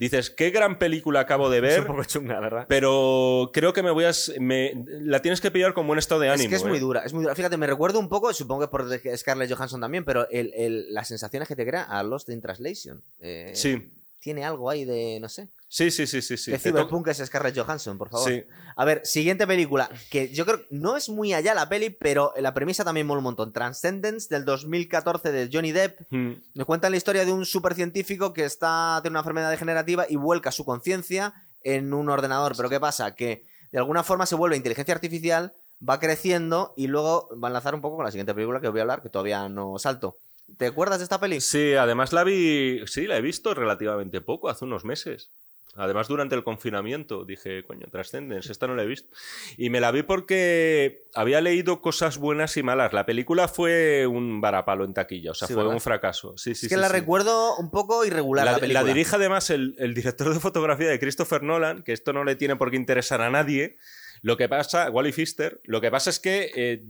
[0.00, 2.66] Dices, qué gran película acabo de Es ver, un poco chunga, ¿verdad?
[2.68, 4.10] pero creo que me voy a.
[4.40, 4.72] me-
[5.02, 6.42] la tienes que pillar con buen estado de ánimo.
[6.44, 6.68] es que es ¿eh?
[6.68, 7.34] muy dura, es muy dura.
[7.36, 11.06] Fíjate, me recuerdo un poco, supongo que por Scarlett Johansson también, pero el, el- las
[11.06, 13.02] sensaciones que te crea a Lost in Translation.
[13.20, 13.92] Eh, Sí.
[14.20, 15.48] Tiene algo ahí de, no sé.
[15.72, 16.36] Sí, sí, sí, sí.
[16.36, 16.50] sí.
[16.50, 18.28] de Cyberpunk es Scarlett Johansson, por favor.
[18.28, 18.44] Sí.
[18.74, 22.52] A ver, siguiente película, que yo creo no es muy allá la peli, pero la
[22.52, 23.52] premisa también mola un montón.
[23.52, 26.00] Transcendence del 2014 de Johnny Depp.
[26.10, 26.32] Mm.
[26.54, 30.50] Nos cuentan la historia de un supercientífico que está tiene una enfermedad degenerativa y vuelca
[30.50, 32.56] su conciencia en un ordenador.
[32.56, 33.14] Pero ¿qué pasa?
[33.14, 35.54] Que de alguna forma se vuelve inteligencia artificial,
[35.88, 38.80] va creciendo y luego va a enlazar un poco con la siguiente película que voy
[38.80, 40.18] a hablar, que todavía no salto.
[40.58, 41.40] ¿Te acuerdas de esta peli?
[41.40, 42.82] Sí, además la vi.
[42.86, 45.30] Sí, la he visto relativamente poco, hace unos meses.
[45.76, 49.08] Además, durante el confinamiento dije, coño, Transcendence, esta no la he visto.
[49.56, 52.92] Y me la vi porque había leído cosas buenas y malas.
[52.92, 55.74] La película fue un varapalo en taquilla, o sea, Sí, fue ¿verdad?
[55.76, 56.36] un fracaso.
[56.36, 58.82] Sí, sí, es que la recuerdo un poco irregular la, La, película.
[58.82, 62.34] la dirige además el, el director de fotografía de Christopher Nolan, que esto no le
[62.34, 63.78] tiene por qué interesar a nadie.
[64.22, 66.82] Lo que pasa, Wally Pfister, lo que pasa es que eh,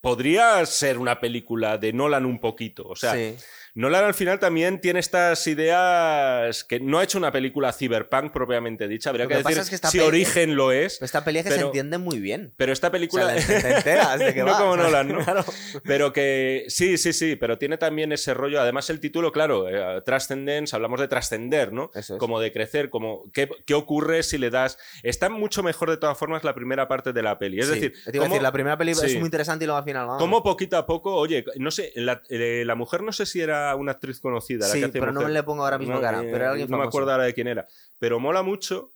[0.00, 2.86] podría ser una película de Nolan un poquito.
[2.86, 3.36] O sea, Sí.
[3.74, 8.88] Nolan al final también tiene estas ideas que no ha hecho una película cyberpunk propiamente
[8.88, 9.10] dicha.
[9.10, 11.00] Habría Lo que, que decir es que esta si peli- Origen lo es.
[11.02, 12.52] Esta peli es que se Pero- entiende muy bien.
[12.56, 13.38] Pero esta O película.
[13.40, 14.58] sea, te enteras de que no va.
[14.58, 15.18] como o sea, Nolan, ¿no?
[15.24, 15.44] claro.
[15.84, 18.60] Pero que sí, sí, sí, pero tiene también ese rollo.
[18.60, 21.90] Además, el título, claro, eh, Transcendence, hablamos de trascender, ¿no?
[21.94, 22.18] Eso es.
[22.20, 24.78] Como de crecer, como ¿qué, qué ocurre si le das.
[25.02, 27.60] Está mucho mejor de todas formas la primera parte de la peli.
[27.60, 30.08] Es Sí, decir, cómo- la primera peli es muy interesante y luego al final.
[30.18, 33.59] Como poquito a poco, oye, no sé, la, eh, la mujer no sé si era
[33.76, 34.66] una actriz conocida.
[34.66, 35.28] la Sí, que hace pero no mujer.
[35.28, 36.18] me le pongo ahora mismo No, cara.
[36.20, 37.66] eh, Pero era alguien no me acuerdo ahora de quién era.
[37.98, 38.92] Pero mola mucho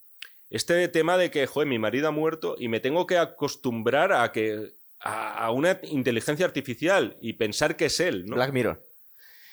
[0.50, 4.30] este tema de que, joder, mi marido ha muerto y me tengo que acostumbrar a
[4.32, 8.36] que a, a una inteligencia artificial y pensar que es él, ¿no?
[8.36, 8.82] Black Mirror.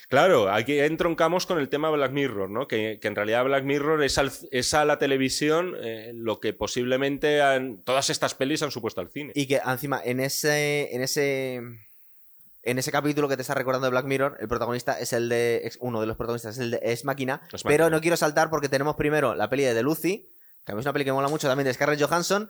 [0.07, 2.67] Claro, aquí entroncamos con el tema Black Mirror, ¿no?
[2.67, 6.51] Que, que en realidad Black Mirror es, al- es a la televisión eh, lo que
[6.51, 9.31] posiblemente han- todas estas pelis han supuesto al cine.
[9.35, 10.93] Y que encima, en ese.
[10.93, 11.61] En ese.
[12.63, 15.71] En ese capítulo que te está recordando de Black Mirror, el protagonista es el de.
[15.79, 17.41] Uno de los protagonistas es el de Es Máquina.
[17.51, 17.89] Es Pero Máquina.
[17.97, 20.29] no quiero saltar porque tenemos primero la peli de The Lucy,
[20.65, 22.49] que a mí es una peli que mola mucho también de Scarlett Johansson,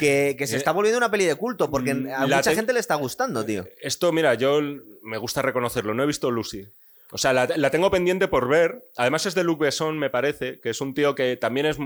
[0.00, 1.94] que, que se Eh, está volviendo una peli de culto porque a
[2.26, 3.66] mucha te- gente le está gustando, tío.
[3.80, 4.60] Esto, mira, yo
[5.02, 6.66] me gusta reconocerlo, no he visto Lucy.
[7.12, 8.84] O sea, la, la tengo pendiente por ver.
[8.96, 11.76] Además es de Luc Besson, me parece, que es un tío que también es...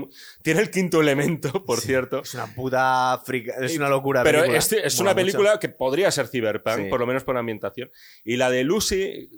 [0.41, 2.21] Tiene el quinto elemento, por cierto.
[2.21, 4.23] Es una puta frica, es una locura.
[4.23, 4.57] Pero película.
[4.57, 5.15] es, es una mucho.
[5.23, 6.89] película que podría ser cyberpunk, Sí.
[6.89, 7.91] por lo menos por ambientación.
[8.23, 9.29] Y la de Lucy,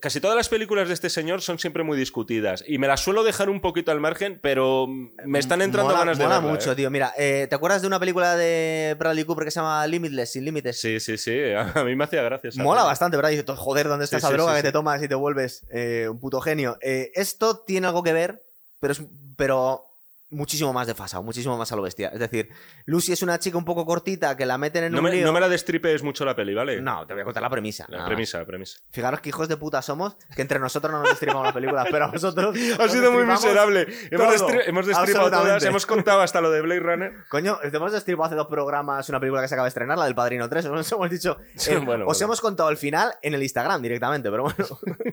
[0.00, 2.62] casi todas las películas de este señor son siempre muy discutidas.
[2.66, 6.18] Y me las suelo dejar un poquito al margen, pero me están entrando mola, ganas
[6.18, 6.76] de mola verla, mucho, ¿eh?
[6.76, 6.90] tío.
[6.90, 10.44] Mira, eh, ¿te acuerdas de una película de Bradley Cooper que se llama Limitless, Sin
[10.44, 10.80] Límites?
[10.80, 11.38] Sí, sí, sí.
[11.74, 12.50] A mí me hacía gracia.
[12.56, 13.30] Mola bastante, ¿verdad?
[13.30, 15.14] Y dices, joder, ¿dónde está Sí, esa sí, droga sí, que te tomas y te
[15.14, 16.76] vuelves eh, un puto genio?
[16.80, 18.44] Eh, esto tiene algo que ver,
[18.80, 19.02] pero, es,
[19.36, 19.89] pero
[20.30, 22.08] muchísimo más desfasado, muchísimo más a lo bestia.
[22.08, 22.48] Es decir,
[22.86, 25.26] Lucy es una chica un poco cortita que la meten en No un me, lío.
[25.26, 26.80] no me la destripes mucho la peli, ¿vale?
[26.80, 27.84] No, te voy a contar la premisa.
[27.88, 28.06] La más.
[28.06, 28.78] premisa, la premisa.
[28.90, 32.04] Fijaros que hijos de puta somos, que entre nosotros no nos destripamos las películas, pero
[32.06, 32.56] a vosotros.
[32.80, 33.86] Ha sido muy miserable.
[34.10, 37.12] Hemos, todo, destri- hemos destripado todas, hemos contado hasta lo de Blade Runner.
[37.28, 40.14] Coño, hemos destripado hace dos programas una película que se acaba de estrenar, la del
[40.14, 40.64] Padrino 3.
[40.66, 41.36] Os hemos dicho.
[41.56, 42.24] Sí, eh, bueno, os bueno.
[42.26, 44.56] hemos contado el final en el Instagram directamente, pero bueno.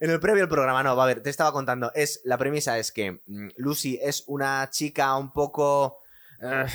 [0.00, 1.90] en el previo del programa, no, va a ver, te estaba contando.
[1.94, 5.98] Es, la premisa es que mm, Lucy es una chica un poco.
[6.40, 6.66] eh,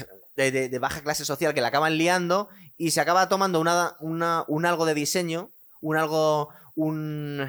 [0.70, 4.66] de, baja clase social que la acaban liando y se acaba tomando una, una- un
[4.66, 5.52] algo de diseño,
[5.82, 7.48] un algo, un...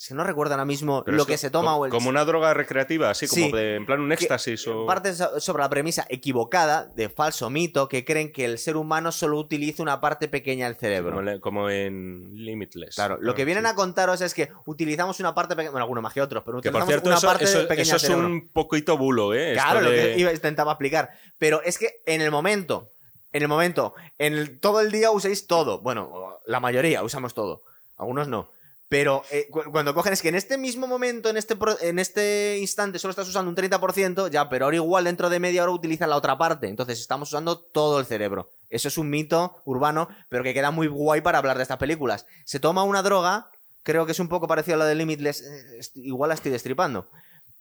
[0.00, 1.90] Si no recuerdo ahora mismo Pero lo que se toma o el...
[1.90, 3.52] Como una droga recreativa, así como Sí.
[3.52, 4.86] de- en plan un éxtasis o...
[4.86, 9.10] Parte so- sobre la premisa equivocada de falso mito que creen que el ser humano
[9.10, 11.10] solo utiliza una parte pequeña del cerebro.
[11.10, 12.94] como, le- como en Limitless.
[12.94, 16.12] Claro, lo que vienen a contaros es que utilizamos una parte pequeña, bueno, algunos más
[16.14, 18.02] que otros, pero Que por utilizamos cierto, una eso, parte eso- pequeña eso del es
[18.02, 18.26] cerebro.
[18.28, 19.50] un poquito bulo, ¿eh?
[19.54, 21.10] Esto Claro, lo de- que iba, intentaba explicar.
[21.38, 22.88] Pero es que en el momento,
[23.32, 25.80] en el momento, en el- todo el día usáis todo.
[25.80, 27.62] Bueno, la mayoría usamos todo.
[27.96, 28.48] Algunos no.
[28.88, 32.58] Pero eh, cu- cuando cogen es que en este mismo momento, en este, en este
[32.58, 36.08] instante, solo estás usando un 30%, ya, pero ahora igual dentro de media hora utilizas
[36.08, 36.68] la otra parte.
[36.68, 38.48] Entonces estamos usando todo el cerebro.
[38.70, 42.26] Eso es un mito urbano, pero que queda muy guay para hablar de estas películas.
[42.46, 43.50] Se toma una droga,
[43.82, 47.10] creo que es un poco parecido a la de Limitless, eh, igual la estoy destripando,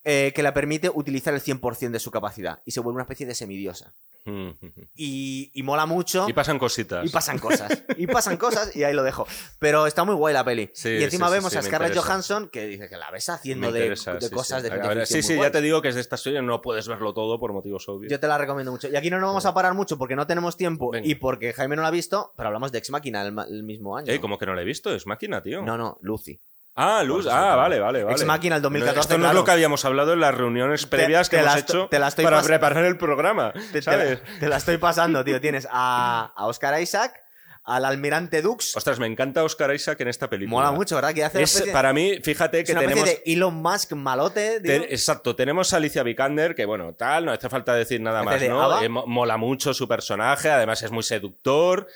[0.10, 3.26] eh, que la permite utilizar el 100% de su capacidad y se vuelve una especie
[3.26, 3.94] de semidiosa.
[4.24, 4.52] Mm.
[4.96, 6.30] Y, y mola mucho.
[6.30, 7.06] Y pasan cositas.
[7.06, 7.84] Y pasan cosas.
[7.98, 9.28] Y pasan cosas y ahí lo dejo.
[9.60, 10.70] Pero está muy guay la peli.
[10.74, 11.94] Sí, y encima sí, vemos sí, a Scarlett.
[11.94, 13.90] Johansson que dice que la ves haciendo de,
[14.32, 14.70] cosas sí.
[14.70, 15.48] de ver, Sí, sí, guay.
[15.48, 18.10] ya te digo que es de esta serie, no puedes verlo todo por motivos obvios.
[18.10, 18.88] Yo te la recomiendo mucho.
[18.88, 21.06] Y aquí no nos vamos a parar mucho porque no tenemos tiempo Venga.
[21.06, 24.10] y porque Jaime no la ha visto, pero hablamos de Ex Máquina el, mismo año.
[24.14, 25.64] Eh, como que no la he visto, es máquina, tío.
[25.64, 26.40] No, no, Lucy.
[26.78, 27.26] Ah, Luz.
[27.30, 28.16] Ah, vale, vale, vale.
[28.16, 29.32] Ex Machina el 2014, Esto no claro.
[29.32, 32.08] es lo que habíamos hablado en las reuniones previas que te hemos hecho te la
[32.10, 33.52] estoy para preparar el programa.
[33.74, 35.42] Te, la, te la estoy pasando, tío.
[35.42, 37.20] Tienes a, a Oscar Isaac,
[37.64, 38.78] al almirante Dux.
[38.78, 40.56] Ostras, me encanta Oscar Isaac en esta película.
[40.56, 41.14] Mola mucho, ¿verdad?
[41.16, 43.24] Que hace una Es, especie- para mí, fíjate es que una especie tenemos.
[43.26, 44.82] de Elon Musk malote, tío.
[44.84, 48.40] Te- exacto, tenemos a Alicia Vikander, que bueno, tal, no hace falta decir nada más,
[48.44, 48.82] ¿no?
[48.84, 51.88] Eh, mo- mola mucho su personaje, además es muy seductor.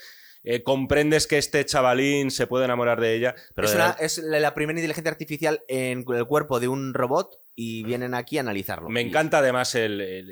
[0.44, 4.18] Eh, comprendes que este chavalín se puede enamorar de ella, pero es, de una- es
[4.18, 8.88] la primera inteligencia artificial en el cuerpo de un robot y vienen aquí a analizarlo.
[8.88, 10.30] me encanta además el- el-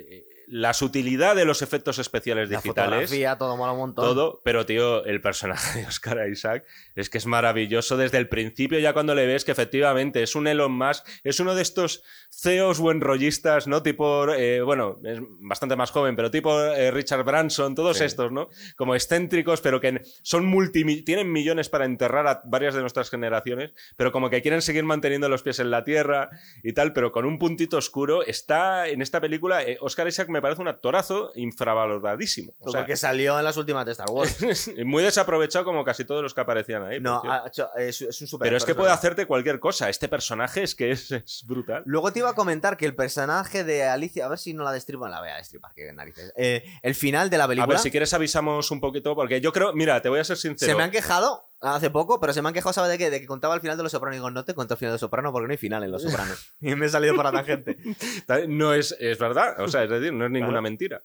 [0.51, 2.91] la sutilidad de los efectos especiales La digitales.
[2.91, 4.03] fotografía, todo mola un montón.
[4.05, 6.65] Todo, pero tío, el personaje de Oscar Isaac
[6.95, 10.47] es que es maravilloso desde el principio, ya cuando le ves que efectivamente es un
[10.47, 13.81] Elon Musk, es uno de estos CEOs buenrollistas, ¿no?
[13.81, 18.03] Tipo, eh, bueno, es bastante más joven, pero tipo eh, Richard Branson, todos Sí.
[18.03, 18.49] estos, ¿no?
[18.75, 23.71] Como excéntricos, pero que son multi tienen millones para enterrar a varias de nuestras generaciones,
[23.95, 26.29] pero como que quieren seguir manteniendo los pies en la tierra
[26.63, 28.23] y tal, pero con un puntito oscuro.
[28.25, 32.53] Está en esta película, eh, Oscar Isaac me parece un actorazo infravaloradísimo.
[32.59, 34.37] O sea, porque salió en las últimas de Star Wars.
[34.85, 36.99] muy desaprovechado como casi todos los que aparecían ahí.
[36.99, 39.89] no, ha hecho- es, es un super pero es que puede hacerte cualquier cosa.
[39.89, 41.83] Este personaje es que es, es brutal.
[41.85, 44.71] Luego te iba a comentar que el personaje de Alicia, a ver si no la
[44.71, 46.33] destripo, la voy a destripar, que narices.
[46.35, 49.51] Eh, el final de la A película ver, si quieres avisamos un poquito, porque yo
[49.53, 50.71] creo, mira, te voy a ser sincero.
[50.71, 53.09] se me han quejado hace poco, pero se me han quejado, ¿sabes de qué?
[53.09, 54.15] De que contaba el final de Los Sopranos.
[54.15, 55.91] Y digo, no te cuento el final de Los Sopranos porque no hay final en
[55.91, 56.53] Los Sopranos.
[56.61, 57.77] y me he salido por la tangente.
[58.47, 60.61] No es, es verdad, o sea, es decir, no es ninguna Claro.
[60.63, 61.03] mentira.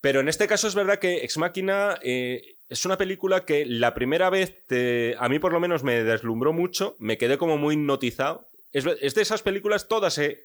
[0.00, 3.94] Pero en este caso es verdad que Ex Machina eh, es una película que la
[3.94, 7.74] primera vez, te- a mí por lo menos me deslumbró mucho, me quedé como muy
[7.74, 8.48] hipnotizado.
[8.72, 10.44] Es, es de esas películas, todas se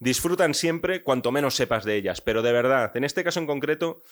[0.00, 4.02] disfrutan siempre cuanto menos sepas de ellas, pero de verdad, en este caso en concreto,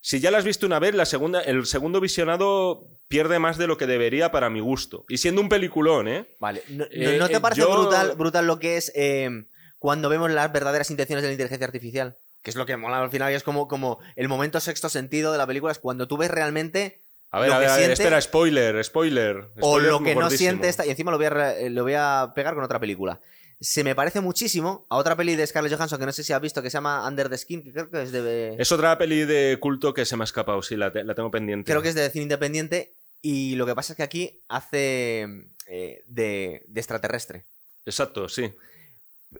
[0.00, 3.66] si ya la has visto una vez, la segunda, el segundo visionado pierde más de
[3.68, 5.04] lo que debería para mi gusto.
[5.08, 6.26] Y siendo un peliculón, ¿eh?
[6.40, 6.62] Vale.
[6.70, 9.44] ¿No, Eh, no te eh, parece yo- brutal, brutal lo que es eh,
[9.78, 12.16] cuando vemos las verdaderas intenciones de la inteligencia artificial?
[12.42, 15.30] Que es lo que mola al final y es como, como el momento sexto sentido
[15.30, 17.76] de la película, es cuando tú ves realmente A ver, Lo a ver, que a
[17.76, 19.36] ver, siente- espera, spoiler, spoiler.
[19.38, 19.48] o
[19.78, 20.84] spoiler lo que no siente esta.
[20.84, 23.20] Y encima lo voy, a, re- lo voy a pegar con otra película.
[23.60, 26.40] Se me parece muchísimo a otra peli de Scarlett Johansson que no sé si has
[26.42, 28.56] visto, que se llama Under the Skin, que creo que es de.
[28.58, 31.30] Es otra peli de culto que se me ha escapado, sí, la, te- la tengo
[31.30, 31.70] pendiente.
[31.70, 32.92] Creo que es de cine independiente.
[33.22, 35.26] Y lo que pasa es que aquí hace
[35.68, 37.46] eh, de, de extraterrestre.
[37.86, 38.52] Exacto, sí.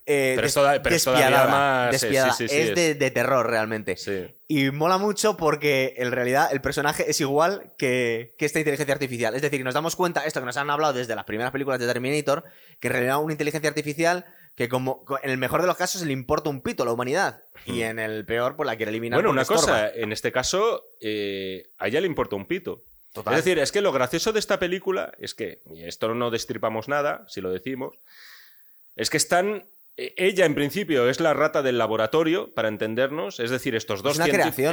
[0.06, 2.32] Eh, Pero es des- pero todavía despiadada, más- sí, despiadada.
[2.32, 3.96] sí, sí, es, es- de, de terror realmente.
[3.98, 4.26] sí.
[4.48, 9.34] Y mola mucho porque en realidad el personaje es igual que, que esta inteligencia artificial.
[9.34, 11.86] Es decir, nos damos cuenta, esto que nos han hablado desde las primeras películas de
[11.86, 12.44] Terminator,
[12.80, 16.02] que en realidad una inteligencia artificial que como co- en el mejor de los casos
[16.02, 17.42] le importa un pito a la humanidad.
[17.66, 19.16] Y en el peor, pues la quiere eliminar.
[19.18, 19.60] Bueno, una estorba.
[19.62, 22.82] cosa, en este caso, eh, a ella le importa un pito.
[23.12, 23.34] Total.
[23.34, 26.88] Es decir, es que lo gracioso de esta película es que, y esto no destripamos
[26.88, 27.96] nada, si lo decimos,
[28.96, 29.66] es que están.
[29.96, 33.38] eh, Ella, en principio, es la rata del laboratorio, para entendernos.
[33.40, 34.16] Es decir, dos,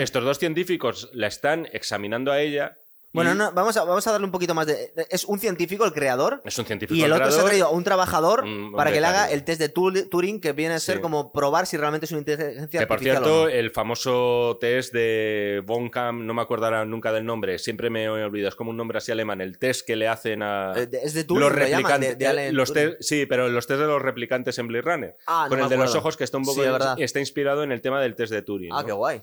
[0.02, 2.78] estos dos científicos la están examinando a ella.
[3.12, 4.94] Bueno, no, vamos, a, vamos a darle un poquito más de...
[5.10, 6.42] Es un científico el creador.
[6.46, 6.96] Es un científico.
[6.96, 7.50] Y el otro se ha creador.
[7.50, 8.46] traído a un trabajador
[8.76, 11.02] para que le haga el test de Tur- Turing, que viene a ser Sí.
[11.02, 13.50] como probar si realmente es una inteligencia Que por artificial cierto, o no.
[13.50, 18.04] el famoso test de Von Kamm, no me acuerdo ahora nunca del nombre, siempre me
[18.04, 20.88] he olvidado, es como un nombre así alemán, el test que le hacen a Eh,
[21.04, 22.10] Es de Turing, los lo replicantes.
[22.12, 22.90] de- de Alan los Turing.
[22.92, 25.18] test- sí, pero los test de los replicantes en Blade Runner.
[25.26, 27.64] Ah, no con me el de los ojos que está un poco Sí, está inspirado
[27.64, 28.72] en el tema del test de Turing.
[28.72, 28.86] Ah, ¿no?
[28.86, 29.22] qué guay.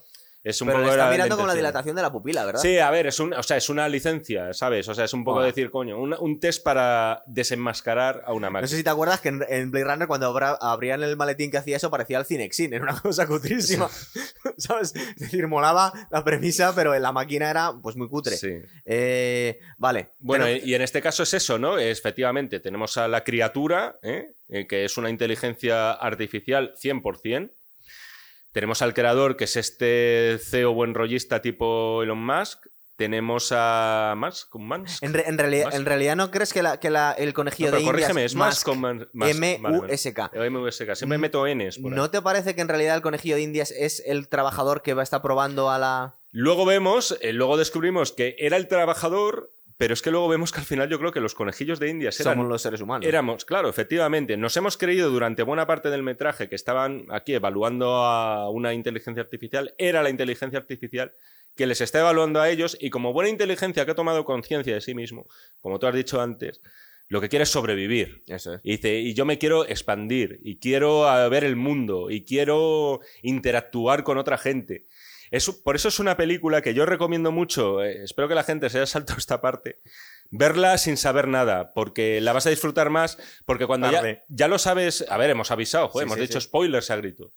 [0.49, 2.61] Es un Pero le está mirando con la dilatación de la pupila, ¿verdad?
[2.63, 4.89] Sí, a ver, es, un, o sea, es una licencia, ¿sabes?
[4.89, 8.53] O sea, es un poco decir, coño, un, un test para desenmascarar a una No
[8.53, 8.69] máquina.
[8.69, 11.59] sé si te acuerdas que en, en Blade Runner cuando abra- abrían el maletín que
[11.59, 13.89] hacía eso parecía el Cinexin, era una cosa cutrísima.
[14.57, 14.95] ¿Sabes?
[14.95, 18.37] Es decir, molaba la premisa, pero la máquina era pues muy cutre.
[18.37, 18.53] Sí.
[18.85, 20.11] Eh, vale.
[20.21, 21.77] Bueno, pero- y en este caso es eso, ¿no?
[21.79, 24.33] Efectivamente, tenemos a la criatura, ¿eh?
[24.49, 27.51] Eh, que es una inteligencia artificial 100%.
[28.57, 32.69] Tenemos al creador, que es este CEO buen rollista tipo Elon Musk.
[32.97, 35.03] Tenemos a Musk, ¿un Musk?
[35.03, 35.77] en, re- en realidad, Musk.
[35.77, 38.35] en realidad no crees que, la- que la- el conejillo No, de Indias corrígeme, es
[38.35, 39.09] Musk con.
[39.13, 40.31] M-U-S-K.
[40.51, 40.95] MUSK.
[40.95, 41.97] Siempre meto Ns por ahí.
[41.99, 45.03] ¿No te parece que en realidad el conejillo de Indias es el trabajador que va
[45.03, 46.17] a estar probando a la...
[46.33, 50.61] Luego vemos, eh, luego descubrimos que era el trabajador, pero es que luego vemos que
[50.61, 53.07] al final yo creo que los conejillos de Indias eran Somos los seres humanos.
[53.07, 54.37] Éramos, claro, efectivamente.
[54.37, 59.23] Nos hemos creído durante buena parte del metraje que estaban aquí evaluando a una inteligencia
[59.23, 59.75] artificial.
[59.77, 61.13] Era la inteligencia artificial
[61.55, 64.81] que les está evaluando a ellos y como buena inteligencia que ha tomado conciencia de
[64.81, 65.27] sí mismo,
[65.61, 66.61] como tú has dicho antes,
[67.09, 68.23] lo que quiere es sobrevivir.
[68.27, 68.61] Eso es.
[68.63, 74.05] Y dice, y yo me quiero expandir, y quiero ver el mundo, y quiero interactuar
[74.05, 74.87] con otra gente.
[75.31, 78.71] Es, por eso es una película que yo recomiendo mucho, eh, espero que la gente
[78.71, 79.81] se haya saltado esta parte,
[80.31, 83.89] verla sin saber nada, porque la vas a disfrutar más, porque cuando
[84.29, 86.47] ya, lo sabes, a ver, hemos avisado, joder, Sí, hemos sí, dicho sí.
[86.47, 87.33] spoilers a grito.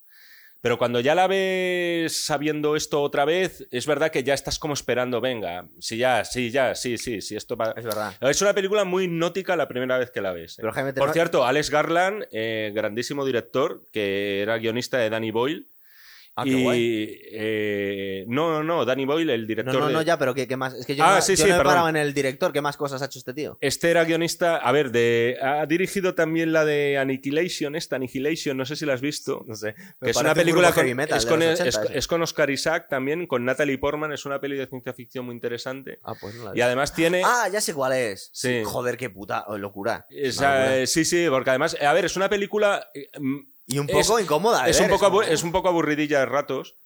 [0.62, 4.74] Pero cuando ya la ves sabiendo esto otra vez, es verdad que ya estás como
[4.74, 7.72] esperando, venga, sí, ya, sí, ya, sí, sí, sí, esto va...
[7.74, 8.14] Es verdad.
[8.20, 10.58] Es una película muy nótica la primera vez que la ves.
[10.58, 10.92] ¿eh?
[10.94, 15.66] Por cierto, Alex Garland, eh, grandísimo director, que era guionista de Danny Boyle.
[16.40, 17.20] Ah, qué y guay.
[17.32, 19.74] eh, no, no, no, Danny Boyle, el No, director.
[19.80, 20.74] no, de- no, ya, pero ¿qué, qué más?
[20.74, 21.70] Es que yo Ah, no, sí, yo sí, no he perdón.
[21.70, 22.52] parado en el director.
[22.52, 23.58] ¿Qué más cosas ha hecho este tío?
[23.60, 28.64] Este era guionista, a ver, de, ha dirigido también la de Annihilation, esta Annihilation, no
[28.64, 29.44] sé si la has visto.
[29.46, 29.74] No sé.
[30.00, 33.78] Que es una película con, es, con, es- es con Oscar Isaac también, con Natalie
[33.78, 35.98] Portman, es una peli de ciencia ficción muy interesante.
[36.04, 37.22] Ah, pues no la Y además tiene...
[37.24, 38.30] Ah, ya sé cuál es.
[38.32, 38.62] Sí.
[38.64, 40.06] Joder, qué puta oh, locura.
[40.10, 42.88] eh, sí, sí, porque además, a ver, es una película...
[43.70, 44.64] y un es- poco incómoda.
[44.64, 46.76] de es, un poco, es un poco aburridilla de ratos,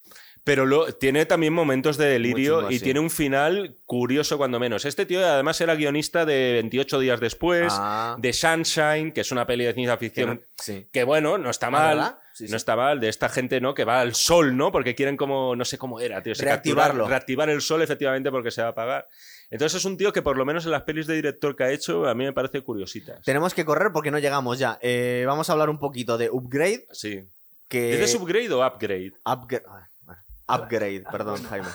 [0.44, 2.84] pero lo, tiene también momentos de delirio chungo, y sí.
[2.84, 4.84] tiene un final curioso cuando menos.
[4.84, 8.16] Este tío además era guionista de 28 días después, Ah.
[8.18, 10.86] de Sunshine, que es una peli de ciencia Que ficción no- sí.
[10.92, 12.16] que bueno, no está Ah, mal.
[12.36, 13.74] Sí, No está mal, de esta gente, ¿no?
[13.74, 14.72] Que va al sol, ¿no?
[14.72, 16.34] Porque quieren como, no sé cómo era, tío.
[16.36, 17.06] Reactivarlo.
[17.06, 19.06] reactivar el sol, efectivamente, porque se va a apagar.
[19.54, 21.70] Entonces es un tío que por lo menos en las pelis de director que ha
[21.70, 23.20] hecho, a mí me parece curiosita.
[23.24, 24.80] Tenemos que correr porque no llegamos ya.
[24.82, 26.88] Eh, vamos a hablar un poquito de Upgrade.
[26.90, 27.22] Sí.
[27.68, 27.92] Que...
[27.92, 29.12] ¿Dices upgrade o upgrade?
[29.24, 31.68] Upgra- ah, Upgrade, perdón, Jaime.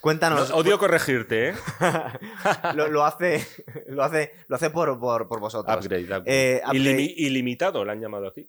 [0.00, 0.48] Cuéntanos.
[0.48, 1.54] No, odio corregirte, ¿eh?
[2.74, 3.46] lo, lo hace,
[3.88, 5.76] lo hace, lo hace por, por, por vosotros.
[5.84, 6.22] Upgrade, upgrade.
[6.26, 6.78] Eh, upgrade.
[6.78, 8.48] Ilimi- ilimitado la han llamado aquí.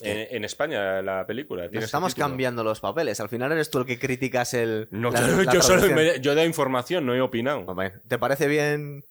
[0.00, 1.68] En, en España, la película.
[1.72, 3.18] Nos estamos cambiando los papeles.
[3.20, 4.88] Al final eres tú el que criticas el.
[4.90, 7.60] No, la- yo, la yo solo me- yo he dado información, no he opinado.
[7.66, 9.04] Hombre, ¿Te parece bien?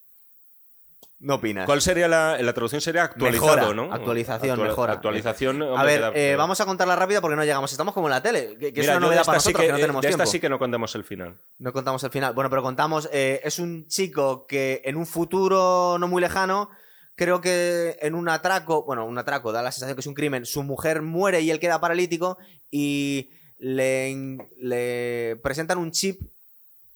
[1.17, 1.65] No opinas.
[1.65, 2.81] ¿Cuál sería la, la traducción?
[2.81, 3.91] Sería actualizado, Mejora, ¿no?
[3.91, 4.93] actualización, Actua- mejora.
[4.93, 5.61] Actualización.
[5.63, 7.71] A hombre, ver, queda- eh, vamos a contarla rápida porque no llegamos.
[7.71, 9.47] Estamos como en la tele, que, que es Mira, una yo de novedad para sí
[9.49, 10.31] nosotros que, que, no eh, tenemos de esta tiempo.
[10.31, 11.35] sí que no contamos el final.
[11.57, 12.33] No contamos el final.
[12.33, 13.09] Bueno, pero contamos.
[13.11, 16.69] eh, es un chico que en un futuro no muy lejano,
[17.15, 20.45] creo que en un atraco, bueno, un atraco, da la sensación que es un crimen,
[20.45, 22.37] su mujer muere y él queda paralítico
[22.69, 26.21] y le, le presentan un chip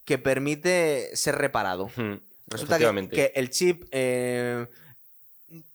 [0.05, 1.87] que permite ser reparado.
[1.95, 2.15] Hmm,
[2.47, 2.79] Resulta
[3.09, 4.67] que el chip eh,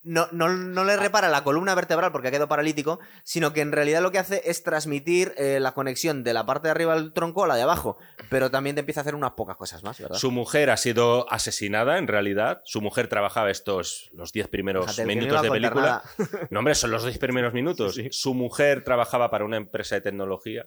[0.04, 3.72] no, no- no le repara la columna vertebral porque ha quedado paralítico, sino que en
[3.72, 7.12] realidad lo que hace es transmitir eh, la conexión de la parte de arriba del
[7.12, 7.96] tronco a la de abajo.
[8.30, 10.16] Pero también te empieza a hacer unas pocas cosas más, ¿verdad?
[10.18, 12.60] Su mujer ha sido asesinada, en realidad.
[12.64, 16.02] Su mujer trabajaba estos, los 10 primeros Fíjate, minutos de película.
[16.50, 17.96] No, hombre, son los 10 primeros minutos.
[18.10, 20.66] Su mujer trabajaba para una empresa de tecnología.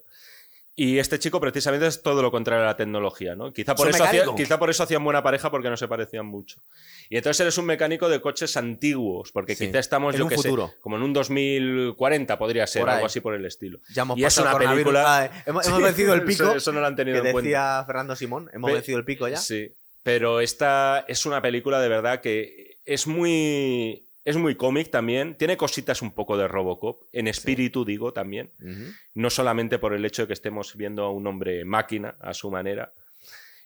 [0.79, 3.51] Y este chico precisamente es todo lo contrario a la tecnología, ¿no?
[3.51, 6.61] Quizá por, eso hacía- quizá por eso hacían buena pareja porque no se parecían mucho.
[7.09, 9.65] Y entonces eres un mecánico de coches antiguos, porque Sí.
[9.65, 10.49] quizá estamos, En yo un que sé,
[10.79, 13.79] como en un 2040 podría ser, algo así por el estilo.
[13.91, 15.03] Ya hemos y es una película...
[15.17, 16.43] Ah, eh, hemos, hemos vencido el pico.
[16.43, 17.47] Eso, eso no lo han tenido que en cuenta.
[17.47, 18.49] decía Fernando Simón.
[18.53, 19.37] Hemos Ve- vencido el pico ya.
[19.37, 19.73] Sí,
[20.03, 24.06] pero esta es una película de verdad que es muy.
[24.27, 25.35] Es muy cómic también.
[25.35, 27.03] Tiene cositas un poco de Robocop.
[27.13, 28.51] En espíritu, digo, también.
[29.13, 32.51] No solamente por el hecho de que estemos viendo a un hombre máquina a su
[32.51, 32.91] manera.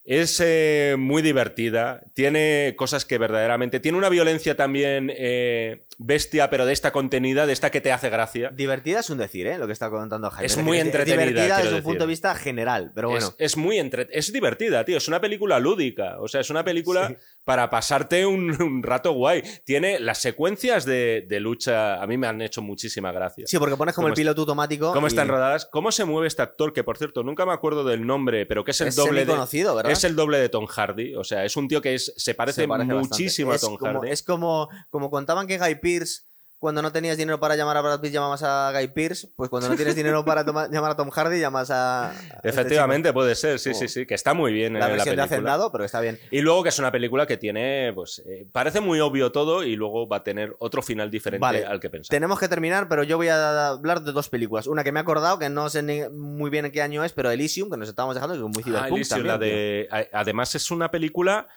[0.04, 2.04] Es eh, muy divertida.
[2.14, 3.80] Tiene cosas que verdaderamente.
[3.80, 5.12] Tiene una violencia también.
[5.12, 8.50] eh, bestia, pero de esta contenida, de esta que te hace gracia.
[8.50, 9.58] Divertida es un decir, ¿eh?
[9.58, 10.46] Lo que está contando Jaime.
[10.48, 13.28] Es muy entretenida, Divertida desde un punto de vista general, pero bueno.
[13.28, 14.08] Es, es muy entre...
[14.12, 14.98] es divertida, tío.
[14.98, 16.20] Es una película lúdica.
[16.20, 17.16] O sea, es una película Sí.
[17.44, 19.44] para pasarte un, un rato guay.
[19.66, 22.02] Tiene las secuencias de, de lucha.
[22.02, 23.46] A mí me han hecho muchísima gracia.
[23.48, 24.94] Sí, porque pones como ¿Cómo el piloto automático.
[24.94, 25.68] ¿Cómo y están rodadas?
[25.72, 26.74] ¿Cómo se mueve este actor?
[26.74, 29.26] Que por cierto, nunca me acuerdo del nombre, pero que es el Es doble de.
[29.26, 29.92] semiconocido, ¿verdad?
[29.92, 31.16] Es el doble de Tom Hardy.
[31.16, 33.76] O sea, es un tío que es, se parece, Se parece muchísimo bastante.
[33.76, 34.12] a Tom es como, Hardy.
[34.12, 36.22] Es como, como contaban que Guy Pearce,
[36.60, 39.28] cuando no tenías dinero para llamar a Brad Pitt, llamabas a Guy Pearce.
[39.36, 42.14] Pues cuando no tienes dinero para toma- llamar a Tom Hardy, llamas a.
[42.36, 43.74] este Efectivamente, puede ser, sí, Oh.
[43.74, 44.06] sí, sí.
[44.06, 44.76] Que está muy bien chico.
[44.76, 45.36] en La la versión de película.
[45.54, 46.20] Hacendado, pero está bien.
[46.30, 49.76] Y luego que es una película que tiene, pues, eh, parece muy obvio todo y
[49.76, 52.12] luego va a tener otro final diferente Vale, al que pensaba.
[52.12, 54.68] Tenemos que terminar, pero yo voy a hablar de dos películas.
[54.68, 57.12] Una que me he acordado, que no sé ni- muy bien en qué año es,
[57.12, 60.10] pero Elysium, que nos estábamos dejando, que es muy Ah, cyberpunk Elysium, también, la de-
[60.14, 61.48] Además es una película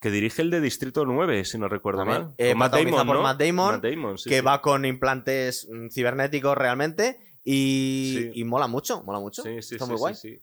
[0.00, 2.22] que dirige el de Distrito 9, si no recuerdo También.
[2.22, 2.34] mal.
[2.38, 3.22] Eh, Matt Damon, ¿no?
[3.22, 4.44] Matt Damon, Matt Damon, sí, que sí.
[4.44, 8.40] va con implantes mm, cibernéticos realmente y, Sí.
[8.40, 9.42] y mola mucho, mola mucho.
[9.42, 10.40] Sí, sí, Está sí, muy sí, guay.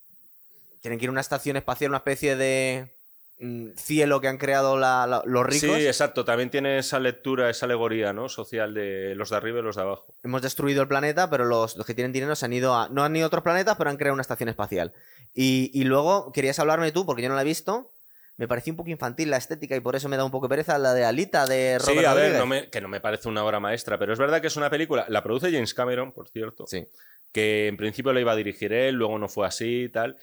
[0.81, 2.91] Tienen que ir a una estación espacial, una especie de
[3.39, 5.77] mm, cielo que han creado la- la- los ricos.
[5.77, 6.23] Sí, exacto.
[6.25, 8.30] También tiene esa lectura, esa alegoría ¿no?
[8.30, 10.13] social de los de arriba y los de abajo.
[10.23, 12.89] Hemos destruido el planeta, pero los, los que tienen dinero se han ido a.
[12.89, 14.93] No han ido a otros planetas, pero han creado una estación espacial.
[15.34, 17.91] Y, y luego querías hablarme tú, porque yo no la he visto.
[18.38, 20.49] Me pareció un poco infantil la estética y por eso me da un poco de
[20.49, 23.30] pereza la de Alita de Robert sí, a ver, no me- que no me parece
[23.30, 25.05] una obra maestra, pero es verdad que es una película.
[25.07, 26.65] La produce James Cameron, por cierto.
[26.68, 26.88] Sí.
[27.31, 30.18] que en principio la iba a dirigir él, luego no fue así y tal.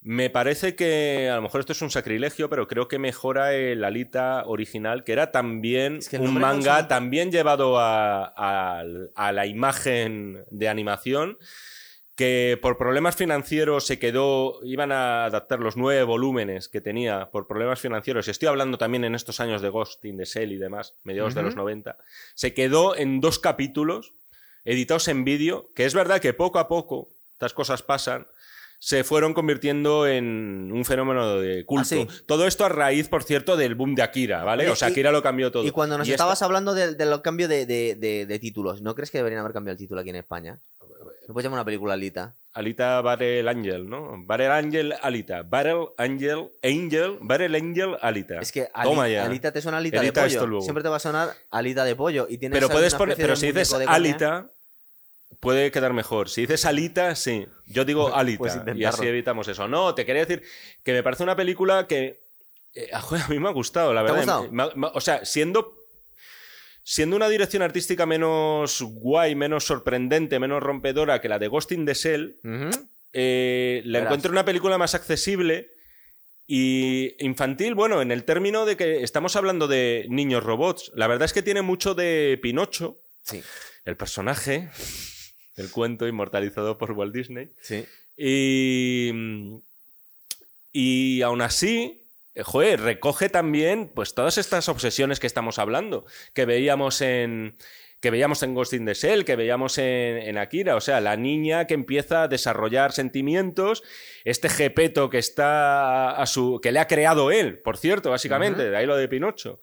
[0.00, 3.84] Me parece que a lo mejor esto es un sacrilegio, pero creo que mejora el
[3.84, 8.84] Alita original, que era también Es que un no manga también llevado a, a-
[9.14, 11.36] a la imagen de animación,
[12.16, 17.46] que por problemas financieros se quedó, iban a adaptar los nueve volúmenes que tenía por
[17.46, 20.56] problemas financieros, y estoy hablando también en estos años de Ghost in the Shell y
[20.56, 21.98] demás, mediados de los 90,
[22.34, 24.14] se quedó en dos capítulos
[24.64, 28.26] editados en vídeo, que es verdad que poco a poco estas cosas pasan,
[28.78, 31.82] se fueron convirtiendo en un fenómeno de culto.
[31.82, 32.22] Ah, sí.
[32.26, 34.68] Todo esto a raíz, por cierto, del boom de Akira, ¿vale?
[34.68, 35.64] O sea, Akira lo cambió todo.
[35.64, 39.10] Y cuando nos esta- estabas hablando del, cambio de, de- de- de títulos, ¿no crees
[39.10, 40.58] que deberían haber cambiado el título aquí en España?
[41.26, 42.36] ¿Me puedes llamar una película Alita?
[42.52, 44.12] Alita Battle Angel, ¿no?
[44.24, 45.42] Battle Angel Alita.
[45.42, 47.18] Battle Angel Angel.
[47.20, 48.38] Battle Angel Alita.
[48.40, 49.24] Es que Ali- Toma ya.
[49.26, 50.50] Alita te suena Alita Edita de esto pollo.
[50.50, 50.62] luego.
[50.64, 52.26] Siempre te va a sonar Alita de pollo.
[52.30, 53.16] Y tienes Pero puedes poner.
[53.16, 53.74] Pero si dices.
[53.74, 54.50] Alita,
[55.40, 56.28] puede quedar mejor.
[56.28, 57.46] Si dices Alita, sí.
[57.66, 58.64] Yo digo Alita.
[58.74, 59.66] Y así evitamos eso.
[59.68, 60.42] No, te quería decir
[60.84, 62.22] que me parece una película que.
[62.74, 64.38] eh, a mí me ha gustado, la ¿Te ha verdad.
[64.40, 64.52] gustado?
[64.52, 65.74] Me- me- o sea, siendo.
[66.88, 71.84] Siendo una dirección artística menos guay, menos sorprendente, menos rompedora que la de Ghost in
[71.84, 72.38] the Shell,
[73.12, 74.06] eh, la Verás.
[74.06, 75.72] encuentro una película más accesible
[76.46, 80.92] y infantil, bueno, en el término de que estamos hablando de niños robots.
[80.94, 83.42] La verdad es que tiene mucho de Pinocho, Sí,
[83.84, 84.70] el personaje,
[85.56, 87.50] el cuento inmortalizado por Walt Disney.
[87.62, 87.84] sí.
[88.16, 89.10] Y,
[90.72, 92.05] y aún así,
[92.44, 97.56] joder, recoge también pues todas estas obsesiones que estamos hablando, que veíamos en
[98.00, 101.16] que veíamos en Ghost in the Shell, que veíamos en, en Akira, o sea, la
[101.16, 103.82] niña que empieza a desarrollar sentimientos,
[104.24, 108.76] este jepeto que está a su que le ha creado él, por cierto, básicamente, de
[108.76, 109.60] ahí lo de Pinocho.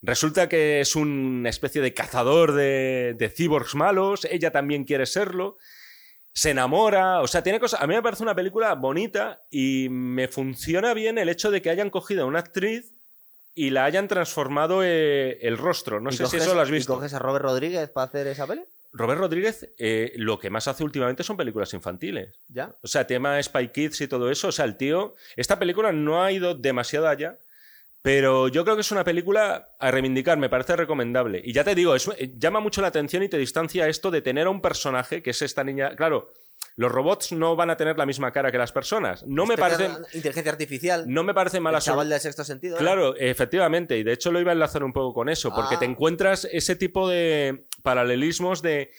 [0.00, 5.58] Resulta que es una especie de cazador de, de cyborgs malos, ella también quiere serlo
[6.32, 7.80] se enamora, o sea, tiene cosas.
[7.82, 11.70] A mí me parece una película bonita y me funciona bien el hecho de que
[11.70, 12.92] hayan cogido a una actriz
[13.54, 16.00] y la hayan transformado eh, el rostro.
[16.00, 16.94] No ¿Y sé si eso lo has ¿Y visto.
[16.94, 18.62] coges a Robert Rodríguez para hacer esa peli?
[18.94, 22.34] Robert Rodríguez eh, lo que más hace últimamente son películas infantiles.
[22.48, 22.74] ¿Ya?
[22.82, 24.48] O sea, tema Spy Kids y todo eso.
[24.48, 25.14] O sea, el tío.
[25.36, 27.38] Esta película no ha ido demasiado allá.
[28.02, 31.40] Pero yo creo que es una película a reivindicar, me parece recomendable.
[31.44, 34.22] Y ya te digo, es- eh, llama mucho la atención y te distancia esto de
[34.22, 35.94] tener a un personaje que es esta niña.
[35.94, 36.28] Claro,
[36.74, 39.24] los robots no van a tener la misma cara que las personas.
[39.26, 39.84] No me Este parece,
[40.14, 41.04] Inteligencia artificial.
[41.06, 42.74] no me parece mala el chaval del sexto sentido.
[42.74, 42.80] ¿no?
[42.80, 45.78] Claro, efectivamente, y de hecho lo iba a enlazar un poco con eso, porque Ah.
[45.78, 48.90] te encuentras ese tipo de paralelismos de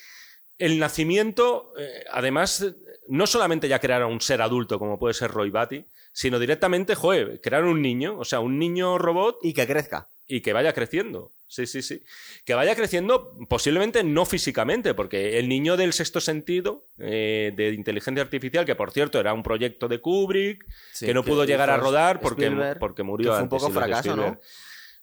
[0.56, 2.72] el nacimiento, eh, además, eh,
[3.08, 5.84] no solamente ya crear a un ser adulto como puede ser Roy Batty,
[6.14, 10.08] sino directamente, joder, crear un niño, o sea, un niño robot Y que crezca.
[10.26, 11.32] y que vaya creciendo.
[11.48, 12.02] Sí, sí, sí.
[12.44, 18.22] Que vaya creciendo posiblemente no físicamente, porque el niño del sexto sentido eh, de inteligencia
[18.22, 21.76] artificial, que por cierto era un proyecto de Kubrick, Sí, que no pudo llegar a
[21.76, 24.16] rodar porque, Spielberg, porque murió que fue un antes, poco fracaso.
[24.16, 24.40] ¿no?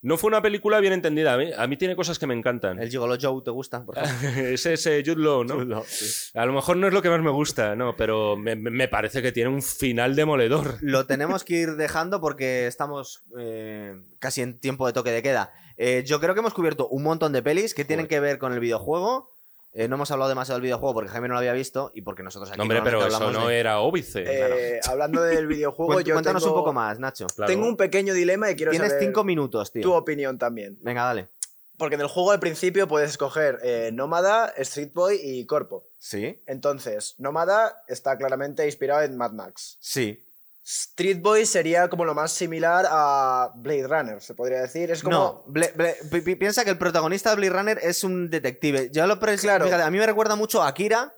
[0.04, 1.34] No fue una película bien entendida.
[1.34, 2.82] A mí, a mí tiene cosas que me encantan.
[2.82, 4.42] El Gigolo Joe te gusta, por ejemplo.
[4.48, 5.84] Ese es eh, Jude Law, ¿no?
[6.34, 9.22] A lo mejor no es lo que más me gusta, no, pero me, me parece
[9.22, 10.78] que tiene un final demoledor.
[10.82, 15.54] Lo tenemos que ir dejando porque estamos eh, casi en tiempo de toque de queda.
[15.78, 18.54] Eh, yo creo que hemos cubierto un montón de pelis que tienen que ver con
[18.54, 19.31] el videojuego.
[19.74, 22.24] Eh, no hemos hablado demasiado del videojuego porque Jaime no lo había visto y porque
[22.24, 24.24] nosotros aquí No, hombre, pero eso no de- era óbice.
[24.28, 27.28] Eh, Hablando del videojuego, yo Cuéntanos tengo, un poco más, Nacho.
[27.28, 27.52] Claro.
[27.52, 29.82] tengo un pequeño dilema y quiero Tienes saber cinco minutos, tío.
[29.82, 30.78] tu opinión también.
[30.82, 31.30] Venga, dale.
[31.78, 35.86] Porque en el juego al principio puedes escoger eh, Nómada, Street Boy y Corpo.
[35.98, 39.78] Sí, Entonces, Nómada está claramente inspirado en Mad Max.
[39.80, 40.24] sí.
[40.64, 44.92] Street Boy sería como lo más similar a Blade Runner, se podría decir.
[44.92, 45.16] Es como.
[45.16, 48.90] No, Ble- Ble- piensa que el protagonista de Blade Runner es un detective.
[48.92, 49.66] Yo lo Claro.
[49.66, 51.14] fíjate, a mí me recuerda mucho a Akira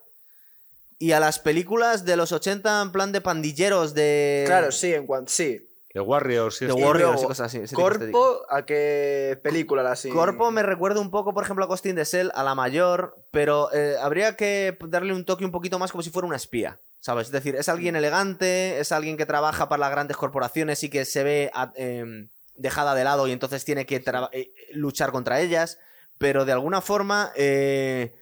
[0.97, 4.43] y a las películas de los 80 en plan de pandilleros de.
[4.45, 5.31] Claro, sí, en cuanto.
[5.31, 5.69] Sí.
[5.91, 6.57] The Warriors.
[6.57, 6.65] sí.
[6.65, 7.67] Y Warriors y cosas así, de.
[7.75, 11.95] Corpo, ¿a qué película la sin- Corpo me recuerda un poco, por ejemplo, a Costin
[11.95, 15.91] de Cell, a la mayor, pero eh, habría que darle un toque un poquito más
[15.91, 17.27] como si fuera una espía, ¿sabes?
[17.27, 17.71] Es decir, es Mm.
[17.71, 22.29] alguien elegante, es alguien que trabaja para las grandes corporaciones y que se ve em,
[22.55, 23.97] dejada de lado y entonces tiene que
[24.31, 25.79] eh, luchar contra ellas,
[26.17, 27.31] pero de alguna forma...
[27.35, 28.15] eh,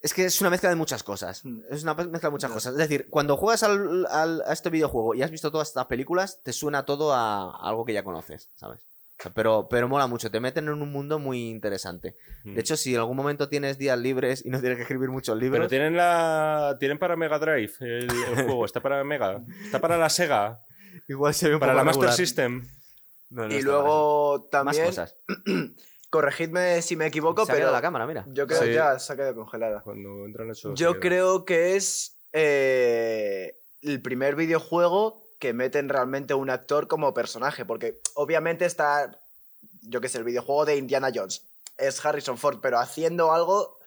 [0.00, 1.44] es que es una mezcla de muchas cosas.
[1.44, 1.60] Mm.
[1.70, 2.72] Es una mezcla de muchas cosas.
[2.72, 6.38] Es decir, cuando juegas al- al- a este videojuego y has visto todas estas películas,
[6.44, 8.80] te suena todo a algo que ya conoces, ¿sabes?
[9.34, 12.14] Pero, pero mola mucho, te meten en un mundo muy interesante.
[12.44, 15.36] De hecho, si en algún momento tienes días libres y no tienes que escribir muchos
[15.36, 18.08] libros, Pero tienen la tienen para Mega Drive el, el
[18.46, 20.60] juego, está para Mega, está para la Sega,
[21.08, 22.12] igual se ve un para poco la Master.
[22.12, 22.64] System.
[23.30, 24.84] No, no Y luego también.
[24.86, 25.16] Más cosas.
[26.10, 27.76] Corregidme si me equivoco, Se ha quedado pero.
[27.76, 28.24] la cámara, mira.
[28.28, 28.72] Yo creo Sí.
[28.72, 29.82] ya se ha quedado congelada.
[29.82, 30.78] Cuando entran esos.
[30.78, 37.64] Yo creo que es eh, el primer videojuego que meten realmente un actor como personaje,
[37.64, 39.20] porque obviamente está,
[39.82, 43.78] yo qué sé, el videojuego de Indiana Jones, es Harrison Ford, pero haciendo algo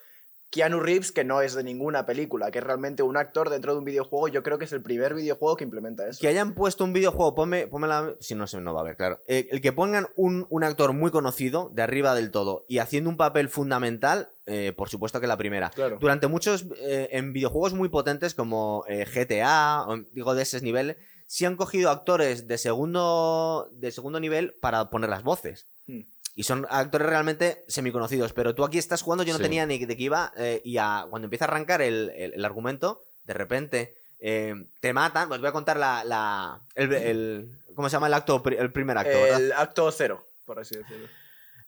[0.51, 3.79] Keanu Reeves que no es de ninguna película, que es realmente un actor dentro de
[3.79, 6.19] un videojuego, yo creo que es el primer videojuego que implementa eso.
[6.19, 8.15] Que hayan puesto un videojuego, ponme, ponme la...
[8.19, 9.21] Si no, se no va a ver, claro.
[9.27, 13.09] Eh, el que pongan un, un actor muy conocido, de arriba del todo, y haciendo
[13.09, 15.69] un papel fundamental, eh, por supuesto que la primera.
[15.69, 15.97] Claro.
[16.01, 20.97] Durante muchos, eh, en videojuegos muy potentes como GTA, digo de ese nivel,
[21.31, 25.65] sí han cogido actores de segundo, de segundo nivel para poner las voces.
[25.87, 26.01] Hmm.
[26.35, 28.33] Y son actores realmente semiconocidos.
[28.33, 29.43] Pero tú aquí estás jugando, yo no Sí.
[29.43, 30.33] tenía ni de qué iba.
[30.35, 34.91] eh, y a- cuando empieza a arrancar el, el- el argumento, de repente eh, te
[34.93, 35.31] matan.
[35.31, 38.43] Os voy a contar la, la- el, el- ¿Cómo se llama el acto?
[38.45, 39.39] El primer acto, ¿verdad?
[39.41, 41.07] el acto cero, por así decirlo.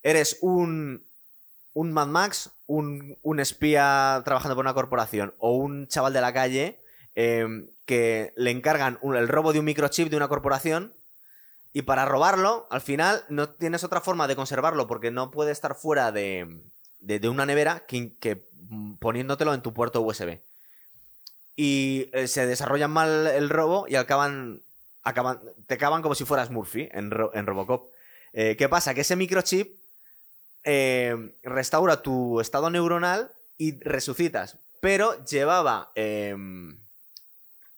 [0.03, 1.03] Eres un,
[1.73, 6.34] un Mad Max, un, un espía trabajando por una corporación o un chaval de la
[6.34, 6.82] calle
[7.15, 7.45] eh,
[7.85, 10.95] que le encargan el robo de un microchip de una corporación
[11.73, 15.76] y para robarlo, al final no tienes otra forma de conservarlo porque no puede estar
[15.76, 16.61] fuera de,
[16.99, 20.40] de- una nevera que, mm, poniéndotelo en tu puerto USB.
[21.56, 24.61] Y eh, se desarrollan mal el robo y acaban,
[25.68, 27.91] te acaban como si fueras Murphy en, Ro- en Robocop.
[28.34, 28.94] Eh, ¿Qué pasa?
[28.94, 29.76] Que ese microchip
[30.64, 34.57] eh, restaura tu estado neuronal y resucitas.
[34.81, 36.35] Pero llevaba eh,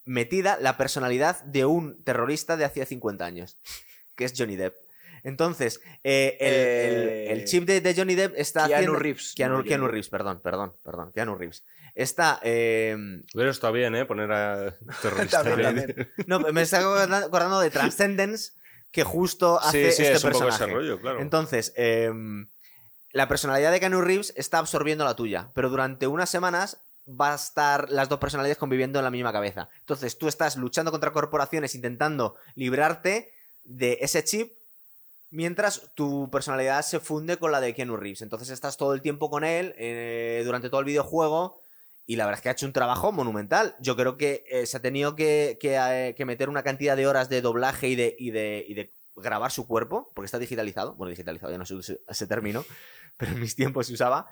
[0.05, 3.57] metida la personalidad de un terrorista de hacía 50 años,
[4.15, 4.75] que es Johnny Depp.
[5.23, 8.99] Entonces, eh, el, Eh, el- el chip de, de Johnny Depp está Keanu haciendo...
[8.99, 11.11] Reeves, Keanu, no Keanu Reeves, perdón, perdón, perdón.
[11.11, 11.63] Keanu Reeves.
[11.95, 12.39] Está...
[12.43, 12.95] eh,
[13.33, 14.05] Pero está bien, ¿eh?
[14.05, 15.43] Poner a terrorista.
[15.43, 18.51] También, no, me está acordando de Transcendence,
[18.91, 20.65] que justo hace Sí, sí, este es un poco personaje.
[20.65, 21.19] ese rollo, claro.
[21.21, 22.47] Entonces, em,
[23.11, 27.35] la personalidad de Keanu Reeves está absorbiendo la tuya, pero durante unas semanas va a
[27.35, 29.69] estar las dos personalidades conviviendo en la misma cabeza.
[29.79, 33.31] Entonces, tú estás luchando contra corporaciones intentando librarte
[33.63, 34.53] de ese chip
[35.29, 38.21] mientras tu personalidad se funde con la de Keanu Reeves.
[38.21, 41.59] Entonces, estás todo el tiempo con él eh, durante todo el videojuego
[42.07, 43.75] y la verdad es que ha hecho un trabajo monumental.
[43.79, 47.41] Yo creo que eh, se ha tenido eh, que meter una cantidad de horas de
[47.41, 50.95] doblaje y de, y de, grabar su cuerpo, porque está digitalizado.
[50.95, 52.65] Bueno, digitalizado ya no se usa ese término,
[53.17, 54.27] pero en mis tiempos se usaba.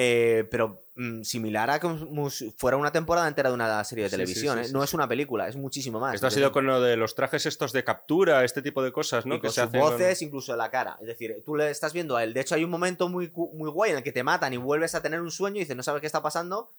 [0.00, 4.10] Eh, pero mm, similar a como si fuera una temporada entera de una serie de
[4.10, 4.62] Sí, televisión.
[4.62, 4.72] sí, ¿eh?
[4.72, 6.14] no es una película, es muchísimo más.
[6.14, 9.26] Esto ha sido con lo de los trajes estos de captura, este tipo de cosas,
[9.26, 9.34] ¿no?
[9.34, 10.96] y que con se sus hacen con- voces, incluso la cara.
[11.00, 12.32] Es decir, tú le estás viendo a él.
[12.32, 14.94] De hecho, hay un momento muy, muy guay en el que te matan y vuelves
[14.94, 16.70] a tener un sueño y dices, no sabes qué está pasando.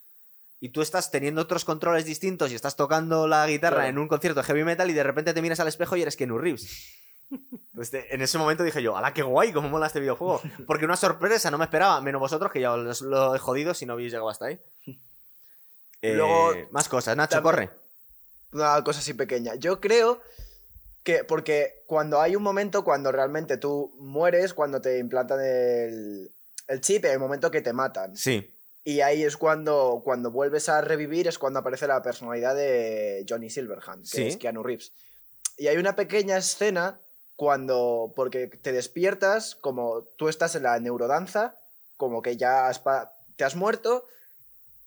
[0.58, 3.90] Y tú estás teniendo otros controles distintos y estás tocando la guitarra Claro.
[3.90, 6.16] en un concierto de heavy metal y de repente te miras al espejo y eres
[6.16, 6.94] Keanu Reeves.
[7.74, 9.52] Pues te- en ese momento dije yo, ¡ala, qué guay!
[9.52, 10.40] ¿Cómo mola este videojuego?
[10.66, 13.86] Porque una sorpresa, no me esperaba, menos vosotros, que ya os lo he jodido si
[13.86, 14.60] no habéis llegado hasta ahí.
[16.02, 17.70] Eh, Luego, más cosas, Nacho, también- corre.
[18.52, 19.54] una cosa así pequeña.
[19.56, 20.18] Yo creo
[21.02, 26.30] que, porque cuando hay un momento cuando realmente tú mueres, cuando te implantan el,
[26.68, 28.16] el chip, hay un momento que te matan.
[28.16, 28.50] Sí.
[28.82, 33.50] Y ahí es cuando, cuando vuelves a revivir, es cuando aparece la personalidad de Johnny
[33.50, 34.26] Silverhand, que Sí.
[34.28, 34.92] es Keanu Reeves.
[35.58, 36.98] Y hay una pequeña escena
[37.40, 38.12] cuando.
[38.14, 41.56] Porque te despiertas, como tú estás en la neurodanza,
[41.96, 44.04] como que ya has pa- te has muerto,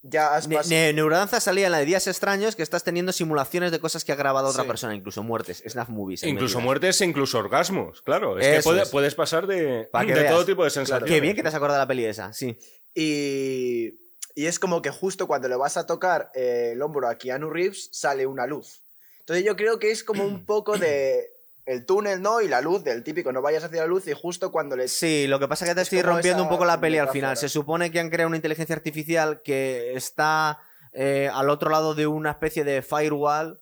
[0.03, 3.79] ya has Ne- Neurodanza salía en la de Días Extraños que estás teniendo simulaciones de
[3.79, 4.67] cosas que ha grabado otra Sí.
[4.67, 6.21] persona, incluso muertes, snap movies.
[6.23, 8.37] Incluso muertes e incluso orgasmos, claro.
[8.37, 8.89] Es que Eso puede- es.
[8.89, 11.09] puedes pasar de, que todo tipo de sensaciones.
[11.11, 12.55] Qué bien que te has acordado de la peli esa, sí.
[12.93, 13.97] Y,
[14.35, 17.49] y es como que justo cuando le vas a tocar eh, el hombro a Keanu
[17.49, 18.83] Reeves sale una luz.
[19.21, 21.29] Entonces yo creo que es como un poco de
[21.65, 22.41] el túnel, ¿no?
[22.41, 24.87] Y la luz, del típico, no vayas hacia la luz y justo cuando le...
[24.87, 26.97] Sí, lo que pasa es que te Es estoy rompiendo esa un poco la peli
[26.97, 27.37] al final.
[27.37, 30.59] Se supone que han creado una inteligencia artificial que está
[30.91, 33.59] eh, al otro lado de una especie de firewall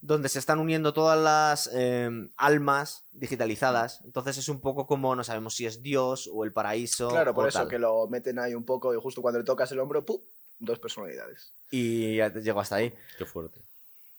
[0.00, 4.00] donde se están uniendo todas las eh, almas digitalizadas.
[4.04, 7.08] Entonces es un poco como, no sabemos si es Dios o el paraíso.
[7.08, 7.68] Claro, por o eso tal.
[7.68, 10.20] que lo meten ahí un poco y justo cuando le tocas el hombro, ¡pum!
[10.58, 11.52] Dos personalidades.
[11.70, 12.92] Y ya te- llego hasta ahí.
[13.18, 13.60] Qué fuerte.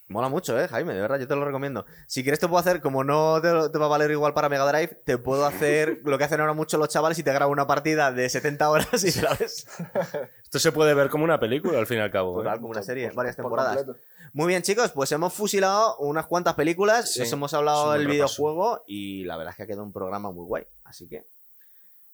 [0.10, 1.86] Mola mucho, eh, Jaime, de verdad, yo te lo recomiendo.
[2.08, 4.66] Si quieres te puedo hacer, como no te, te va a valer igual para Mega
[4.70, 7.66] Drive, te puedo hacer lo que hacen ahora mucho los chavales y te grabo una
[7.68, 9.66] partida de 70 horas y ves.
[10.44, 12.34] Esto se puede ver como una película al fin y al cabo.
[12.42, 12.44] ¿eh?
[12.44, 13.78] Total, como una serie, Por- varias por temporadas.
[13.78, 14.00] completo.
[14.34, 18.84] Muy bien, chicos, pues hemos fusilado unas cuantas películas, Sí, os hemos hablado del videojuego
[18.88, 20.66] y la verdad es que ha quedado un programa muy guay.
[20.84, 21.26] Así que,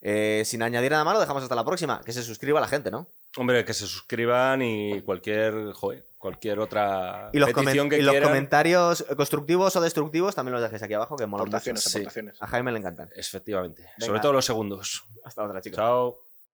[0.00, 2.00] eh, sin añadir nada más, lo dejamos hasta la próxima.
[2.04, 3.06] Que se suscriba la gente, ¿no?
[3.36, 8.10] Hombre, que se suscriban y cualquier, joder, cualquier otra Y los, petición que y los
[8.12, 8.28] quieran.
[8.28, 11.42] comentarios constructivos o destructivos también los dejéis aquí abajo, que mola.
[11.42, 12.04] Aportaciones, Sí.
[12.40, 13.08] A Jaime le encantan.
[13.14, 13.82] Efectivamente.
[13.82, 14.06] Venga.
[14.06, 15.04] Sobre todo los segundos.
[15.24, 15.76] Hasta otra, chicos.
[15.76, 16.18] Chao.